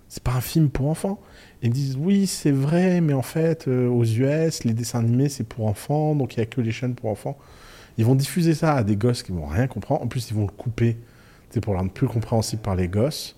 [0.07, 1.19] C'est pas un film pour enfants.
[1.61, 5.29] Ils me disent, oui, c'est vrai, mais en fait, euh, aux US, les dessins animés,
[5.29, 7.37] c'est pour enfants, donc il n'y a que les chaînes pour enfants.
[7.97, 10.03] Ils vont diffuser ça à des gosses qui vont rien comprendre.
[10.03, 10.97] En plus, ils vont le couper
[11.53, 13.37] c'est pour le rendre plus compréhensible par les gosses.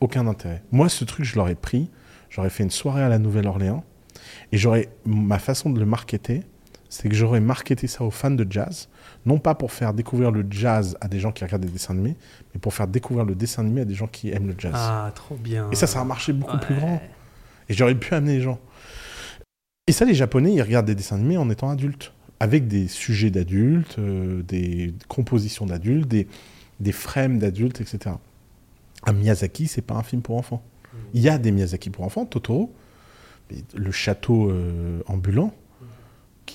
[0.00, 0.62] Aucun intérêt.
[0.72, 1.90] Moi, ce truc, je l'aurais pris.
[2.30, 3.84] J'aurais fait une soirée à la Nouvelle-Orléans.
[4.52, 4.88] Et j'aurais.
[5.04, 6.44] Ma façon de le marketer,
[6.88, 8.88] c'est que j'aurais marketé ça aux fans de jazz.
[9.26, 12.16] Non pas pour faire découvrir le jazz à des gens qui regardent des dessins animés,
[12.54, 14.72] mais pour faire découvrir le dessin animé à des gens qui aiment le jazz.
[14.74, 15.68] Ah, trop bien.
[15.72, 17.02] Et ça, ça a marché beaucoup plus grand.
[17.68, 18.60] Et j'aurais pu amener les gens.
[19.88, 23.30] Et ça, les Japonais, ils regardent des dessins animés en étant adultes, avec des sujets
[23.30, 26.28] d'adultes, euh, des compositions d'adultes, des,
[26.80, 28.16] des frames d'adultes, etc.
[29.04, 30.62] Un Miyazaki, c'est pas un film pour enfants.
[31.14, 32.72] Il y a des Miyazaki pour enfants, Totoro,
[33.50, 35.52] mais le château euh, ambulant.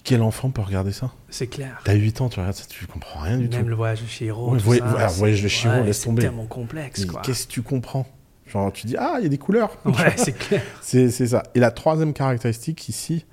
[0.03, 1.11] Quel enfant peut regarder ça?
[1.29, 1.79] C'est clair.
[1.83, 3.67] T'as 8 ans, tu regardes ça, tu comprends rien du Même tout.
[3.69, 4.51] le voyage de Chihiro.
[4.53, 6.21] Ouais, voy- ça, voilà, c'est- voyage de Chihiro, ouais, laisse tomber.
[6.23, 7.05] C'est tellement complexe.
[7.23, 8.07] Qu'est-ce que tu comprends?
[8.47, 9.77] Genre, tu dis, ah, il y a des couleurs.
[9.85, 10.61] Ouais, c'est clair.
[10.81, 11.43] C'est ça.
[11.55, 13.25] Et la troisième caractéristique ici,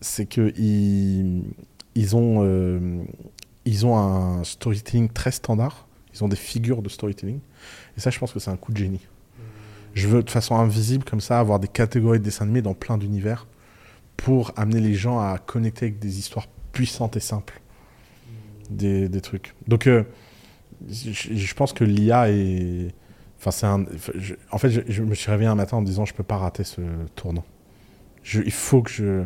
[0.00, 1.42] c'est que il-
[1.94, 3.02] ils ont, euh,
[3.64, 5.86] ils ont un storytelling très standard.
[6.14, 7.38] Ils ont des figures de storytelling.
[7.96, 9.00] Et ça, je pense que c'est un coup de génie.
[9.94, 12.96] Je veux de façon invisible, comme ça, avoir des catégories de dessins animés dans plein
[12.96, 13.46] d'univers
[14.16, 17.60] pour amener les gens à connecter avec des histoires puissantes et simples.
[18.70, 19.54] Des, trucs.
[19.68, 20.02] Donc, euh,
[20.88, 22.94] je, pense que l'IA est.
[23.38, 23.84] Enfin, c'est un.
[24.50, 26.64] en fait, je, me suis réveillé un matin en me disant je peux pas rater
[26.64, 26.80] ce
[27.14, 27.44] tournant.
[28.32, 29.24] Il faut que je.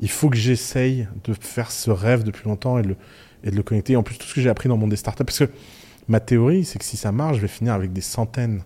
[0.00, 2.96] Il faut que j'essaye de faire ce rêve depuis longtemps et de le,
[3.42, 3.94] et de le connecter.
[3.94, 5.24] Et en plus, tout ce que j'ai appris dans le monde des startups.
[5.24, 5.50] Parce que
[6.06, 8.62] ma théorie, c'est que si ça marche, je vais finir avec des centaines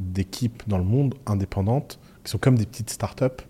[0.00, 3.44] d'équipes dans le monde indépendantes qui sont comme des petites startups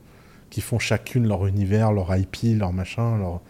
[0.50, 3.40] qui font chacune leur univers, leur IP, leur machin, leur...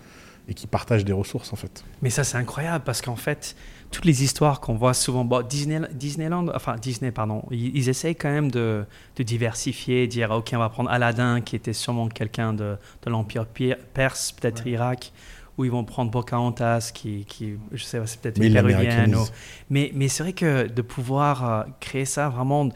[0.48, 1.84] et qui partagent des ressources en fait.
[2.02, 3.56] Mais ça, c'est incroyable parce qu'en fait,
[3.90, 8.14] toutes les histoires qu'on voit souvent, bon, Disney, Disneyland, enfin Disney, pardon, ils, ils essayent
[8.16, 8.84] quand même de,
[9.16, 13.46] de diversifier, dire, ok, on va prendre Aladdin, qui était sûrement quelqu'un de, de l'Empire
[13.46, 15.12] pi- perse, peut-être Irak,
[15.58, 19.14] ou ils vont prendre Pocahontas, qui, qui je sais pas, c'est peut-être péruvienne.
[19.16, 19.26] ou-
[19.70, 22.68] Mais, mais c'est vrai que de pouvoir euh, créer ça vraiment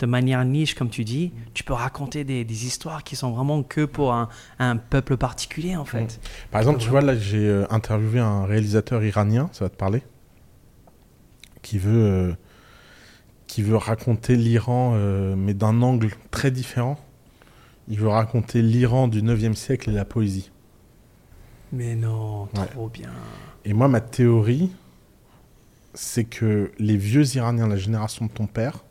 [0.00, 3.62] de manière niche, comme tu dis, tu peux raconter des, des histoires qui sont vraiment
[3.62, 4.28] que pour un,
[4.58, 6.18] un peuple particulier, en fait.
[6.50, 10.02] Par exemple, tu vois, là, j'ai euh, interviewé un réalisateur iranien, ça va te parler,
[11.62, 12.32] qui veut, euh,
[13.46, 16.98] qui veut raconter l'Iran, euh, mais d'un angle très différent.
[17.88, 20.50] Il veut raconter l'Iran du 9e siècle et la poésie.
[21.72, 22.66] Mais non, Ouais.
[22.72, 23.10] trop bien.
[23.64, 24.70] Et moi, ma théorie,
[25.92, 28.84] c'est que les vieux Iraniens, la génération de ton père,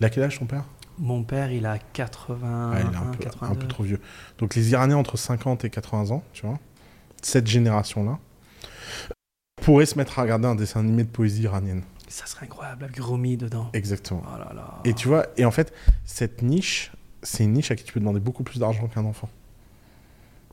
[0.00, 0.64] il a quel âge ton père?
[0.98, 3.52] Mon père, il a 80, Ouais, il est un peu, 82.
[3.52, 4.00] un peu trop vieux.
[4.38, 6.58] Donc les Iraniens entre 50 et 80 ans, tu vois,
[7.22, 8.18] cette génération-là,
[9.62, 11.82] pourraient se mettre à regarder un dessin animé de poésie iranienne.
[12.08, 13.70] Ça serait incroyable, avec Romy dedans.
[13.74, 14.22] Exactement.
[14.26, 14.78] Oh là là.
[14.84, 15.72] Et tu vois, et en fait,
[16.04, 16.90] cette niche,
[17.22, 19.28] c'est une niche à qui tu peux demander beaucoup plus d'argent qu'un enfant.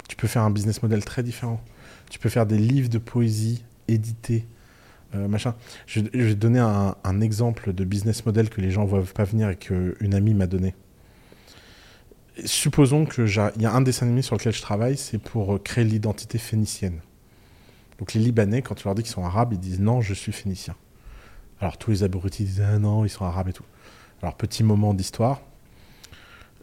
[0.10, 1.62] Tu peux faire un business model très différent.
[2.10, 4.46] Tu peux faire des livres de poésie édités,
[5.14, 5.56] euh, machin.
[5.86, 9.24] Je, vais donner un, un exemple de business model que les gens ne voient pas
[9.24, 10.74] venir et qu'une amie m'a donné.
[12.44, 15.86] Supposons qu'il y a un dessin animé sur lequel je travaille, c'est pour euh, créer
[15.86, 17.00] l'identité phénicienne.
[18.00, 20.34] Donc les Libanais, quand tu leur dis qu'ils sont arabes, ils disent non, je suis
[20.34, 20.76] phénicien.
[21.62, 23.64] Alors tous les abrutis disent ah non, ils sont arabes et tout.
[24.22, 25.42] Alors petit moment d'histoire.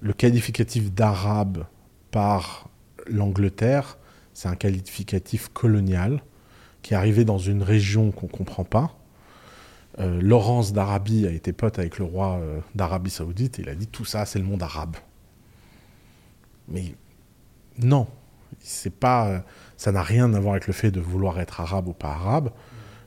[0.01, 1.65] Le qualificatif d'arabe
[2.11, 2.69] par
[3.07, 3.99] l'Angleterre,
[4.35, 6.23] c'est un qualificatif colonial
[6.83, 8.97] qui est arrivé dans une région qu'on ne comprend pas.
[9.99, 13.75] Euh, Laurence d'Arabie a été pote avec le roi euh, d'Arabie Saoudite et il a
[13.75, 14.97] dit tout ça c'est le monde arabe.
[16.69, 16.95] Mais
[17.79, 18.07] non,
[18.61, 19.39] c'est pas, euh,
[19.77, 22.51] ça n'a rien à voir avec le fait de vouloir être arabe ou pas arabe.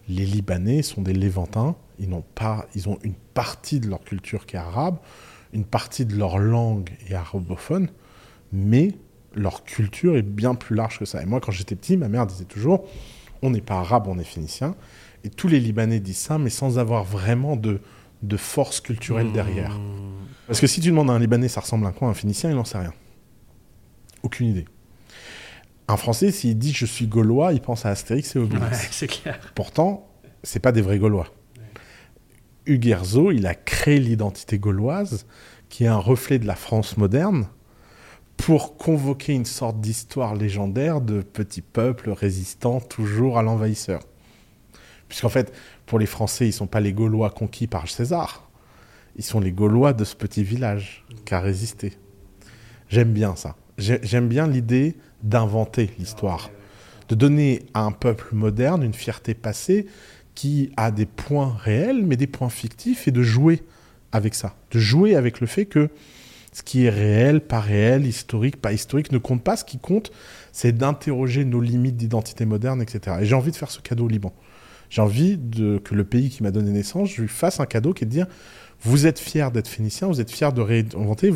[0.08, 4.46] Les Libanais sont des Lévantins, ils n'ont pas, ils ont une partie de leur culture
[4.46, 4.98] qui est arabe,
[5.54, 7.90] une partie de leur langue est arabophone,
[8.54, 8.92] mais
[9.34, 11.22] leur culture est bien plus large que ça.
[11.24, 12.86] Et moi, quand j'étais petit, ma mère disait toujours,
[13.46, 14.76] on n'est pas arabe, on est phénicien.
[15.24, 17.80] Et tous les Libanais disent ça, mais sans avoir vraiment de,
[18.22, 19.78] de force culturelle derrière.
[19.78, 20.16] Mmh.
[20.48, 22.56] Parce que si tu demandes à un Libanais, ça ressemble à quoi un Phénicien, il
[22.56, 22.94] n'en sait rien.
[24.24, 24.66] Aucune idée.
[25.88, 28.66] Un Français, s'il dit je suis gaulois, il pense à Astérix et Obélix.
[28.66, 29.40] Ouais, c'est clair.
[29.54, 30.08] Pourtant,
[30.44, 31.28] c'est pas des vrais Gaulois.
[32.66, 35.28] Hugues Herzog, il a créé l'identité gauloise,
[35.70, 37.48] qui est un reflet de la France moderne,
[38.46, 44.02] pour convoquer une sorte d'histoire légendaire de petits peuples résistants toujours à l'envahisseur.
[45.10, 45.52] Puisqu'en fait,
[45.88, 48.48] pour les Français, ils sont pas les Gaulois conquis par César,
[49.16, 51.94] ils sont les Gaulois de ce petit village qui a résisté.
[52.88, 53.56] J'aime bien ça.
[53.80, 56.52] J'ai- J'aime bien l'idée d'inventer l'histoire
[57.10, 59.88] de donner à un peuple moderne une fierté passée
[60.36, 63.64] qui a des points réels, mais des points fictifs, et de jouer
[64.12, 64.56] avec ça.
[64.70, 65.90] De jouer avec le fait que
[66.56, 69.58] ce qui est réel, pas réel, historique, pas historique, ne compte pas.
[69.58, 70.14] Ce qui compte,
[70.54, 73.18] c'est d'interroger nos limites d'identité moderne, etc.
[73.20, 74.34] Et j'ai envie de faire ce cadeau au Liban.
[74.90, 77.92] J'ai envie de, que le pays qui m'a donné naissance, je lui fasse un cadeau
[77.92, 78.28] qui est de dire,
[78.84, 81.34] vous êtes fier d'être phénicien, vous êtes fier de réinventer,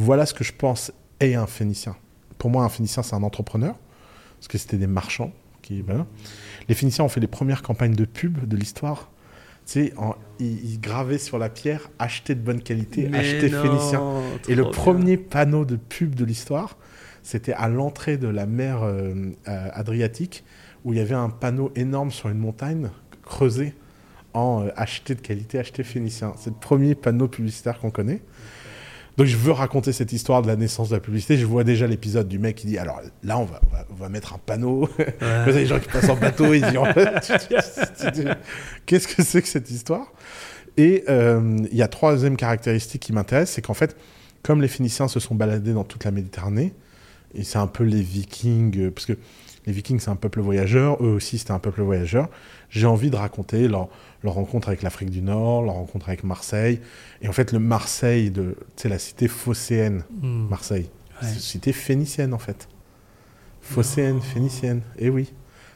[0.00, 0.90] voilà ce que je pense
[1.20, 1.94] est un phénicien.
[2.36, 3.76] Pour moi, un phénicien, c'est un entrepreneur
[4.36, 5.32] parce que c'était des marchands.
[5.62, 5.84] Qui.
[6.68, 9.10] Les Phéniciens ont fait les premières campagnes de pub de l'histoire.
[9.66, 9.94] Tu sais,
[10.38, 14.02] ils gravaient sur la pierre acheter de bonne qualité, Mais acheter non, phénicien.
[14.48, 14.70] Et le bien.
[14.72, 16.76] premier panneau de pub de l'histoire,
[17.24, 19.12] c'était à l'entrée de la mer euh,
[19.48, 20.44] euh, Adriatique,
[20.84, 22.90] où il y avait un panneau énorme sur une montagne
[23.24, 23.74] creusé
[24.32, 26.34] en euh, acheter de qualité, acheter phénicien.
[26.38, 28.22] C'est le premier panneau publicitaire qu'on connaît.
[29.16, 31.38] Donc je veux raconter cette histoire de la naissance de la publicité.
[31.38, 33.94] Je vois déjà l'épisode du mec qui dit alors là on va, on va, on
[33.94, 34.88] va mettre un panneau.
[34.98, 36.72] Vous avez les gens qui passent en bateau, ils disent
[38.86, 40.12] qu'est-ce que c'est que cette histoire?
[40.76, 43.96] Et euh, il y a troisième caractéristique qui m'intéresse, c'est qu'en fait,
[44.42, 46.74] comme les Phéniciens se sont baladés dans toute la Méditerranée,
[47.34, 49.14] Et c'est un peu les Vikings, euh, parce que
[49.66, 52.28] les Vikings, c'est un peuple voyageur, eux aussi, c'était un peuple voyageur.
[52.70, 53.88] J'ai envie de raconter leur,
[54.22, 56.80] leur rencontre avec l'Afrique du Nord, leur rencontre avec Marseille.
[57.22, 60.48] Et en fait, le Marseille, de, c'est la cité phocéenne, Hmm.
[60.48, 60.90] Marseille.
[61.22, 61.28] Ouais.
[61.28, 62.68] C'est une cité phénicienne, en fait.
[63.60, 64.82] Phocéenne, phénicienne.
[64.98, 65.32] Et oui,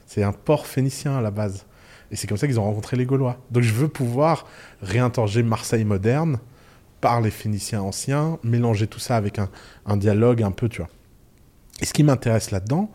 [0.06, 1.66] c'est un port phénicien à la base.
[2.10, 3.38] Et c'est comme ça qu'ils ont rencontré les Gaulois.
[3.50, 4.46] Donc je veux pouvoir
[4.82, 6.38] réinterroger Marseille moderne
[7.00, 9.48] par les Phéniciens anciens, mélanger tout ça avec un,
[9.86, 10.90] un dialogue un peu, tu vois.
[11.80, 12.90] Et ce qui m'intéresse là-dedans,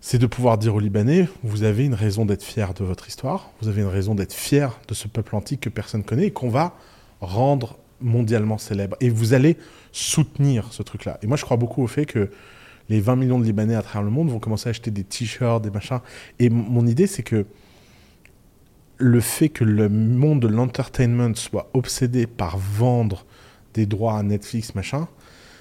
[0.00, 3.50] c'est de pouvoir dire aux Libanais, vous avez une raison d'être fier de votre histoire,
[3.60, 6.50] vous avez une raison d'être fier de ce peuple antique que personne connaît et qu'on
[6.50, 6.76] va
[7.20, 8.96] rendre mondialement célèbre.
[9.00, 9.56] Et vous allez
[9.92, 11.18] soutenir ce truc-là.
[11.22, 12.30] Et moi, je crois beaucoup au fait que
[12.88, 15.62] les 20 millions de Libanais à travers le monde vont commencer à acheter des t-shirts,
[15.62, 16.00] des machins.
[16.38, 17.44] Et mon idée, c'est que
[18.98, 23.26] le fait que le monde de l'entertainment soit obsédé par vendre
[23.74, 25.08] des droits à Netflix, machin,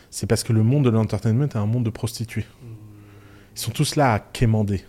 [0.09, 2.45] c'est parce que le monde de l'entertainment est un monde de prostituées.
[3.57, 4.85] Ils sont tous là à quémander.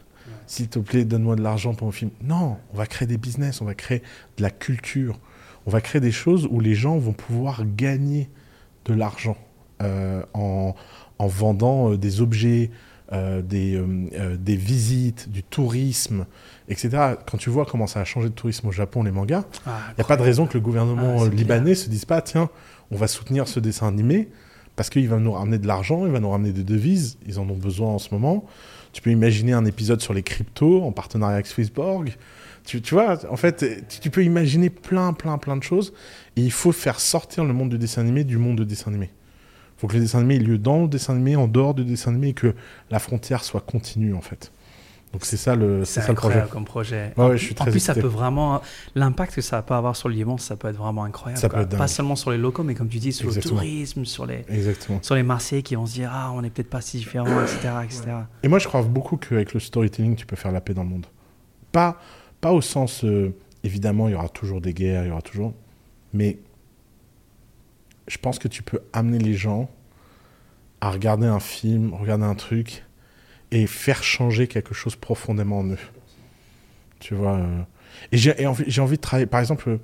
[0.47, 2.11] S'il te plaît, donne-moi de l'argent pour un film.
[2.23, 4.03] Non, on va créer des business, on va créer
[4.36, 5.19] de la culture,
[5.65, 8.28] on va créer des choses où les gens vont pouvoir gagner
[8.85, 9.39] de l'argent
[9.82, 10.74] euh, en,
[11.19, 12.70] en vendant euh, des objets,
[13.12, 13.82] euh, des,
[14.39, 16.27] des visites, du tourisme,
[16.69, 17.15] etc.
[17.27, 19.95] Quand tu vois comment ça a changé de tourisme au Japon, les mangas, Ah, il
[19.97, 22.51] n'y a pas de raison que le gouvernement Ah, libanais se dise pas, tiens,
[22.90, 24.28] on va soutenir ce dessin animé
[24.78, 27.50] parce qu'il va nous ramener de l'argent, il va nous ramener des devises, ils en
[27.50, 28.46] ont besoin en ce moment.
[28.92, 32.16] Tu peux imaginer un épisode sur les cryptos en partenariat avec Swissborg.
[32.64, 35.92] Tu, tu vois, en fait, tu, tu peux imaginer plein, plein, plein de choses.
[36.36, 39.10] Et il faut faire sortir le monde du dessin animé du monde du dessin animé.
[39.76, 41.84] Il faut que le dessin animé ait lieu dans le dessin animé, en dehors du
[41.84, 42.55] dessin animé, et que
[42.92, 44.52] la frontière soit continue, en fait.
[45.12, 46.44] Donc c'est ça le, C'est ça le projet.
[46.51, 47.14] comme projet.
[47.16, 48.60] Ouais, en, ouais, je suis en très plus, ça peut vraiment.
[48.94, 51.40] L'impact que ça peut avoir sur le Liban, ça peut être vraiment incroyable.
[51.40, 51.76] Ça peut être.
[51.78, 53.55] Pas seulement sur les locaux, mais comme tu dis, sur Exactement.
[53.55, 54.98] le tourisme, sur les, Exactement.
[55.02, 57.68] sur les Marseillais qui vont se dire Ah, on n'est peut-être pas si différents, etc.
[57.85, 58.02] etc.
[58.43, 60.90] Et moi, je crois beaucoup qu'avec le storytelling, tu peux faire la paix dans le
[60.90, 61.06] monde.
[61.72, 61.98] Pas,
[62.40, 65.55] pas au sens, euh, évidemment, il y aura toujours des guerres, il y aura toujours.
[66.12, 66.39] Mais
[68.09, 69.70] je pense que tu peux amener les gens
[70.80, 72.85] à regarder un film, regarder un truc,
[73.51, 75.79] et faire changer quelque chose profondément en eux.
[77.01, 77.37] Tu vois.
[77.37, 77.61] euh,
[78.12, 79.27] Et j'ai envie, envie de travailler.
[79.27, 79.79] Par exemple,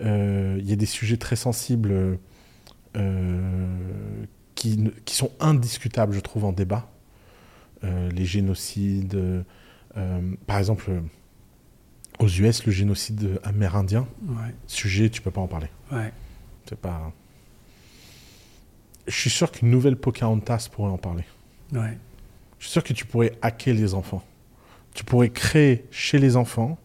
[0.00, 2.18] euh, il y a des sujets très sensibles
[2.96, 4.24] euh,
[4.54, 6.90] qui, qui sont indiscutables, je trouve, en débat.
[7.84, 9.16] Euh, les génocides.
[10.46, 11.02] par exemple,
[12.18, 15.68] aux US, le génocide amérindien, Ouais, sujet, tu peux pas en parler.
[15.92, 16.12] ouais.
[16.68, 17.12] C'est pas.
[19.06, 21.24] Je suis sûr qu'une nouvelle Pocahontas pourrait en parler.
[21.72, 21.96] ouais.
[22.58, 24.22] Je suis sûr que tu pourrais hacker les enfants.
[24.94, 26.78] Tu pourrais créer chez les enfants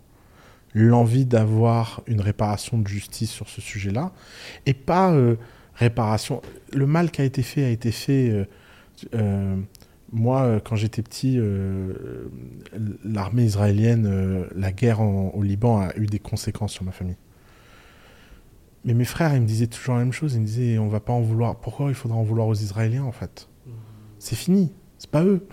[0.73, 4.11] l'envie d'avoir une réparation de justice sur ce sujet-là.
[4.65, 5.35] Et pas euh,
[5.75, 6.41] réparation.
[6.71, 8.29] Le mal qui a été fait a été fait.
[8.29, 8.45] euh,
[9.15, 9.57] euh,
[10.11, 11.39] moi, quand j'étais petit,
[13.03, 17.17] l'armée israélienne, la guerre au Liban a eu des conséquences sur ma famille.
[18.85, 20.35] Mais mes frères, ils me disaient toujours la même chose.
[20.35, 21.55] Ils me disaient, on va pas en vouloir.
[21.55, 23.49] Pourquoi il faudra en vouloir aux Israéliens, en fait?
[24.19, 24.71] C'est fini.
[25.03, 25.45] C'est pas eux.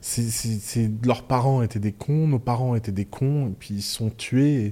[0.00, 3.74] C'est, c'est- c'est- leurs parents étaient des cons, nos parents étaient des cons, et puis
[3.74, 4.54] ils sont tués.
[4.54, 4.66] Et,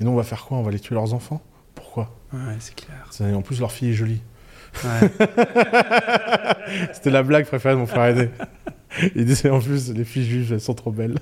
[0.00, 0.58] et nous, on va faire quoi?
[0.58, 1.40] On va les tuer leurs enfants?
[1.76, 2.16] Pourquoi?
[2.32, 3.06] Ouais, c'est clair.
[3.12, 4.20] C'est- En plus, leur fille est jolie.
[4.84, 5.08] Ouais.
[6.92, 8.28] C'était la blague préférée de mon frère aîné.
[9.14, 11.18] Il disait en plus, les filles juives, elles sont trop belles.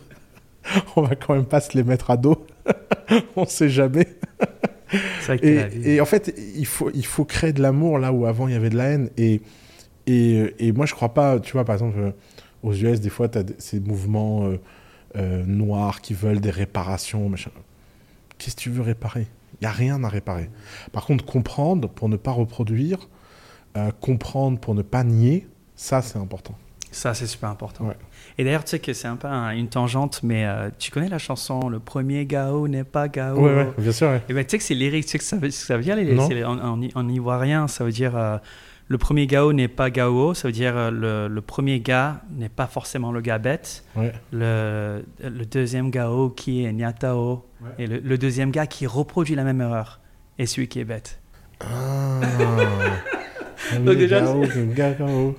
[0.96, 2.46] On va quand même pas se les mettre à dos.
[3.36, 4.06] On sait jamais.
[5.20, 5.82] C'est vrai que la vie.
[5.88, 8.54] Et, et en fait, il faut, il faut créer de l'amour là où avant il
[8.54, 9.10] y avait de la haine.
[9.16, 9.42] Et,
[10.06, 12.10] et, et moi, je crois pas, tu vois, par exemple, euh,
[12.62, 14.60] aux US, des fois, tu as ces mouvements euh,
[15.16, 17.28] euh, noirs qui veulent des réparations.
[17.28, 17.50] machin.
[18.38, 19.26] Qu'est-ce que tu veux réparer?
[19.60, 20.50] Il n'y a rien à réparer.
[20.92, 23.08] Par contre, comprendre pour ne pas reproduire,
[23.76, 26.54] euh, comprendre pour ne pas nier, ça, c'est important.
[26.90, 27.84] Ça, c'est super important.
[27.86, 27.96] Ouais.
[28.38, 31.08] Et d'ailleurs, tu sais que c'est un peu un- une tangente, mais euh, tu connais
[31.08, 33.38] la chanson Le premier Gao n'est pas Gao?
[33.38, 34.08] Ouais, ouais, bien sûr.
[34.08, 34.22] ouais.
[34.28, 35.96] Et ben, tu sais que c'est lyrique, tu sais que ça veut, ça veut dire
[35.96, 38.38] les, en, en, en ivoirien, ça veut dire euh,
[38.88, 42.48] le premier Gao n'est pas Gao, ça veut dire euh, le, le premier gars n'est
[42.48, 44.12] pas forcément le gars bête, Ouais.
[44.32, 47.70] le, le deuxième Gao qui est Nyatao, Ouais.
[47.78, 50.00] et le, le deuxième gars qui reproduit la même erreur
[50.38, 51.18] est celui qui est bête.
[51.60, 52.20] Ah.
[53.84, 54.44] Donc déjà, Gao,
[54.98, 55.36] Gao.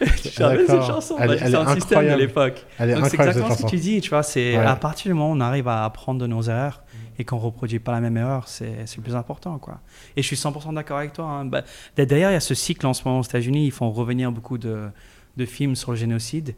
[0.22, 0.86] J'avais cette d'accord.
[0.86, 2.64] chanson, bah, est- c'est un système de l'époque.
[2.78, 4.64] Donc c'est cette exactement ce que tu dis, tu vois, c'est Ouais.
[4.64, 6.82] à partir du moment où on arrive à apprendre de nos erreurs
[7.18, 9.80] et qu'on reproduit pas la même erreur, c'est c'est le plus important, quoi.
[10.16, 11.24] Et je suis 100% d'accord avec toi.
[11.26, 11.44] hein.
[11.44, 11.62] Bah,
[11.96, 14.58] D'ailleurs, il y a ce cycle en ce moment aux États-Unis, ils font revenir beaucoup
[14.58, 14.88] de,
[15.36, 16.54] de films sur le génocide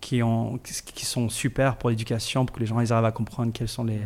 [0.00, 3.52] qui, ont, qui sont super pour l'éducation, pour que les gens ils arrivent à comprendre
[3.52, 4.00] quelles sont les,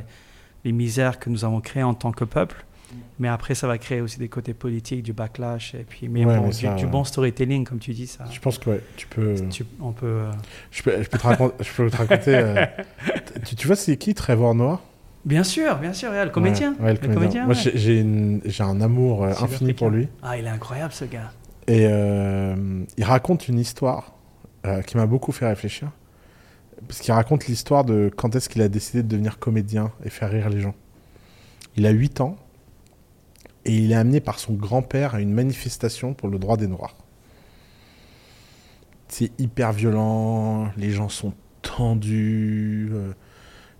[0.64, 2.64] les misères que nous avons créées en tant que peuple.
[3.18, 6.38] Mais après, ça va créer aussi des côtés politiques, du backlash, et puis, mais, Ouais,
[6.38, 6.90] bon, mais du, ça, du ouais.
[6.90, 8.24] bon storytelling, comme tu dis, ça.
[8.32, 9.34] Je pense que ouais, tu peux.
[9.50, 10.06] tu- on peut.
[10.06, 10.30] euh,
[10.70, 11.54] Je peux, je peux te raconter.
[11.64, 12.64] je peux te raconter euh,
[13.44, 14.80] tu, tu vois, c'est qui Trevor Noah?
[15.24, 16.74] Bien sûr, bien sûr, ouais, le comédien.
[16.78, 17.44] Ouais, ouais, le comédien.
[17.46, 17.60] Moi, ouais.
[17.60, 20.08] j'ai- j'ai une- j'ai un amour euh, infini pour lui.
[20.22, 21.32] Ah, il est incroyable ce gars.
[21.66, 24.14] Et euh, il raconte une histoire
[24.66, 25.90] euh, qui m'a beaucoup fait réfléchir.
[26.86, 30.30] Parce qu'il raconte l'histoire de quand est-ce qu'il a décidé de devenir comédien et faire
[30.30, 30.74] rire les gens.
[31.76, 32.36] Il a 8 ans
[33.64, 36.96] et il est amené par son grand-père à une manifestation pour le droit des Noirs.
[39.08, 41.32] C'est hyper violent, les gens sont
[41.62, 43.12] tendus, euh,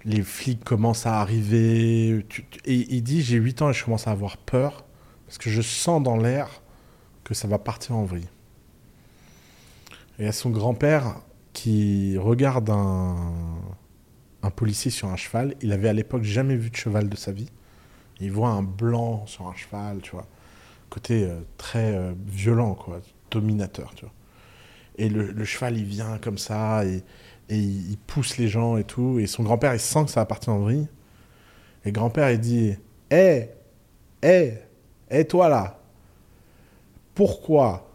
[0.09, 2.25] les flics commencent à arriver.
[2.65, 4.85] et il dit J'ai 8 ans et je commence à avoir peur
[5.27, 6.63] parce que je sens dans l'air
[7.25, 8.29] que ça va partir en vrille.
[10.19, 11.21] Et à son grand-père
[11.53, 13.17] qui regarde un,
[14.43, 15.55] un policier sur un cheval.
[15.61, 17.51] Il avait à l'époque jamais vu de cheval de sa vie.
[18.21, 20.27] Il voit un blanc sur un cheval, tu vois.
[20.91, 24.15] Côté euh, très euh, violent, quoi, dominateur, tu vois.
[24.97, 27.05] Et le, le cheval, il vient comme ça, et,
[27.49, 29.19] et il, il pousse les gens et tout.
[29.19, 30.89] Et son grand-père, il sent que ça va partir en vrille.
[31.85, 32.75] Et grand-père, il dit
[33.11, 33.51] Hé,
[34.23, 34.55] hé,
[35.11, 35.79] hé, toi là,
[37.15, 37.91] pourquoi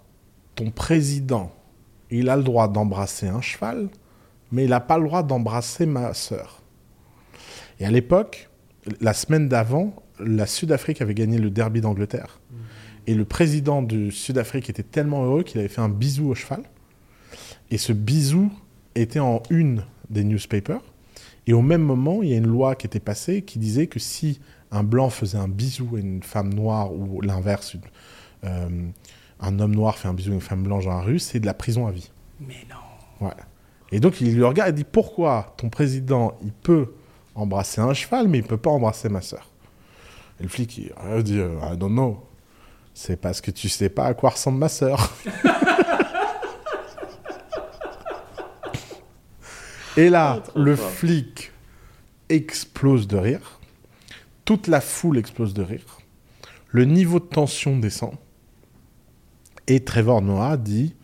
[0.56, 1.52] ton président,
[2.10, 3.90] il a le droit d'embrasser un cheval,
[4.52, 6.62] mais il n'a pas le droit d'embrasser ma sœur?
[7.80, 8.50] Et à l'époque,
[9.02, 12.40] la semaine d'avant, la Sud-Afrique avait gagné le derby d'Angleterre.
[13.08, 16.64] Et le président du Sud-Afrique était tellement heureux qu'il avait fait un bisou au cheval.
[17.72, 18.52] Et ce bisou
[18.96, 20.82] était en une des newspapers.
[21.48, 24.00] Et au même moment, il y a une loi qui était passée qui disait que
[24.00, 24.40] si
[24.72, 27.76] un blanc faisait un bisou à une femme noire ou l'inverse,
[28.44, 28.70] euh,
[29.40, 31.46] un homme noir fait un bisou à une femme blanche dans la rue, c'est de
[31.46, 32.12] la prison à vie.
[32.40, 33.28] Mais non.
[33.28, 33.34] Ouais.
[33.92, 36.94] Et donc il lui regarde et dit pourquoi ton président il peut
[37.36, 39.50] embrasser un cheval mais il peut pas embrasser ma sœur?
[40.40, 42.26] Et le flic il il dit euh, I don't know.
[42.96, 45.14] C'est parce que tu sais pas à quoi ressemble ma sœur.
[49.98, 51.52] et là, le flic
[52.30, 53.60] explose de rire.
[54.46, 56.00] Toute la foule explose de rire.
[56.70, 58.14] Le niveau de tension descend.
[59.68, 60.96] Et Trevor Noah dit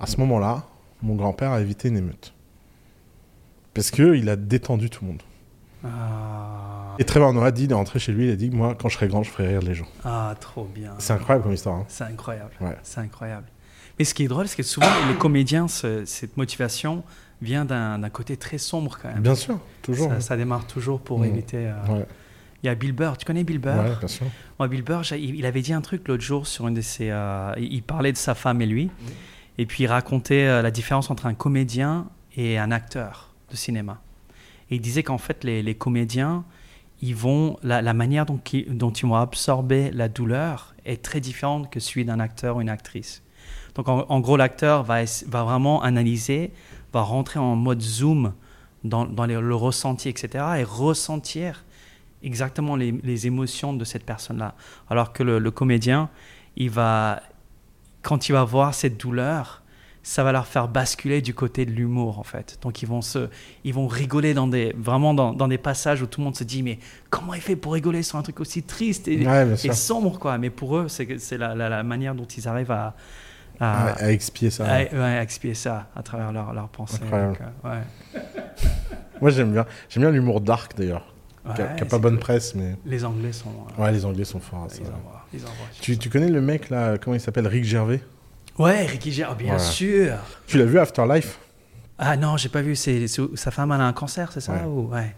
[0.00, 0.66] à ce moment-là,
[1.02, 2.32] mon grand-père a évité une émeute.
[3.74, 5.22] Parce qu'il a détendu tout le monde.
[5.84, 8.88] Ah, Et Trevor Noah dit, il est rentré chez lui, il a dit, moi, quand
[8.88, 9.86] je serai grand, je ferai rire les gens.
[10.04, 10.94] ah, trop bien.
[10.98, 11.76] C'est incroyable comme histoire.
[11.76, 11.84] hein.
[11.88, 12.50] C'est incroyable.
[12.60, 12.76] Ouais.
[12.82, 13.46] C'est incroyable.
[13.98, 17.02] Mais ce qui est drôle, c'est que souvent, les comédiens, ce- cette motivation
[17.42, 19.22] vient d'un côté très sombre quand même.
[19.22, 20.08] Bien sûr, toujours.
[20.10, 21.24] Ça, ça démarre toujours pour Mm.
[21.24, 21.66] éviter.
[21.66, 22.06] euh, Ouais,
[22.62, 23.16] Il y a Bill Burr.
[23.18, 23.76] Tu connais Bill Burr?
[23.76, 24.26] Ouais, bien sûr.
[24.58, 27.10] Moi, Bill Burr, il il avait dit un truc l'autre jour sur une de ses.
[27.10, 28.90] euh, il parlait de sa femme et lui.
[29.58, 32.06] Et puis il racontait euh, la différence entre un comédien
[32.36, 34.00] et un acteur de cinéma.
[34.70, 36.44] Et il disait qu'en fait, les, les comédiens,
[37.02, 37.56] ils vont.
[37.62, 41.78] La, la manière dont, ils- dont ils vont absorber la douleur est très différente que
[41.78, 43.22] celui d'un acteur ou une actrice.
[43.74, 46.50] Donc en, en gros, l'acteur va, va vraiment analyser,
[46.96, 48.32] va rentrer en mode zoom
[48.84, 50.44] dans, dans les- le ressenti, etc.
[50.58, 51.64] et ressentir
[52.22, 54.54] exactement les, les émotions de cette personne-là.
[54.90, 56.08] Alors que le, le comédien,
[56.56, 57.20] il va,
[58.02, 59.62] quand il va voir cette douleur,
[60.02, 62.58] ça va leur faire basculer du côté de l'humour en fait.
[62.62, 63.28] Donc ils vont se,
[63.64, 66.44] ils vont rigoler dans des, vraiment dans, dans des passages où tout le monde se
[66.44, 66.78] dit mais
[67.10, 70.38] comment il fait pour rigoler sur un truc aussi triste et, Ouais, sombre quoi.
[70.38, 72.94] Mais pour eux, c'est c'est la, la- la manière dont ils arrivent à,
[73.60, 74.64] à, À, à expier ça.
[74.66, 76.98] à- ouais, à expier ça à travers leur, leur pensée.
[76.98, 78.20] Donc, euh, ouais.
[79.20, 79.66] Moi, j'aime bien.
[79.88, 81.12] J'aime bien l'humour dark, d'ailleurs.
[81.46, 82.20] Ouais, qui a, pas bonne cool.
[82.20, 82.74] presse, mais...
[82.84, 83.50] Les Anglais sont.
[83.78, 84.78] euh, Ouais, les Anglais sont forts à ça.
[84.80, 87.64] ils envoient, ils envoient sur Tu, tu connais le mec, là, comment il s'appelle Rick
[87.64, 88.00] Gervais?
[88.58, 89.58] Ouais, Ricky Gervais, bien Ouais.
[89.60, 90.16] sûr.
[90.48, 91.38] Tu l'as vu Afterlife?
[91.98, 92.74] Ah non, j'ai pas vu.
[92.74, 93.06] C'est
[93.36, 94.88] sa femme elle a un cancer, c'est ça ou...
[94.92, 95.14] ouais.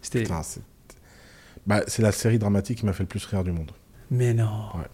[0.00, 0.24] C'était.
[1.66, 3.72] Bah, c'est la série dramatique qui m'a fait le plus rire du monde.
[4.10, 4.84] Mais non, Ouais.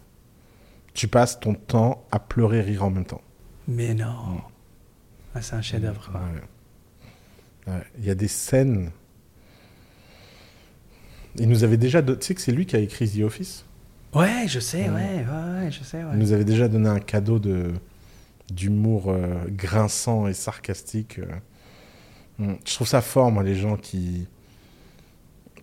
[0.95, 3.23] Tu passes ton temps à pleurer et rire en même temps.
[3.69, 4.41] mais non.
[5.35, 6.11] Ah, c'est un chef-d'œuvre.
[6.11, 6.21] quoi.
[6.21, 7.73] Ouais.
[7.75, 7.83] Ouais.
[7.99, 8.91] Il y a des scènes.
[11.37, 12.03] Il nous avait déjà.
[12.03, 13.65] don- Tu sais que c'est lui qui a écrit The Office?
[14.15, 15.25] Ouais, je sais, Ouais.
[15.25, 15.25] ouais,
[15.65, 16.03] ouais, je sais.
[16.13, 17.73] Il nous avait déjà donné un cadeau de
[18.53, 21.19] d'humour euh, grinçant et sarcastique.
[21.21, 21.27] euh.
[22.39, 22.55] Mm.
[22.67, 24.27] Je trouve ça fort, moi, les gens qui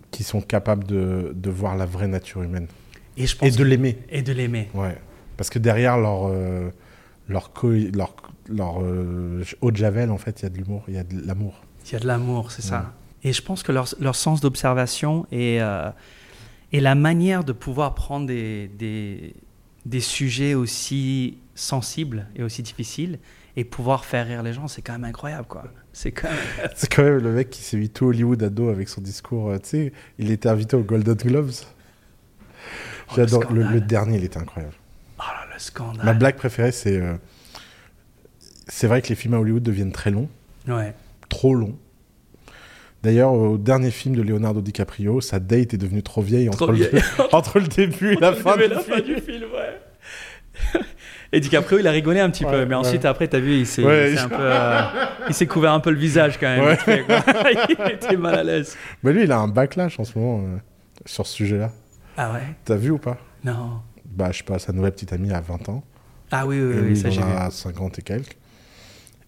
[0.09, 2.65] qui sont capables de, de voir la vraie nature humaine
[3.15, 3.99] Et je pense et de l'aimer.
[4.09, 4.67] et de l'aimer.
[4.73, 4.97] Ouais.
[5.39, 6.69] Parce que derrière leur euh,
[7.29, 7.49] leur
[7.93, 8.13] leur,
[8.49, 11.05] leur euh, eau de javel, en fait, il y a de l'humour, il y a
[11.05, 11.61] de l'amour.
[11.85, 12.91] Il y a de l'amour, c'est ça.
[13.23, 15.91] Et je pense que leur, leur sens d'observation et, euh,
[16.73, 19.33] et la manière de pouvoir prendre des, des,
[19.85, 23.17] des sujets aussi sensibles et aussi difficiles
[23.55, 25.63] et pouvoir faire rire les gens, c'est quand même incroyable, quoi.
[25.93, 26.69] C'est quand même...
[26.75, 29.51] C'est quand même le mec qui s'est mis tout Hollywood à dos avec son discours.
[29.51, 31.51] euh, tu sais, il était invité aux Golden Globes.
[33.11, 33.43] Oh, J'adore.
[33.51, 33.73] le Le, scandale.
[33.73, 34.75] le dernier, il était incroyable.
[35.59, 36.05] Le scandale.
[36.05, 36.97] Ma blague préférée, c'est.
[36.97, 37.15] euh,
[38.67, 40.29] c'est vrai que les films à Hollywood deviennent très longs,
[40.67, 40.93] Ouais.
[41.27, 41.77] trop longs.
[43.03, 46.71] D'ailleurs, au dernier film de Leonardo DiCaprio, sa date est devenue trop vieille, entre, Trop
[46.71, 47.01] le, vieille.
[47.31, 48.95] entre le début et la fin du la film.
[48.95, 50.81] fin du film, ouais.
[51.31, 52.75] Et DiCaprio, il a rigolé un petit Ouais, peu, mais ouais.
[52.75, 54.81] ensuite, après, t'as vu, il s'est Ouais, il s'est je- un peu, euh,
[55.29, 56.63] il s'est couvert un peu le visage quand même.
[56.63, 56.71] Ouais.
[56.71, 57.23] vite fait, quoi.
[57.87, 58.75] il était mal à l'aise.
[59.03, 60.57] Mais lui, il a un backlash en ce moment euh,
[61.05, 61.71] sur ce sujet-là.
[62.17, 62.41] Ah ouais?
[62.65, 63.17] T'as vu ou pas?
[63.43, 63.79] Non.
[64.19, 65.83] Bah, je sais pas, sa nouvelle petite amie a 20 ans.
[66.31, 67.27] Ah oui, oui, et oui, lui, ça il j'ai vu.
[67.31, 68.37] a 50 et quelques.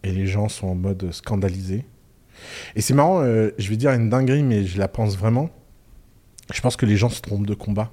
[0.03, 1.85] Et les gens sont en mode scandalisé.
[2.75, 5.49] Et c'est marrant, euh, je vais dire une dinguerie, mais je la pense vraiment.
[6.53, 7.91] Je pense que les gens se trompent de combat.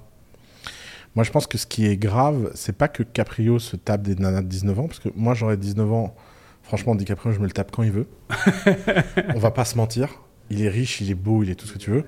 [1.15, 4.15] Moi, je pense que ce qui est grave, c'est pas que Caprio se tape des
[4.15, 6.15] nanas de 19 ans, parce que moi, j'aurais 19 ans.
[6.63, 8.07] Franchement, DiCaprio, je me le tape quand il veut.
[9.35, 10.09] On va pas se mentir.
[10.51, 12.05] Il est riche, il est beau, il est tout ce que tu veux.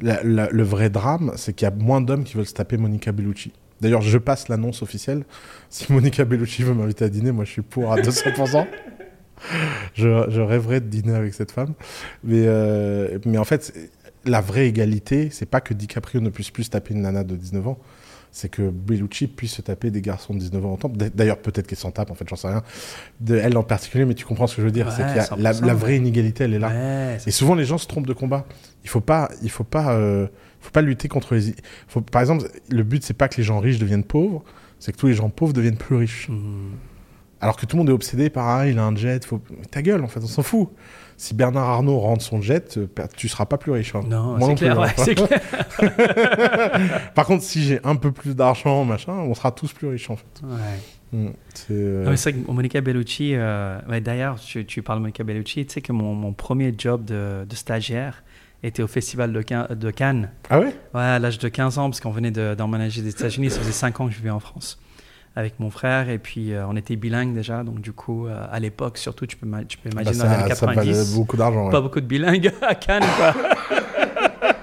[0.00, 2.76] La- la- le vrai drame, c'est qu'il y a moins d'hommes qui veulent se taper
[2.76, 3.52] Monica Bellucci.
[3.80, 5.24] D'ailleurs, je passe l'annonce officielle.
[5.68, 8.66] Si Monica Bellucci veut m'inviter à dîner, moi, je suis pour à 200%.
[9.94, 11.74] je, je rêverais de dîner avec cette femme.
[12.24, 13.72] Mais, euh, mais en fait,
[14.24, 17.36] la vraie égalité, c'est pas que DiCaprio ne puisse plus se taper une nana de
[17.36, 17.78] 19 ans.
[18.32, 20.90] C'est que Bellucci puisse se taper des garçons de 19 ans en temps.
[20.90, 22.62] D'ailleurs, peut-être qu'elle s'en tape, en fait, j'en sais rien.
[23.20, 24.92] De elle en particulier, mais tu comprends ce que je veux dire.
[24.92, 26.68] c'est qu'il y a la, 100%, la vraie inégalité, elle est là.
[26.68, 28.44] Ouais, Et souvent, les gens se trompent de combat.
[28.84, 30.26] Il faut pas, il faut pas, euh,
[30.60, 31.54] faut pas lutter contre les.
[31.88, 34.42] Faut, par exemple, le but c'est pas que les gens riches deviennent pauvres,
[34.78, 36.28] c'est que tous les gens pauvres deviennent plus riches.
[36.28, 36.72] Mhm.
[37.40, 39.40] Alors que tout le monde est obsédé par ah, il a un jet, faut.
[39.50, 40.70] Mais ta gueule, en fait, on s'en fout.
[41.18, 43.94] Si Bernard Arnault rentre son jet, euh, tu seras pas plus riche.
[43.94, 44.02] hein.
[44.06, 44.92] Non, Moi c'est clair, ouais, hein.
[44.96, 45.40] c'est clair.
[47.14, 50.16] Par contre, si j'ai un peu plus d'argent, machin, on sera tous plus riches en
[50.16, 50.42] fait.
[50.42, 50.58] Ouais.
[51.12, 51.28] Mm.
[51.54, 51.66] C'est.
[51.72, 55.02] euh, Non, mais c'est vrai que Monica Bellucci, euh, ouais, d'ailleurs, tu, tu parles de
[55.02, 58.22] Monica Bellucci, tu sais que mon, mon premier job de, de stagiaire
[58.62, 60.30] était au Festival de, Can- de Cannes.
[60.50, 60.74] Ah ouais?
[60.94, 63.72] Ouais, à l'âge de 15 ans, parce qu'on venait de- d'emménager des États-Unis, ça faisait
[63.72, 64.78] 5 ans que je vivais en France
[65.38, 68.58] avec mon frère, et puis euh, on était bilingues déjà, donc du coup, euh, à
[68.58, 70.76] l'époque, surtout, tu peux, ma- tu peux Bah, imaginer dans les années ça, ça valait
[70.92, 71.66] 90, beaucoup d'argent.
[71.66, 71.70] ouais.
[71.70, 73.34] pas beaucoup de bilingues à Cannes, quoi.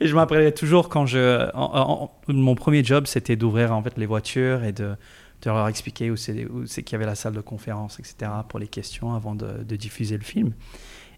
[0.00, 1.50] et je me rappelais toujours quand je.
[1.54, 4.94] en- en- mon premier job, c'était d'ouvrir en fait les voitures et de,
[5.42, 8.30] de leur expliquer où c'est où c'est qu'il y avait la salle de conférence, etc.,
[8.48, 10.52] pour les questions avant de, de diffuser le film.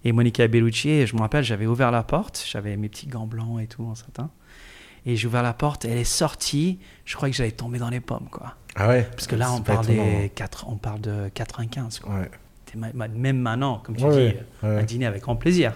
[0.05, 3.60] Et Monica Bellucci, je me rappelle, j'avais ouvert la porte, j'avais mes petits gants blancs
[3.62, 4.31] et tout en satin.
[5.06, 8.01] Et j'ai ouvert la porte, elle est sortie, je crois que j'allais tomber dans les
[8.01, 8.56] pommes, quoi.
[8.77, 9.09] Ah ouais?
[9.12, 12.12] Parce que là, on parle, des 4, on parle de 95, quoi.
[12.14, 12.20] hein.
[12.22, 12.28] Ouais.
[13.14, 14.82] Même maintenant, comme tu Ouais, dis, ouais, euh, ouais.
[14.82, 15.74] un dîner avec grand plaisir.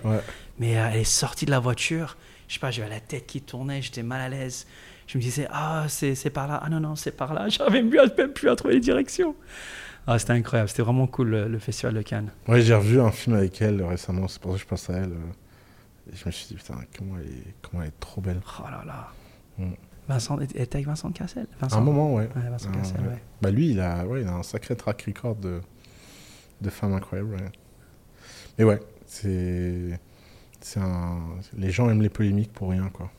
[0.59, 2.17] Mais euh, elle est sortie de la voiture.
[2.47, 4.67] Je sais pas, j'avais la tête qui tournait, j'étais mal à l'aise.
[5.09, 6.61] Je me disais, ah, c'est c'est par là.
[6.65, 7.49] Ah non, non, c'est par là.
[7.49, 9.35] J'arrivais même plus à trouver les directions.
[10.07, 10.69] Ah, c'était incroyable.
[10.69, 12.31] C'était vraiment cool le, le festival de Cannes.
[12.49, 14.95] Ouais, j'ai revu un film avec elle récemment, c'est pour ça que je pense à
[14.95, 15.13] elle.
[15.13, 18.41] euh, Et je me suis dit, putain, comment elle est, comment elle est trop belle.
[18.61, 19.09] Oh là là.
[19.59, 19.73] Mm.
[20.07, 21.47] Vincent, elle était avec Vincent Cassel?
[21.61, 21.77] Vincent.
[21.77, 22.29] À un moment, ouais.
[22.37, 23.07] Ouais, Vincent Ah, Cassel, ouais.
[23.09, 23.23] ouais.
[23.41, 25.61] Bah lui, il a, ouais, il a un sacré track record de,
[26.61, 27.31] de femmes incroyables.
[27.35, 27.51] ouais.
[28.59, 29.99] Mais ouais, c'est,
[30.61, 31.21] c'est un,
[31.57, 33.11] les gens aiment les polémiques pour rien, quoi.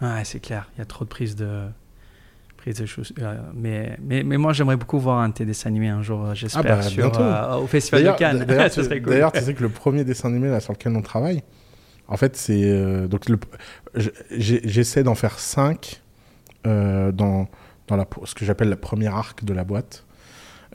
[0.00, 0.68] Ouais, c'est clair.
[0.74, 1.68] Il y a trop de prises de,
[2.86, 3.12] choses.
[3.20, 6.34] euh, mais, mais, mais moi, j'aimerais beaucoup voir un de tes dessins animés un jour,
[6.34, 7.20] j'espère, bah, sur, bientôt.
[7.22, 8.44] euh, au festival de Cannes.
[8.44, 9.30] d'ailleurs, tu- cool.
[9.34, 11.42] tu sais que le premier dessin animé là, sur lequel on travaille,
[12.08, 13.24] en fait, c'est euh, donc
[14.30, 16.00] j'essaie d'en faire cinq
[16.66, 17.48] euh, dans
[17.86, 20.04] dans la ce que j'appelle la première arc de la boîte.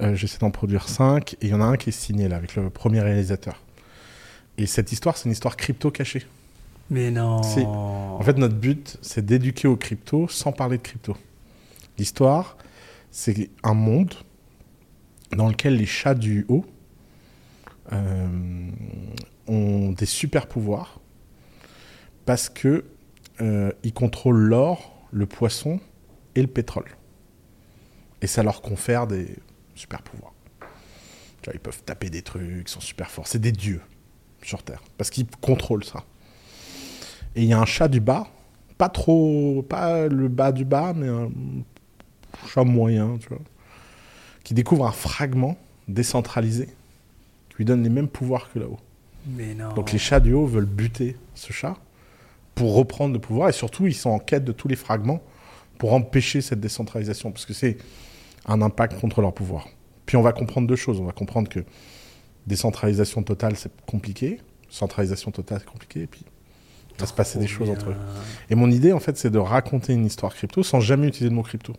[0.01, 2.37] Euh, j'essaie d'en produire cinq et il y en a un qui est signé là
[2.37, 3.61] avec le premier réalisateur.
[4.57, 6.25] Et cette histoire, c'est une histoire crypto cachée.
[6.89, 7.37] Mais non.
[7.37, 11.15] En fait, notre but, c'est d'éduquer aux crypto sans parler de crypto.
[11.97, 12.57] L'histoire,
[13.11, 14.13] c'est un monde
[15.31, 16.65] dans lequel les chats du haut
[17.91, 18.71] euh,
[19.47, 20.99] ont des super pouvoirs
[22.25, 22.85] parce que
[23.41, 25.79] euh, ils contrôlent l'or, le poisson
[26.35, 26.89] et le pétrole.
[28.21, 29.35] Et ça leur confère des
[29.75, 30.33] super pouvoirs.
[31.53, 33.27] Ils peuvent taper des trucs, ils sont super forts.
[33.27, 33.81] C'est des dieux
[34.41, 36.05] sur Terre parce qu'ils contrôlent ça.
[37.35, 38.27] Et il y a un chat du bas,
[38.77, 41.31] pas trop, pas le bas du bas, mais un
[42.47, 43.39] chat moyen, tu vois,
[44.43, 45.57] qui découvre un fragment
[45.87, 46.67] décentralisé
[47.49, 48.79] qui lui donne les mêmes pouvoirs que là-haut.
[49.27, 49.73] Mais non.
[49.73, 51.77] Donc les chats du haut veulent buter ce chat
[52.55, 55.21] pour reprendre le pouvoir et surtout ils sont en quête de tous les fragments
[55.77, 57.77] pour empêcher cette décentralisation parce que c'est
[58.45, 59.67] un impact contre leur pouvoir.
[60.05, 60.99] Puis on va comprendre deux choses.
[60.99, 61.63] On va comprendre que
[62.47, 66.25] décentralisation totale c'est compliqué, centralisation totale c'est compliqué et puis
[66.95, 67.95] il va se passer des choses entre eux.
[68.49, 71.35] Et mon idée, en fait, c'est de raconter une histoire crypto sans jamais utiliser le
[71.35, 71.73] mot crypto.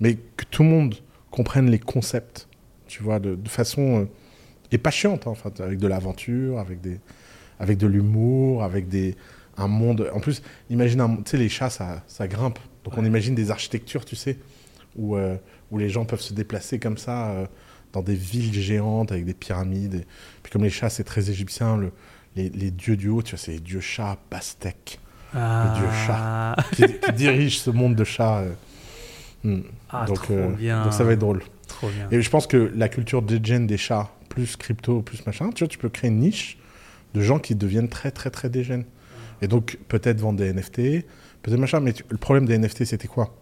[0.00, 0.94] Mais que tout le monde
[1.30, 2.48] comprenne les concepts,
[2.86, 4.00] tu vois, de, de façon.
[4.02, 4.04] euh,
[4.72, 6.98] et pas chiante, hein, en fait, avec de l'aventure, avec, des,
[7.60, 9.14] avec de l'humour, avec des,
[9.56, 10.10] un monde.
[10.12, 12.58] En plus, imagine, un- tu sais, les chats, ça, ça grimpe.
[12.82, 14.38] Donc on imagine des architectures, tu sais,
[14.96, 15.36] où, euh,
[15.70, 17.46] où les gens peuvent se déplacer comme ça euh,
[17.92, 19.94] dans des villes géantes avec des pyramides.
[19.94, 20.06] Et-
[20.42, 21.92] Puis comme les chats, c'est très égyptien, le-
[22.34, 24.98] les, les dieux du haut, tu vois, c'est les dieux chats, pastèques,
[25.32, 28.42] dieu Ah, qui, qui dirigent ce monde de chats.
[29.44, 29.60] Hmm.
[29.94, 30.84] Ah, donc, trop euh, bien.
[30.84, 31.42] donc ça va être drôle.
[31.68, 32.08] Trop bien.
[32.10, 35.68] Et je pense que la culture degen des chats, plus crypto, plus machin, tu vois,
[35.68, 36.58] tu peux créer une niche
[37.14, 38.84] de gens qui deviennent très, très, très degen.
[39.42, 41.04] Et donc, peut-être vendre des NFT,
[41.42, 41.80] peut-être machin.
[41.80, 43.34] Mais tu- le problème des NFT, c'était quoi?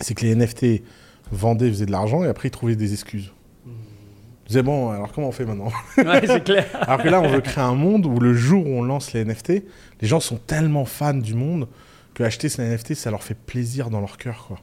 [0.00, 0.82] C'est que les NFT
[1.30, 3.32] vendaient, faisaient de l'argent et après, ils trouvaient des excuses.
[3.66, 5.70] Ils disaient, bon, alors comment on fait maintenant?
[5.98, 6.66] Ouais, c'est clair.
[6.80, 9.24] Alors que là, on veut créer un monde où le jour où on lance les
[9.24, 9.62] NFT,
[10.00, 11.68] les gens sont tellement fans du monde
[12.14, 14.58] que acheter ces NFT, ça leur fait plaisir dans leur cœur, quoi.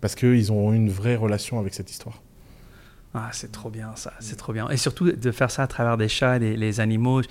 [0.00, 2.22] Parce qu'ils ont une vraie relation avec cette histoire.
[3.14, 4.68] Ah, c'est trop bien ça, c'est trop bien.
[4.68, 7.22] Et surtout de faire ça à travers des chats, des, les animaux.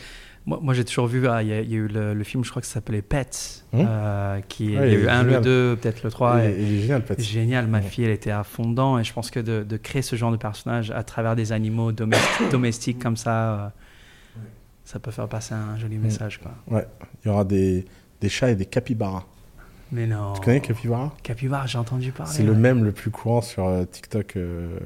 [0.48, 2.24] Moi, moi, j'ai toujours vu, ah, il y, a il y a eu le, le
[2.24, 3.86] film, je crois que ça s'appelait Pets, Hum.
[3.88, 6.44] euh, qui, il Ouais, y a eu un, le deux, peut-être le trois.
[6.44, 7.20] Et- génial, Pat.
[7.20, 7.84] Génial, ma Ouais.
[7.84, 10.32] fille, elle était à fond dedans et je pense que de, de créer ce genre
[10.32, 13.70] de personnage à travers des animaux domestiques, domestiques comme ça, euh,
[14.86, 16.40] ça peut faire passer un joli message.
[16.40, 16.52] Quoi.
[17.24, 17.86] Il y aura des,
[18.22, 19.26] des chats et des capybaras.
[19.92, 20.34] Mais non.
[20.34, 21.14] Tu connais capybara?
[21.24, 22.32] Capybara, j'ai entendu parler.
[22.34, 24.80] C'est le même le plus courant sur euh, TikTok euh,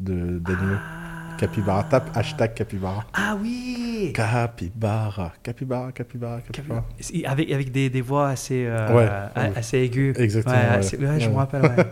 [0.00, 0.76] d'animaux.
[0.76, 1.36] Ah.
[1.38, 3.04] Capybara, tape hashtag capybara.
[3.14, 6.84] Ah oui Capybara, capybara, capybara, capybara.
[7.24, 9.08] Avec, avec des, des voix assez, euh, Ouais,
[9.56, 10.14] assez aiguës.
[10.18, 11.62] Exactement, Ouais, assez- je me rappelle.
[11.62, 11.86] Ouais,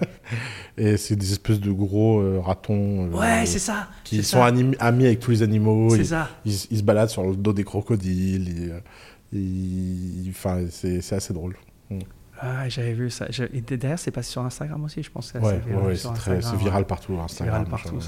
[0.77, 3.89] Et c'est des espèces de gros euh, ratons euh, Ouais, c'est ça.
[4.05, 4.47] qui sont ça.
[4.81, 5.89] amis avec tous les animaux.
[5.97, 6.29] C'est ça.
[6.45, 8.73] ils, ils se baladent sur le dos des crocodiles.
[9.35, 11.57] et, Enfin, c'est c'est assez drôle.
[12.41, 13.27] Ah, j'avais vu ça.
[13.31, 15.33] Je- et D'ailleurs, c'est passé sur Instagram aussi, je pense.
[15.33, 16.85] c'est Ouais, viral ouais, sur c'est très- viral ouais.
[16.87, 17.15] partout.
[17.17, 18.07] C'est Instagram, viral partout, machin,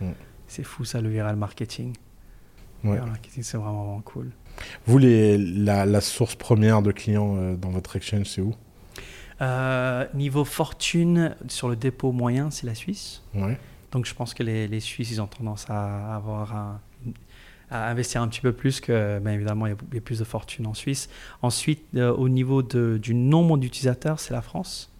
[0.00, 0.04] ça.
[0.04, 0.10] Mm.
[0.46, 1.88] C'est fou, ça, le viral marketing.
[2.82, 2.90] Ouais.
[2.90, 4.30] Le viral marketing, c'est vraiment, vraiment cool.
[4.86, 8.54] Vous, les, la, la source première de clients euh, dans votre exchange, c'est où?
[9.40, 13.22] Euh, niveau fortune, sur le dépôt moyen, c'est la Suisse.
[13.34, 13.56] Ouais.
[13.92, 16.80] Donc, je pense que les, les Suisses, ils ont tendance à avoir un-
[17.70, 20.66] à investir un petit peu plus que, bien évidemment, il y a- plus de fortune
[20.66, 21.08] en Suisse.
[21.42, 24.90] Ensuite, euh, au niveau de- du nombre d'utilisateurs, c'est la France.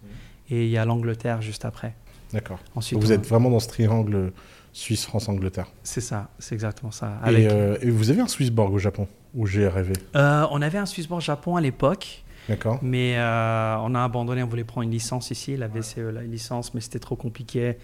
[0.51, 1.93] Et il y a l'Angleterre juste après.
[2.33, 2.59] D'accord.
[2.75, 4.31] Ensuite, Donc vous on- êtes vraiment dans ce triangle
[4.73, 5.67] Suisse, France, Angleterre.
[5.83, 7.19] C'est ça, c'est exactement ça.
[7.27, 9.93] Et, euh, et vous avez un Swissborg au Japon Où j'ai rêvé?
[10.15, 14.41] Euh, on avait un Swissborg Japon à l'époque, D'accord mais on a abandonné.
[14.41, 17.77] On voulait prendre une licence ici, la VCE, la licence, mais c'était trop compliqué.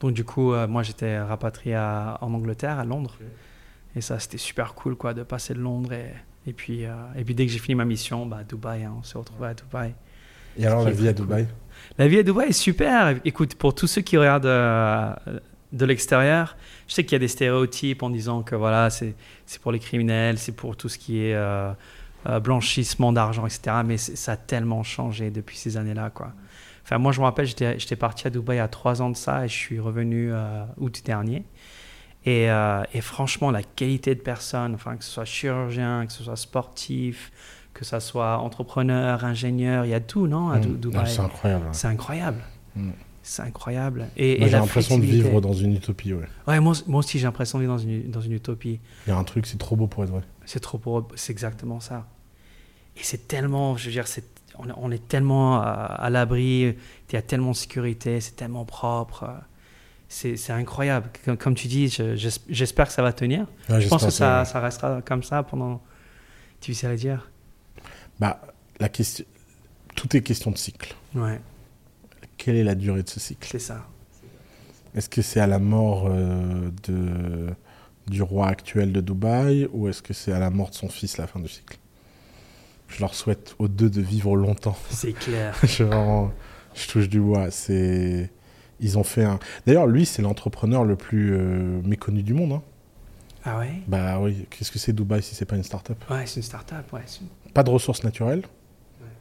[0.00, 3.16] Donc du coup, moi j'étais rapatrié à- en Angleterre, à Londres,
[3.96, 6.12] et ça c'était super cool quoi de passer de Londres et,
[6.46, 8.94] et puis euh, et puis dès que j'ai fini ma mission, bah à Dubaï, hein,
[8.98, 9.94] on s'est retrouvé à Dubaï.
[10.58, 11.46] Et alors la vie à Dubaï?
[11.98, 13.16] La vie à Dubaï est super.
[13.24, 15.12] Écoute, pour tous ceux qui regardent euh,
[15.72, 16.56] de l'extérieur,
[16.86, 19.14] je sais qu'il y a des stéréotypes en disant que voilà, c'est
[19.46, 21.72] c'est pour les criminels, c'est pour tout ce qui est euh,
[22.42, 23.76] blanchissement d'argent, etc.
[23.84, 26.32] Mais ça a tellement changé depuis ces années-là, quoi.
[26.84, 29.46] Enfin, moi, je me rappelle, j'étais j'étais parti à Dubaï a trois ans de ça
[29.46, 30.30] et je suis revenu
[30.76, 31.44] août dernier.
[32.26, 36.24] Et, euh, et franchement, la qualité de personnes, enfin, que ce soit chirurgien, que ce
[36.24, 37.30] soit sportif,
[37.74, 40.78] que ce soit entrepreneur, ingénieur, il y a tout, non, à Mm.
[40.78, 41.02] Dubaï.
[41.02, 41.66] Ah, C'est incroyable.
[41.72, 42.40] C'est incroyable.
[42.76, 42.90] Mm.
[43.22, 44.06] C'est incroyable.
[44.16, 46.12] Et, Moi et j'ai l'impression de vivre dans une utopie.
[46.12, 46.26] Ouais.
[46.46, 48.80] Ouais, moi, moi aussi, j'ai l'impression de vivre dans une, dans une utopie.
[49.06, 50.22] Il y a un truc, c'est trop beau pour être vrai.
[50.44, 52.06] C'est trop pour C'est exactement ça.
[52.96, 54.24] Et c'est tellement, je veux dire, c'est,
[54.58, 56.60] on, on est tellement à, à l'abri,
[57.10, 59.24] il y a tellement de sécurité, c'est tellement propre.
[60.36, 61.10] C'est, incroyable.
[61.24, 63.46] Comme, comme tu dis, je- j'es- j'espère que ça va tenir.
[63.68, 64.44] Ouais, Je pense que ça, ouais.
[64.44, 65.82] ça restera comme ça pendant.
[66.60, 67.30] Difficile à dire.
[68.20, 68.40] Bah,
[68.80, 69.24] la question...
[69.96, 70.94] Tout est question de cycle.
[71.14, 71.40] Ouais,
[72.36, 73.48] Quelle est la durée de ce cycle?
[73.50, 73.86] C'est ça.
[74.94, 77.52] Est-ce que c'est à la mort euh, de...
[78.06, 81.16] du roi actuel de Dubaï ou est-ce que c'est à la mort de son fils
[81.18, 81.76] la fin du cycle?
[82.88, 84.76] Je leur souhaite aux deux de vivre longtemps.
[84.90, 85.56] C'est clair.
[85.64, 86.32] je, vraiment-
[86.74, 87.50] je touche du bois.
[87.50, 88.30] C'est...
[88.80, 89.38] Ils ont fait un.
[89.66, 92.52] D'ailleurs, lui, c'est l'entrepreneur le plus euh, méconnu du monde.
[92.52, 92.62] hein.
[93.44, 93.82] Ah ouais?
[93.86, 95.98] Bah oui, qu'est-ce que c'est Dubaï si c'est pas une start-up?
[96.10, 96.90] Ouais, c'est une start-up.
[96.92, 97.02] Ouais,
[97.52, 98.42] Pas de ressources naturelles,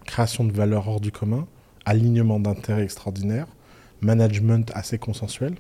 [0.06, 1.46] création de valeur hors du commun,
[1.86, 3.48] alignement d'intérêts extraordinaire,
[4.02, 5.56] management assez consensuel.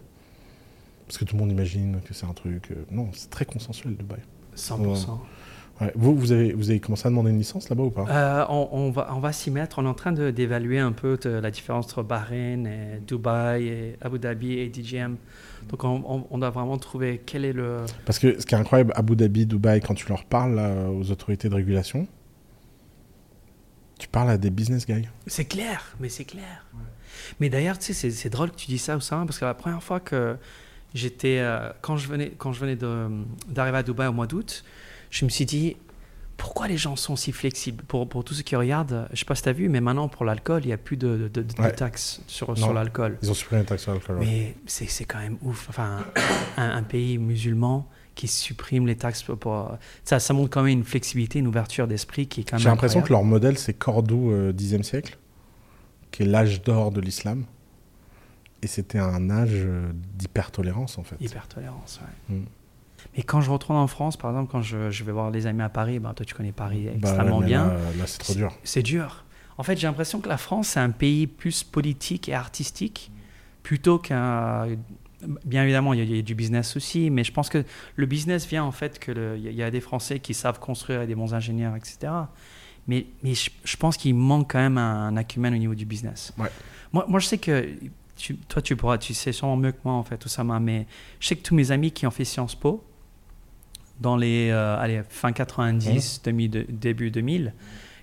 [1.07, 2.71] Parce que tout le monde imagine que c'est un truc.
[2.71, 4.19] euh, Non, c'est très consensuel Dubaï.
[4.55, 5.19] 100%.
[5.81, 5.91] Ouais.
[5.95, 8.05] Vous, vous avez, vous avez commencé à demander une licence là-bas ou pas?
[8.09, 9.79] Euh, on, on va, on va s'y mettre.
[9.79, 13.95] On est en train d'évaluer un peu de la différence entre Bahreïn, et Dubaï, et
[14.01, 15.15] Abu Dhabi et DJM.
[15.69, 17.77] Donc, on, on- on doit vraiment trouver quel est le.
[18.05, 21.09] Parce que ce qui est incroyable, Abu Dhabi, Dubaï, quand tu leur parles là, aux
[21.09, 22.07] autorités de régulation,
[23.99, 25.07] tu parles à des business guys.
[25.27, 26.65] C'est clair, mais c'est clair.
[27.39, 29.81] Mais d'ailleurs, tu sais, c'est- drôle que tu dis ça, Oussama, parce que la première
[29.83, 30.35] fois que
[30.93, 31.37] j'étais.
[31.39, 34.63] euh, quand je venais, quand je venais d'arriver à Dubaï au mois d'août,
[35.13, 35.77] je me suis dit
[36.35, 37.83] pourquoi les gens sont si flexibles?
[37.83, 40.07] Pour, pour tous ceux qui regardent, je sais pas si tu as vu, mais maintenant
[40.07, 41.71] pour l'alcool, il n'y a plus de, de, de- de Ouais.
[41.71, 42.55] taxes sur, Non.
[42.55, 43.19] sur l'alcool.
[43.21, 44.17] Ils ont supprimé la taxe sur l'alcool.
[44.17, 44.25] ouais.
[44.25, 45.67] Mais c'est c'est quand même ouf.
[45.69, 45.99] Enfin,
[46.57, 49.37] un, un pays musulman qui supprime les taxes pour.
[49.37, 52.63] pour- ça, ça montre quand même une flexibilité, une ouverture d'esprit qui est quand même.
[52.63, 55.17] J'ai l'impression que leur modèle, c'est Cordoue, euh, 10e siècle,
[56.11, 57.45] qui est l'âge d'or de l'islam.
[58.63, 61.15] Et c'était un âge euh, d'hyper-tolérance, en fait.
[61.19, 61.99] Hyper tolérance,
[62.29, 62.35] ouais.
[62.37, 62.45] Mm.
[63.15, 65.61] Mais quand je retourne en France, par exemple, quand je, je vais voir les amis
[65.61, 67.67] à Paris, ben, toi tu connais Paris Bah, extrêmement bien.
[67.67, 68.53] Là, là, c'est trop dur.
[68.63, 69.23] C'est dur.
[69.57, 73.11] En fait, j'ai l'impression que la France, c'est un pays plus politique et artistique
[73.61, 74.67] plutôt qu'un.
[75.45, 77.63] Bien évidemment, il y, a, du business aussi, mais je pense que
[77.95, 80.19] le business vient en fait que le- il y, a- il y a des Français
[80.19, 82.11] qui savent construire et des bons ingénieurs, etc.
[82.89, 85.85] Mais, mais je, je pense qu'il manque quand même un, un acumen au niveau du
[85.85, 86.33] business.
[86.37, 86.49] Ouais.
[86.91, 87.69] Moi, moi, je sais que
[88.17, 90.87] tu- toi, tu pourras, tu sais sûrement mieux que moi en fait, Oussama, mais
[91.21, 92.83] je sais que tous mes amis qui ont fait Sciences Po
[94.03, 97.53] dans les euh, allez, fin 90, demi- de- début 2000,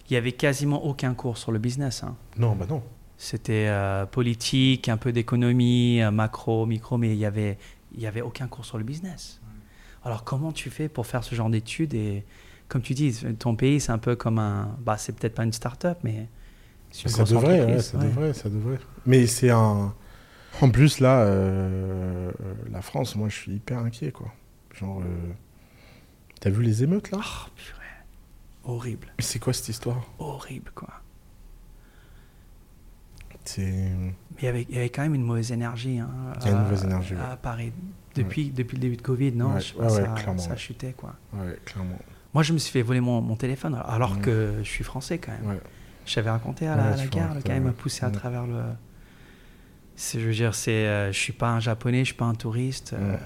[0.08, 2.02] il y avait quasiment aucun cours sur le business.
[2.02, 2.16] hein.
[2.38, 2.82] Non, bah non.
[3.18, 7.58] C'était euh, politique, un peu d'économie, euh, macro, micro, mais il y avait,
[7.94, 9.40] il y avait aucun cours sur le business.
[10.02, 12.24] Alors comment tu fais pour faire ce genre d'études et
[12.68, 15.52] comme tu dis, ton pays c'est un peu comme un, bah c'est peut-être pas une
[15.52, 16.28] start-up, mais
[16.90, 18.04] Ça devrait, ouais, ça ouais.
[18.06, 18.78] devrait, ça devrait.
[19.04, 19.94] Mais c'est un.
[20.62, 22.32] En plus, là, euh,
[22.72, 24.32] la France, moi, je suis hyper inquiet, quoi.
[24.74, 25.04] Genre, euh,
[26.40, 27.18] t'as vu les émeutes là?
[27.22, 27.76] Oh, purée.
[28.64, 30.02] Horrible, Mais C'est quoi cette histoire?
[30.18, 30.88] Horrible quoi.
[33.44, 33.62] C'est.
[33.62, 35.98] Mais il y avait, il y avait quand même une mauvaise énergie.
[35.98, 36.10] Hein,
[36.40, 37.20] Il y a une à- mauvaise énergie, ouais.
[37.20, 37.72] À Paris.
[38.14, 40.92] Depuis, depuis le début de Covid, non Ouais, je sais pas, ça, clairement, ça chutait
[40.92, 41.14] quoi.
[41.32, 41.98] Ouais, clairement.
[42.34, 44.20] Moi, je me suis fait voler mon, mon téléphone alors Ouais.
[44.20, 45.46] que je suis français quand même.
[45.46, 45.60] Ouais.
[46.06, 48.62] Je t'avais raconté à la, la gare, le gars il m'a poussé à travers le.
[49.96, 52.94] Je veux dire, c'est, euh, je suis pas un japonais, je suis pas un touriste,
[52.94, 53.16] euh,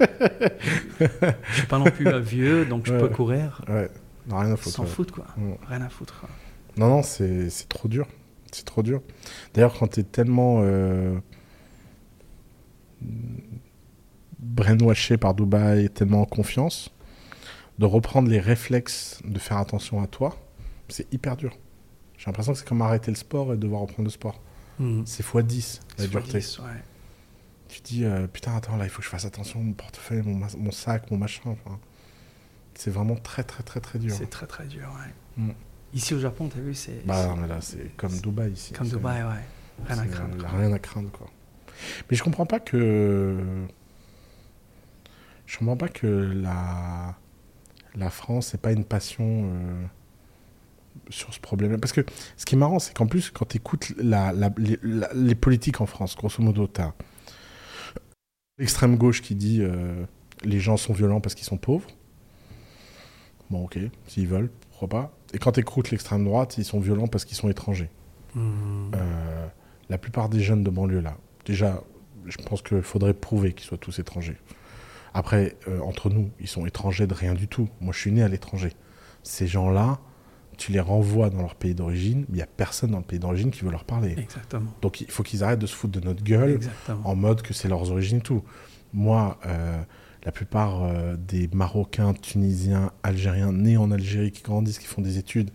[0.00, 3.00] je suis pas non plus euh, vieux, donc je Ouais.
[3.00, 3.62] peux courir.
[3.68, 3.88] Ouais.
[4.28, 4.76] Non, rien à foutre.
[4.76, 5.52] s'en foutent quoi, Mm.
[5.68, 6.26] rien à foutre.
[6.76, 8.06] Non, non, c'est c'est trop dur.
[8.52, 9.02] C'est trop dur.
[9.54, 11.18] D'ailleurs, quand t'es tellement euh,
[14.38, 16.90] brainwashé par Dubaï, tellement en confiance,
[17.78, 20.36] de reprendre les réflexes de faire attention à toi,
[20.88, 21.56] c'est hyper dur.
[22.18, 24.40] J'ai l'impression que c'est comme arrêter le sport et devoir reprendre le sport.
[24.78, 25.02] Mm.
[25.06, 26.38] C'est x10 la C'est dureté.
[26.40, 26.66] x10, ouais.
[27.70, 30.70] Tu dis, euh, putain, attends, là, il faut que je fasse attention, mon portefeuille, mon,
[30.72, 31.42] sac, mon machin.
[31.50, 31.78] enfin,
[32.74, 34.14] c'est vraiment très, très, très, très dur.
[34.16, 34.88] C'est très très dur.
[35.36, 35.44] Ouais.
[35.44, 35.52] Mm.
[35.94, 38.72] Ici au Japon, t'as vu, c'est Bah, non, mais là, c'est comme Dubaï ici.
[38.72, 39.44] comme Dubaï, ouais.
[39.88, 40.36] Rien à craindre.
[40.38, 40.48] quoi.
[40.58, 41.28] rien à craindre, quoi.
[42.10, 43.38] Mais je comprends pas que.
[45.46, 47.16] Je comprends pas que la,
[47.96, 49.84] la France n'ait pas une passion euh,
[51.08, 51.78] sur ce problème.
[51.80, 52.04] Parce que
[52.36, 55.34] ce qui est marrant, c'est qu'en plus, quand tu écoutes la, la- les, la- les
[55.34, 56.94] politiques en France, grosso modo, tu as
[58.60, 60.04] l'extrême gauche qui dit euh,
[60.44, 61.88] les gens sont violents parce qu'ils sont pauvres.
[63.48, 65.12] Bon, ok, s'ils veulent, pourquoi pas.
[65.32, 67.90] Et quand écoutes l'extrême droite, ils sont violents parce qu'ils sont étrangers.
[68.34, 68.92] Mm.
[68.94, 69.46] Euh,
[69.88, 71.16] la plupart des jeunes de banlieue là,
[71.46, 71.82] déjà,
[72.26, 74.36] je pense qu'il faudrait prouver qu'ils soient tous étrangers.
[75.14, 77.68] Après, euh, entre nous, ils sont étrangers de rien du tout.
[77.80, 78.72] Moi, je suis né à l'étranger.
[79.24, 79.98] Ces gens-là,
[80.60, 83.18] tu les renvoies dans leur pays d'origine, mais il n'y a personne dans le pays
[83.18, 84.14] d'origine qui veut leur parler.
[84.18, 84.70] Exactement.
[84.82, 87.00] Donc, il faut qu'ils arrêtent de se foutre de notre gueule Exactement.
[87.04, 88.44] en mode que c'est leurs origines et tout.
[88.92, 89.82] Moi, euh,
[90.22, 95.16] la plupart euh, des Marocains, Tunisiens, Algériens nés en Algérie, qui grandissent, qui font des
[95.16, 95.50] études,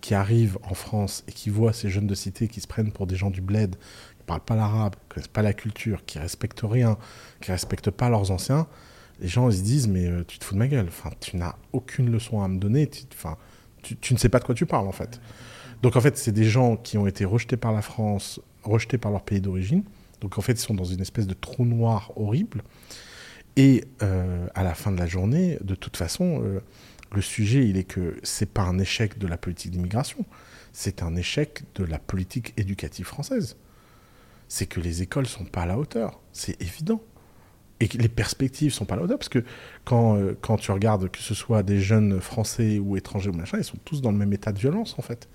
[0.00, 3.06] qui arrivent en France et qui voient ces jeunes de cité qui se prennent pour
[3.06, 6.64] des gens du bled, qui parlent pas l'arabe, qui connaissent pas la culture, qui respectent
[6.64, 6.96] rien,
[7.42, 8.66] qui respectent pas leurs anciens,
[9.20, 11.36] les gens ils se disent mais euh, tu te fous de ma gueule, enfin tu
[11.36, 13.36] n'as aucune leçon à me donner, tu, enfin
[13.94, 15.20] tu, ne sais pas de quoi tu parles en fait.
[15.82, 19.12] Donc en fait c'est des gens qui ont été rejetés par la France, rejetés par
[19.12, 19.84] leur pays d'origine,
[20.20, 22.62] donc en fait ils sont dans une espèce de trou noir horrible.
[23.56, 26.60] Et euh, à la fin de la journée, de toute façon, euh,
[27.14, 30.26] le sujet, il est que c'est pas un échec de la politique d'immigration,
[30.72, 33.56] c'est un échec de la politique éducative française.
[34.48, 37.00] C'est que les écoles sont pas à la hauteur, c'est évident.
[37.80, 39.44] Et les perspectives sont pas hauteur, parce que
[39.84, 43.58] quand, euh, quand tu regardes que ce soit des jeunes français ou étrangers ou machin,
[43.58, 45.28] ils sont tous dans le même état de violence, en fait.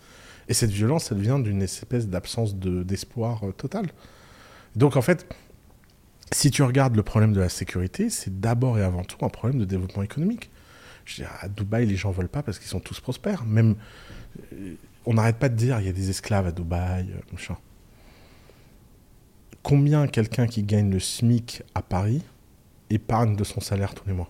[0.47, 3.85] Et cette violence, elle vient d'une espèce d'absence de- d'espoir euh, total.
[4.75, 5.27] Donc, en fait,
[6.31, 9.59] si tu regardes le problème de la sécurité, c'est d'abord et avant tout un problème
[9.59, 10.49] de développement économique.
[11.05, 13.45] Je veux dire, à Dubaï, les gens veulent pas parce qu'ils sont tous prospères.
[13.45, 13.75] Même,
[14.53, 14.73] euh,
[15.05, 17.57] on n'arrête pas de dire il y a des esclaves à Dubaï, euh, machin.
[19.63, 22.21] Combien quelqu'un qui gagne le SMIC à Paris
[22.89, 24.29] épargne de son salaire tous les mois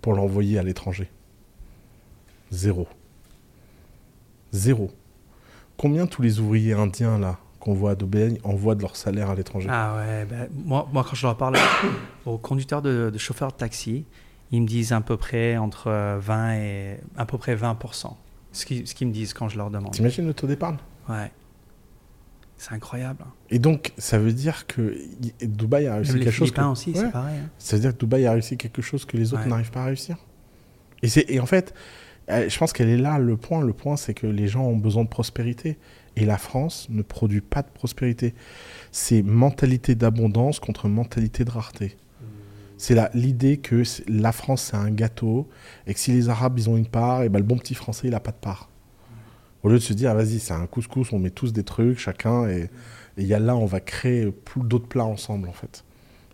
[0.00, 1.10] pour l'envoyer à l'étranger?
[2.50, 2.86] Zéro.
[4.52, 4.90] Zéro.
[5.76, 9.34] Combien tous les ouvriers indiens là qu'on voit à Dubaï envoient de leur salaire à
[9.34, 9.68] l'étranger?
[9.70, 11.56] Ah ouais, ben, moi, moi quand je leur parle
[12.26, 14.04] aux conducteurs de, de chauffeurs de taxi,
[14.52, 18.12] ils me disent à peu près entre 20 et à peu près 20%.
[18.52, 19.92] Ce qu'ils ce qu'ils me disent quand je leur demande.
[19.92, 20.76] T'imagines le taux d'épargne?
[21.08, 21.32] Ouais.
[22.68, 23.24] C'est incroyable.
[23.50, 24.96] Et donc, ça veut dire que
[25.42, 26.50] Dubaï a réussi Même les quelque chose.
[26.50, 26.96] Que- aussi, Ouais.
[27.00, 27.38] c'est pareil.
[27.38, 27.50] hein.
[27.58, 29.48] Ça veut dire que Dubaï a réussi quelque chose que les autres Ouais.
[29.50, 30.16] n'arrivent pas à réussir.
[31.02, 31.74] Et, en fait,
[32.30, 33.60] euh, je pense qu'elle est là le point.
[33.62, 35.76] Le point, c'est que les gens ont besoin de prospérité.
[36.16, 38.34] Et la France ne produit pas de prospérité.
[38.92, 41.96] C'est mentalité d'abondance contre mentalité de rareté.
[42.78, 45.48] C'est l'idée que la France, c'est un gâteau,
[45.86, 48.06] et que si les Arabes, ils ont une part, et ben le bon petit Français,
[48.08, 48.68] il n'a pas de part.
[49.64, 51.98] Au lieu de se dire, ah, vas-y, c'est un couscous, on met tous des trucs,
[51.98, 52.70] chacun, et
[53.16, 55.84] il y a là, on va créer d'autres plats ensemble, en fait.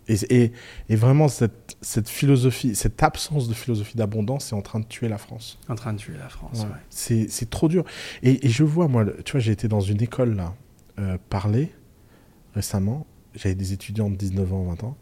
[0.07, 0.51] Et, et-
[0.89, 5.07] et vraiment, cette, cette philosophie, cette absence de philosophie d'abondance est en train de tuer
[5.07, 5.57] la France.
[5.69, 6.59] En train de tuer la France.
[6.63, 6.65] Ouais.
[6.69, 6.75] ouais.
[6.89, 7.85] C'est c'est trop dur.
[8.21, 10.53] Et, et je vois, moi, le- tu vois, j'ai été dans une école, là,
[10.99, 11.71] euh, parler
[12.53, 13.05] récemment.
[13.35, 14.97] J'avais des étudiants de 19 ans, 20 ans.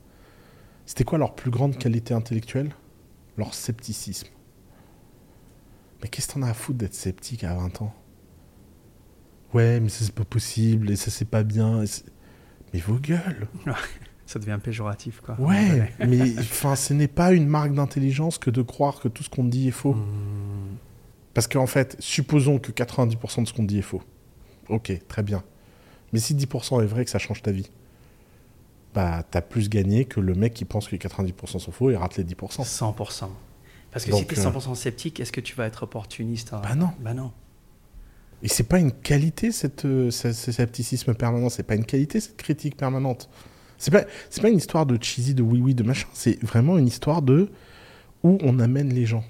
[0.86, 2.72] C'était quoi leur plus grande qualité intellectuelle?
[3.38, 4.28] Leur scepticisme.
[6.04, 7.94] Mais qu'est-ce que t'en as à foutre d'être sceptique à 20 ans?
[9.54, 11.84] Ouais, mais ça, c'est pas possible, et ça, c'est pas bien.
[12.74, 13.48] Mais vos gueules
[14.26, 15.40] Ça devient péjoratif, quoi.
[15.42, 19.30] Ouais, mais enfin, ce n'est pas une marque d'intelligence que de croire que tout ce
[19.30, 19.94] qu'on dit est faux.
[19.94, 20.78] Hmm.
[21.34, 24.04] Parce qu'en fait, supposons que 90% de ce qu'on dit est faux.
[24.68, 25.44] Ok, très bien.
[26.14, 27.72] Mais si 10% est vrai que ça change ta vie,
[28.94, 31.98] bah t'as plus gagné que le mec qui pense que les 90% sont faux et
[31.98, 32.64] rate les 10%.
[32.64, 33.30] 100%.
[33.92, 36.54] Parce que Donc, si tu es euh, 100% sceptique, est-ce que tu vas être opportuniste
[36.54, 36.62] hein?
[36.62, 36.90] Bah non.
[37.00, 37.32] Bah non.
[38.42, 41.50] Et c'est pas une qualité, cette, euh, ce, ce scepticisme permanent.
[41.50, 43.30] C'est pas une qualité, cette critique permanente.
[43.78, 46.08] C'est pas, pas une histoire de cheesy, de oui-oui, de machin.
[46.14, 47.50] C'est vraiment une histoire de
[48.24, 49.24] où on amène les gens.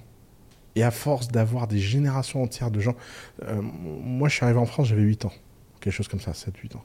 [0.76, 2.96] Et à force d'avoir des générations entières de gens.
[3.44, 5.34] euh, moi, je suis arrivé en France, j'avais 8 ans.
[5.80, 6.84] Quelque chose comme ça, 7-8 ans.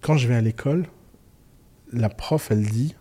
[0.00, 0.86] Quand je vais à l'école,
[1.92, 2.94] la prof, elle dit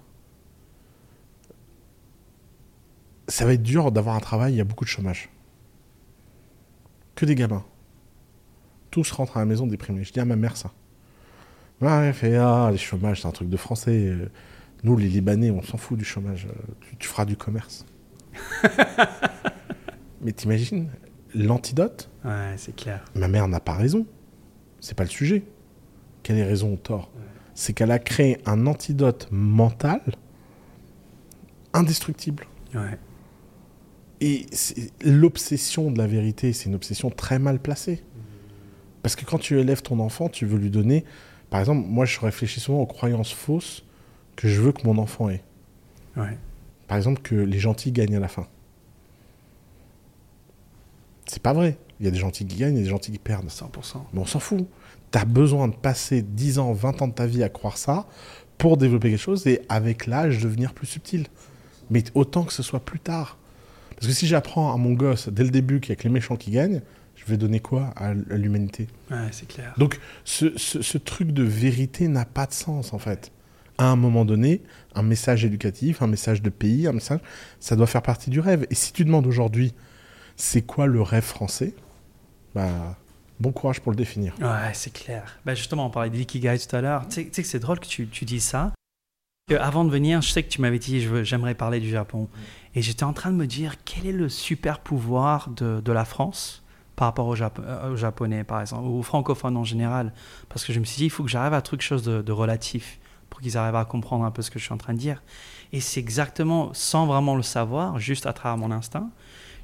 [3.27, 5.29] Ça va être dur d'avoir un travail, il y a beaucoup de chômage.
[7.15, 7.63] Que des gamins.
[8.91, 10.03] Tous rentrent à la maison déprimés.
[10.03, 10.71] Je dis à ma mère ça.
[11.81, 14.13] Ouais, elle fait Ah, les chômages, c'est un truc de français.
[14.83, 16.47] Nous, les Libanais, on s'en fout du chômage.
[16.81, 17.85] Tu, tu feras du commerce.
[20.21, 20.89] Mais t'imagines,
[21.35, 22.09] l'antidote?
[22.23, 23.03] Ouais, c'est clair.
[23.15, 24.05] Ma mère n'a pas raison.
[24.79, 25.43] C'est pas le sujet.
[26.23, 27.11] Quelle est raison ou tort?
[27.55, 30.01] C'est qu'elle a créé un antidote mental
[31.73, 32.45] indestructible.
[32.73, 32.97] Ouais.
[34.25, 34.45] Et
[35.03, 38.01] l'obsession de la vérité, c'est une obsession très mal placée.
[39.01, 41.03] Parce que quand tu élèves ton enfant, tu veux lui donner.
[41.49, 43.83] Par exemple, moi, je réfléchis souvent aux croyances fausses
[44.37, 45.43] que je veux que mon enfant ait.
[46.15, 46.37] Ouais.
[46.87, 48.47] Par exemple, que les gentils gagnent à la fin.
[51.25, 51.77] C'est pas vrai.
[51.99, 53.49] Il y a des gentils qui gagnent et des gentils qui perdent.
[53.49, 53.97] 100%.
[54.13, 54.65] Mais on s'en fout.
[55.11, 58.07] Tu as besoin de passer 10 ans, 20 ans de ta vie à croire ça
[58.57, 61.27] pour développer quelque chose et avec l'âge devenir plus subtil.
[61.89, 63.37] Mais autant que ce soit plus tard.
[64.03, 66.09] Parce que si j'apprends à mon gosse dès le début qu'il y a que les
[66.09, 66.81] méchants qui gagnent,
[67.15, 68.87] je vais donner quoi à l'humanité?
[69.09, 69.73] Ouais, c'est clair.
[69.77, 73.31] Donc ce, ce- ce truc de vérité n'a pas de sens en fait.
[73.77, 74.61] À un moment donné,
[74.93, 77.21] un message éducatif, un message de pays, un message,
[77.61, 78.67] ça doit faire partie du rêve.
[78.69, 79.73] Et si tu demandes aujourd'hui,
[80.35, 81.73] c'est quoi le rêve français?
[82.53, 82.97] Bah,
[83.39, 84.35] bon courage pour le définir.
[84.41, 85.39] Ouais, c'est clair.
[85.45, 87.07] Bah justement, on parlait de l'ikigai tout à l'heure.
[87.07, 88.73] Tu sais, que c'est drôle que tu, tu dises ça.
[89.59, 92.27] Avant de venir, je sais que tu m'avais dit j'aimerais parler du Japon.
[92.75, 96.05] Et j'étais en train de me dire quel est le super pouvoir de, de la
[96.05, 96.63] France
[96.95, 100.13] par rapport euh, aux Japonais, par exemple, ou aux francophones en général?
[100.49, 102.99] Parce que je me suis dit, il faut que j'arrive à quelque chose de relatif
[103.29, 105.23] pour qu'ils arrivent à comprendre un peu ce que je suis en train de dire.
[105.71, 109.09] Et c'est exactement, sans vraiment le savoir, juste à travers mon instinct,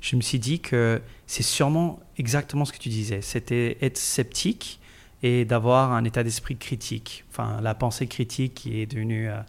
[0.02, 3.22] je me suis dit que c'est sûrement exactement ce que tu disais.
[3.22, 4.79] C'était être sceptique
[5.22, 7.26] et d'avoir un état d'esprit critique.
[7.32, 9.40] Enfin, la pensée critique qui est devenue euh,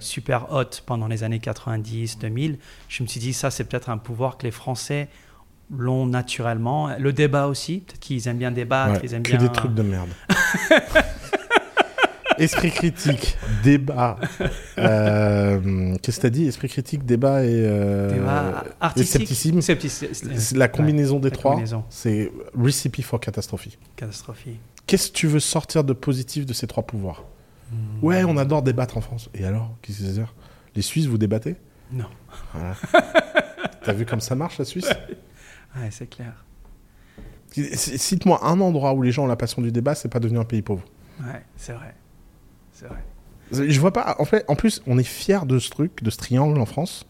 [0.00, 2.58] super haute pendant les années 90, 2000.
[2.88, 5.08] Je me suis dit, ça, c'est peut-être un pouvoir que les Français
[5.70, 6.90] l'ont naturellement.
[6.98, 9.38] Le débat aussi, peut-être qu'ils aiment bien débattre, Ouais, ils aiment que bien...
[9.38, 10.10] des trucs de merde.
[12.40, 14.18] Esprit critique, débat.
[14.78, 16.46] euh, Qu'est-ce que t'as dit?
[16.46, 19.28] Esprit critique, débat et, euh, Débat et artistique.
[19.62, 20.58] scepticisme.
[20.58, 21.60] La combinaison des la trois,
[21.90, 23.68] c'est recipe for catastrophe.
[23.96, 24.60] Catastrophique.
[24.86, 27.24] Qu'est-ce que tu veux sortir de positif de ces trois pouvoirs?
[27.70, 28.04] Hmm.
[28.04, 29.30] Ouais, on adore débattre en France.
[29.34, 29.76] Et alors?
[29.82, 30.22] Qu'est-ce que c'est
[30.74, 31.56] Les Suisses, vous débattez?
[31.92, 32.06] Non.
[32.52, 32.74] Voilà.
[33.84, 34.90] T'as vu comme ça marche, la Suisse?
[35.76, 36.44] Ouais, c'est clair.
[37.52, 40.44] Cite-moi un endroit où les gens ont la passion du débat, c'est pas devenu un
[40.44, 40.84] pays pauvre.
[41.20, 41.94] Ouais, c'est vrai.
[42.80, 43.68] C'est vrai.
[43.68, 44.16] Je vois pas.
[44.18, 47.04] En fait, en plus, on est fier de ce truc, de ce triangle en France,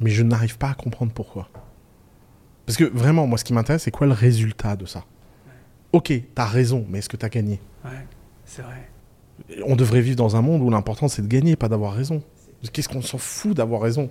[0.00, 1.48] mais je n'arrive pas à comprendre pourquoi.
[2.66, 5.04] Parce que vraiment, moi, ce qui m'intéresse, c'est quoi le résultat de ça?
[5.92, 7.60] Ok, t'as raison, mais est-ce que t'as gagné?
[7.84, 7.90] Ouais,
[8.44, 8.88] c'est vrai.
[9.64, 12.22] On devrait vivre dans un monde où l'important c'est de gagner, pas d'avoir raison.
[12.72, 14.10] Qu'est-ce qu'on s'en fout d'avoir raison?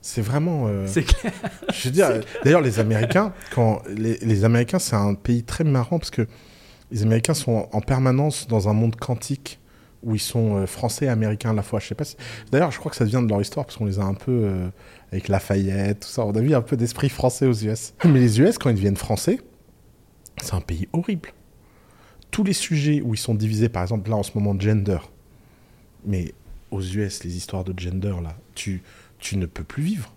[0.00, 0.66] C'est vraiment.
[0.68, 1.32] euh, C'est clair.
[1.72, 2.08] Je veux dire,
[2.44, 6.26] d'ailleurs, les Américains, quand les, les Américains, c'est un pays très marrant parce que
[6.90, 9.58] les Américains sont en permanence dans un monde quantique
[10.02, 11.80] où ils sont euh, français américains à la fois.
[11.80, 12.04] Je sais pas.
[12.04, 12.16] si-
[12.52, 14.30] D'ailleurs, je crois que ça vient de leur histoire parce qu'on les a un peu
[14.44, 14.68] euh,
[15.12, 16.24] avec Lafayette, tout ça.
[16.24, 17.94] On a vu un peu d'esprit français aux US.
[18.04, 19.40] Mais les US, quand ils deviennent français,
[20.42, 21.32] c'est un pays horrible.
[22.30, 24.98] Tous les sujets où ils sont divisés, par exemple là en ce moment gender,
[26.04, 26.32] mais
[26.70, 28.82] aux US, les histoires de gender là, tu
[29.18, 30.12] tu ne peux plus vivre.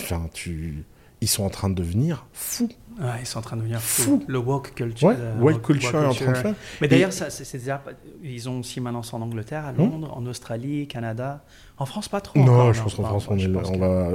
[0.00, 0.84] Enfin, tu,
[1.22, 2.68] ils sont en train de devenir fous.
[3.00, 4.02] Ouais, ils sont en train de devenir Fou.
[4.02, 4.24] fous.
[4.28, 5.08] Le woke culture.
[5.08, 6.54] Ouais, euh, white culture est en train de faire.
[6.82, 7.82] Mais d'ailleurs, ça, c'est, c'est déjà,
[8.22, 11.42] ils ont aussi maintenant en Angleterre, à Londres, en Australie, Canada.
[11.78, 12.38] En France, pas trop.
[12.38, 14.10] Non, encore, je pense qu'en France, on, est, on que va.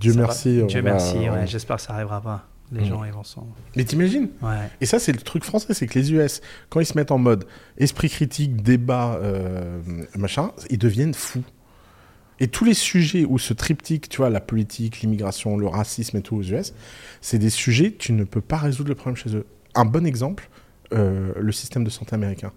[0.00, 0.62] Dieu ça merci.
[0.68, 1.18] Dieu va- merci.
[1.18, 2.48] ouais, on- j'espère que ça arrivera pas.
[2.72, 2.84] Les Mm.
[2.86, 3.46] gens, ils vont s'en.
[3.76, 4.30] Mais t'imagines?
[4.40, 4.56] Ouais.
[4.80, 6.40] Et ça, c'est le truc français, c'est que les US,
[6.70, 7.44] quand ils se mettent en mode
[7.76, 9.82] esprit critique, débat, euh,
[10.16, 11.42] machin, ils deviennent fous.
[12.42, 16.22] Et tous les sujets où ce triptyque, tu vois, la politique, l'immigration, le racisme et
[16.22, 16.74] tout aux US,
[17.20, 19.46] c'est des sujets, tu ne peux pas résoudre le problème chez eux.
[19.76, 20.48] Un bon exemple,
[20.92, 22.50] euh, le système de santé américain.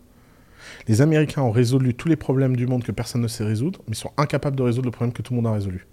[0.87, 3.93] Les Américains ont résolu tous les problèmes du monde que personne ne sait résoudre, mais
[3.93, 5.85] sont incapables de résoudre le problème que tout le monde a résolu.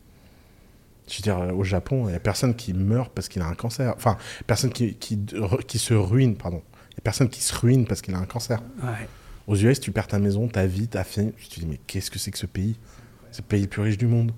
[1.06, 3.46] Je veux dire, euh, au Japon, il n'y a personne qui meurt parce qu'il a
[3.46, 3.92] un cancer.
[3.94, 4.16] Enfin,
[4.46, 5.18] personne qui, qui,
[5.66, 6.62] qui se ruine, pardon.
[6.92, 8.62] Il n'y a personne qui se ruine parce qu'il a un cancer.
[8.82, 9.06] Ouais.
[9.48, 11.34] Aux US, tu perds ta maison, ta vie, ta famille.
[11.36, 12.78] Tu te dis, mais qu'est-ce que c'est que ce pays?
[13.32, 14.32] C'est le pays le plus riche du monde.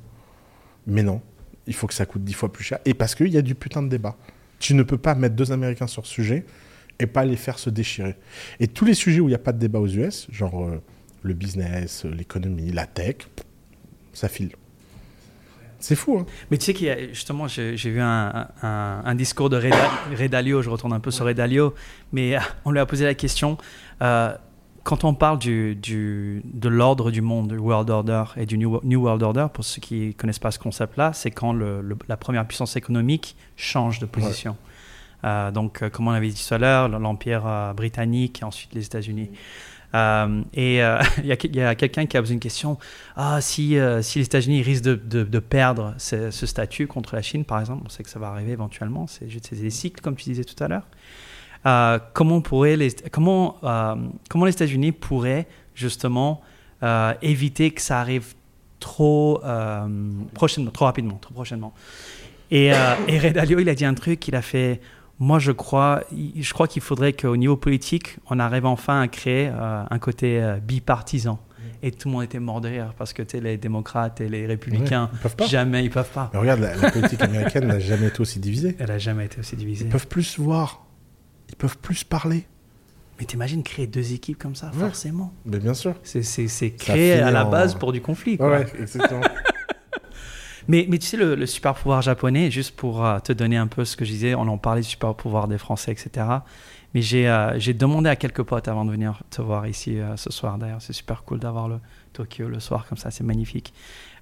[0.86, 1.20] Mais non,
[1.66, 2.78] il faut que ça coûte dix fois plus cher.
[2.84, 4.16] Et parce qu'il y a du putain de débat.
[4.60, 6.46] Tu ne peux pas mettre deux Américains sur ce sujet
[6.98, 8.14] et pas les faire se déchirer.
[8.60, 10.80] Et tous les sujets où il n'y a pas de débat aux US, genre euh,
[11.22, 13.16] le business, euh, l'économie, la tech,
[14.12, 14.52] ça file.
[15.80, 19.58] C'est fou, hein Mais tu sais qu'il y a, justement, j'ai vu un, discours de
[19.58, 21.74] Reda- Ray Dalio, je retourne un peu sur Ray Dalio,
[22.12, 23.58] mais euh, on lui a posé la question,
[24.84, 28.80] quand on parle du, du- de l'ordre du monde, du World Order et du New,
[28.84, 31.96] New World Order, pour ceux qui ne connaissent pas ce concept-là, c'est quand le- le-
[32.08, 34.56] la première puissance économique change de position.
[35.24, 38.74] Euh, donc, euh, comme on avait dit tout à l'heure, l'Empire euh, britannique et ensuite
[38.74, 39.30] les États-Unis.
[40.54, 40.80] Et
[41.22, 42.78] il y a, quelqu'un qui a posé une question
[43.16, 47.22] ah, si, si les États-Unis risquent de, de- de perdre ce, ce statut contre la
[47.22, 50.00] Chine, par exemple, on sait que ça va arriver éventuellement, c'est juste c'est des cycles,
[50.02, 50.86] comme tu disais tout à l'heure.
[51.66, 53.94] Euh, comment, on pourrait les, comment, euh,
[54.28, 56.42] comment les États-Unis pourraient justement
[56.82, 58.34] euh, éviter que ça arrive
[58.80, 59.40] trop
[60.34, 61.72] prochainement, trop rapidement, trop prochainement
[62.50, 64.80] Et, et Ray Dalio, il a dit un truc, il a fait
[65.20, 69.48] moi, je crois, je crois qu'il faudrait qu'au niveau politique, on arrive enfin à créer
[69.48, 71.38] un côté bipartisan.
[71.82, 75.10] Et tout le monde était mort de rire parce que les démocrates et les républicains,
[75.24, 76.30] Ouais, ils jamais ils peuvent pas.
[76.32, 78.76] Mais regarde, la, la politique américaine n'a jamais été aussi divisée.
[78.78, 79.86] Elle a jamais été aussi divisée.
[79.86, 80.84] Ils peuvent plus voir.
[81.54, 82.46] Ils peuvent plus parler.
[83.20, 84.80] Mais t'imagines créer deux équipes comme ça, Ouais.
[84.80, 85.32] forcément.
[85.46, 85.94] Mais bien sûr.
[86.02, 88.36] C'est créé à la en- base pour du conflit.
[88.38, 88.50] quoi.
[88.50, 89.20] Ouais, exactement.
[90.66, 93.66] Mais, mais tu sais, le, le super pouvoir japonais, juste pour euh, te donner un
[93.66, 96.26] peu ce que je disais, on en parlait du super pouvoir des Français, etc.
[96.94, 100.16] Mais j'ai euh, j'ai demandé à quelques potes avant de venir te voir ici euh,
[100.16, 100.56] ce soir.
[100.56, 101.80] D'ailleurs, c'est super cool d'avoir le
[102.14, 103.74] Tokyo le soir comme ça, c'est magnifique.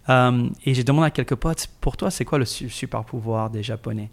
[0.09, 3.63] Et j'ai demandé à quelques potes, pour toi, c'est quoi le su- super pouvoir des
[3.63, 4.11] Japonais?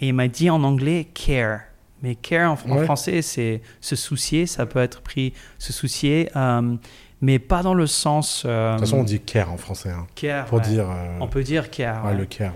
[0.00, 1.58] Et il m'a dit en anglais care.
[2.04, 2.84] Mais care en, en Ouais.
[2.84, 4.44] français, c'est se soucier.
[4.46, 6.76] Ça peut être pris se soucier, euh,
[7.22, 8.42] mais pas dans le sens.
[8.44, 9.88] euh, De toute façon, on dit care en français.
[9.90, 10.44] hein, care.
[10.44, 10.64] pour ouais.
[10.68, 10.90] dire.
[10.90, 12.04] euh, On peut dire care.
[12.04, 12.16] ouais, ouais.
[12.18, 12.52] le care.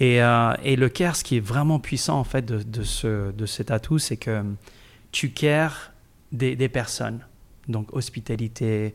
[0.00, 0.16] Et,
[0.70, 3.70] et le care, ce qui est vraiment puissant en fait de, de, ce, de cet
[3.70, 4.42] atout, c'est que
[5.12, 5.92] tu cares
[6.32, 7.20] des, des personnes.
[7.68, 8.94] Donc hospitalité,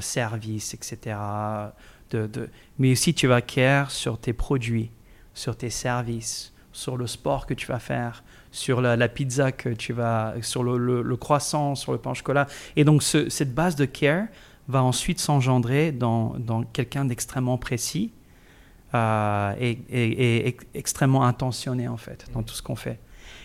[0.00, 1.16] service, etc.
[2.10, 2.48] De, de-
[2.78, 4.90] mais aussi tu vas care sur tes produits,
[5.34, 8.22] sur tes services, sur le sport que tu vas faire,
[8.52, 12.10] sur la, la pizza que tu vas, sur le, le- le croissant, sur le pain
[12.10, 12.46] au chocolat.
[12.76, 14.26] Et donc ce- cette base de care
[14.68, 18.12] va ensuite s'engendrer dans, dans quelqu'un d'extrêmement précis
[18.94, 22.98] euh, et, et- et ex- extrêmement intentionné en fait dans tout ce qu'on fait.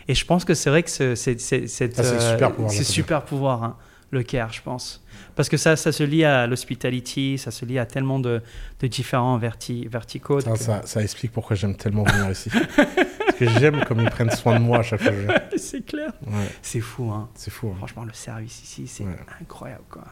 [0.08, 1.68] Et je pense que c'est vrai que ce- c'est c'est-
[1.98, 3.76] le euh, super pouvoir, c'est super pouvoir, hein,
[4.12, 5.04] le care, je pense.
[5.36, 8.42] Parce que ça, ça se lie à l'hospitality, ça se lie à tellement de,
[8.82, 10.42] de différents verti- verticaux.
[10.42, 12.50] Ça, que- ça, ça explique pourquoi j'aime tellement venir ici.
[12.76, 15.12] Parce que j'aime comme ils prennent soin de moi à chaque fois
[15.58, 16.12] c'est clair.
[16.28, 17.30] Ouais, C'est fou, hein.
[17.36, 17.70] c'est fou.
[17.70, 17.76] hein.
[17.78, 19.16] Franchement, le service ici, c'est Ouais.
[19.42, 20.04] incroyable, quoi.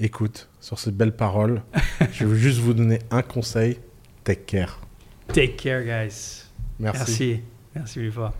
[0.00, 1.62] Écoute, sur ces belles paroles,
[2.12, 3.78] je veux juste vous donner un conseil.
[4.24, 4.78] Take care.
[5.32, 6.44] Take care, guys.
[6.78, 6.98] Merci.
[6.98, 7.40] Merci.
[7.74, 8.32] Merci mille fois.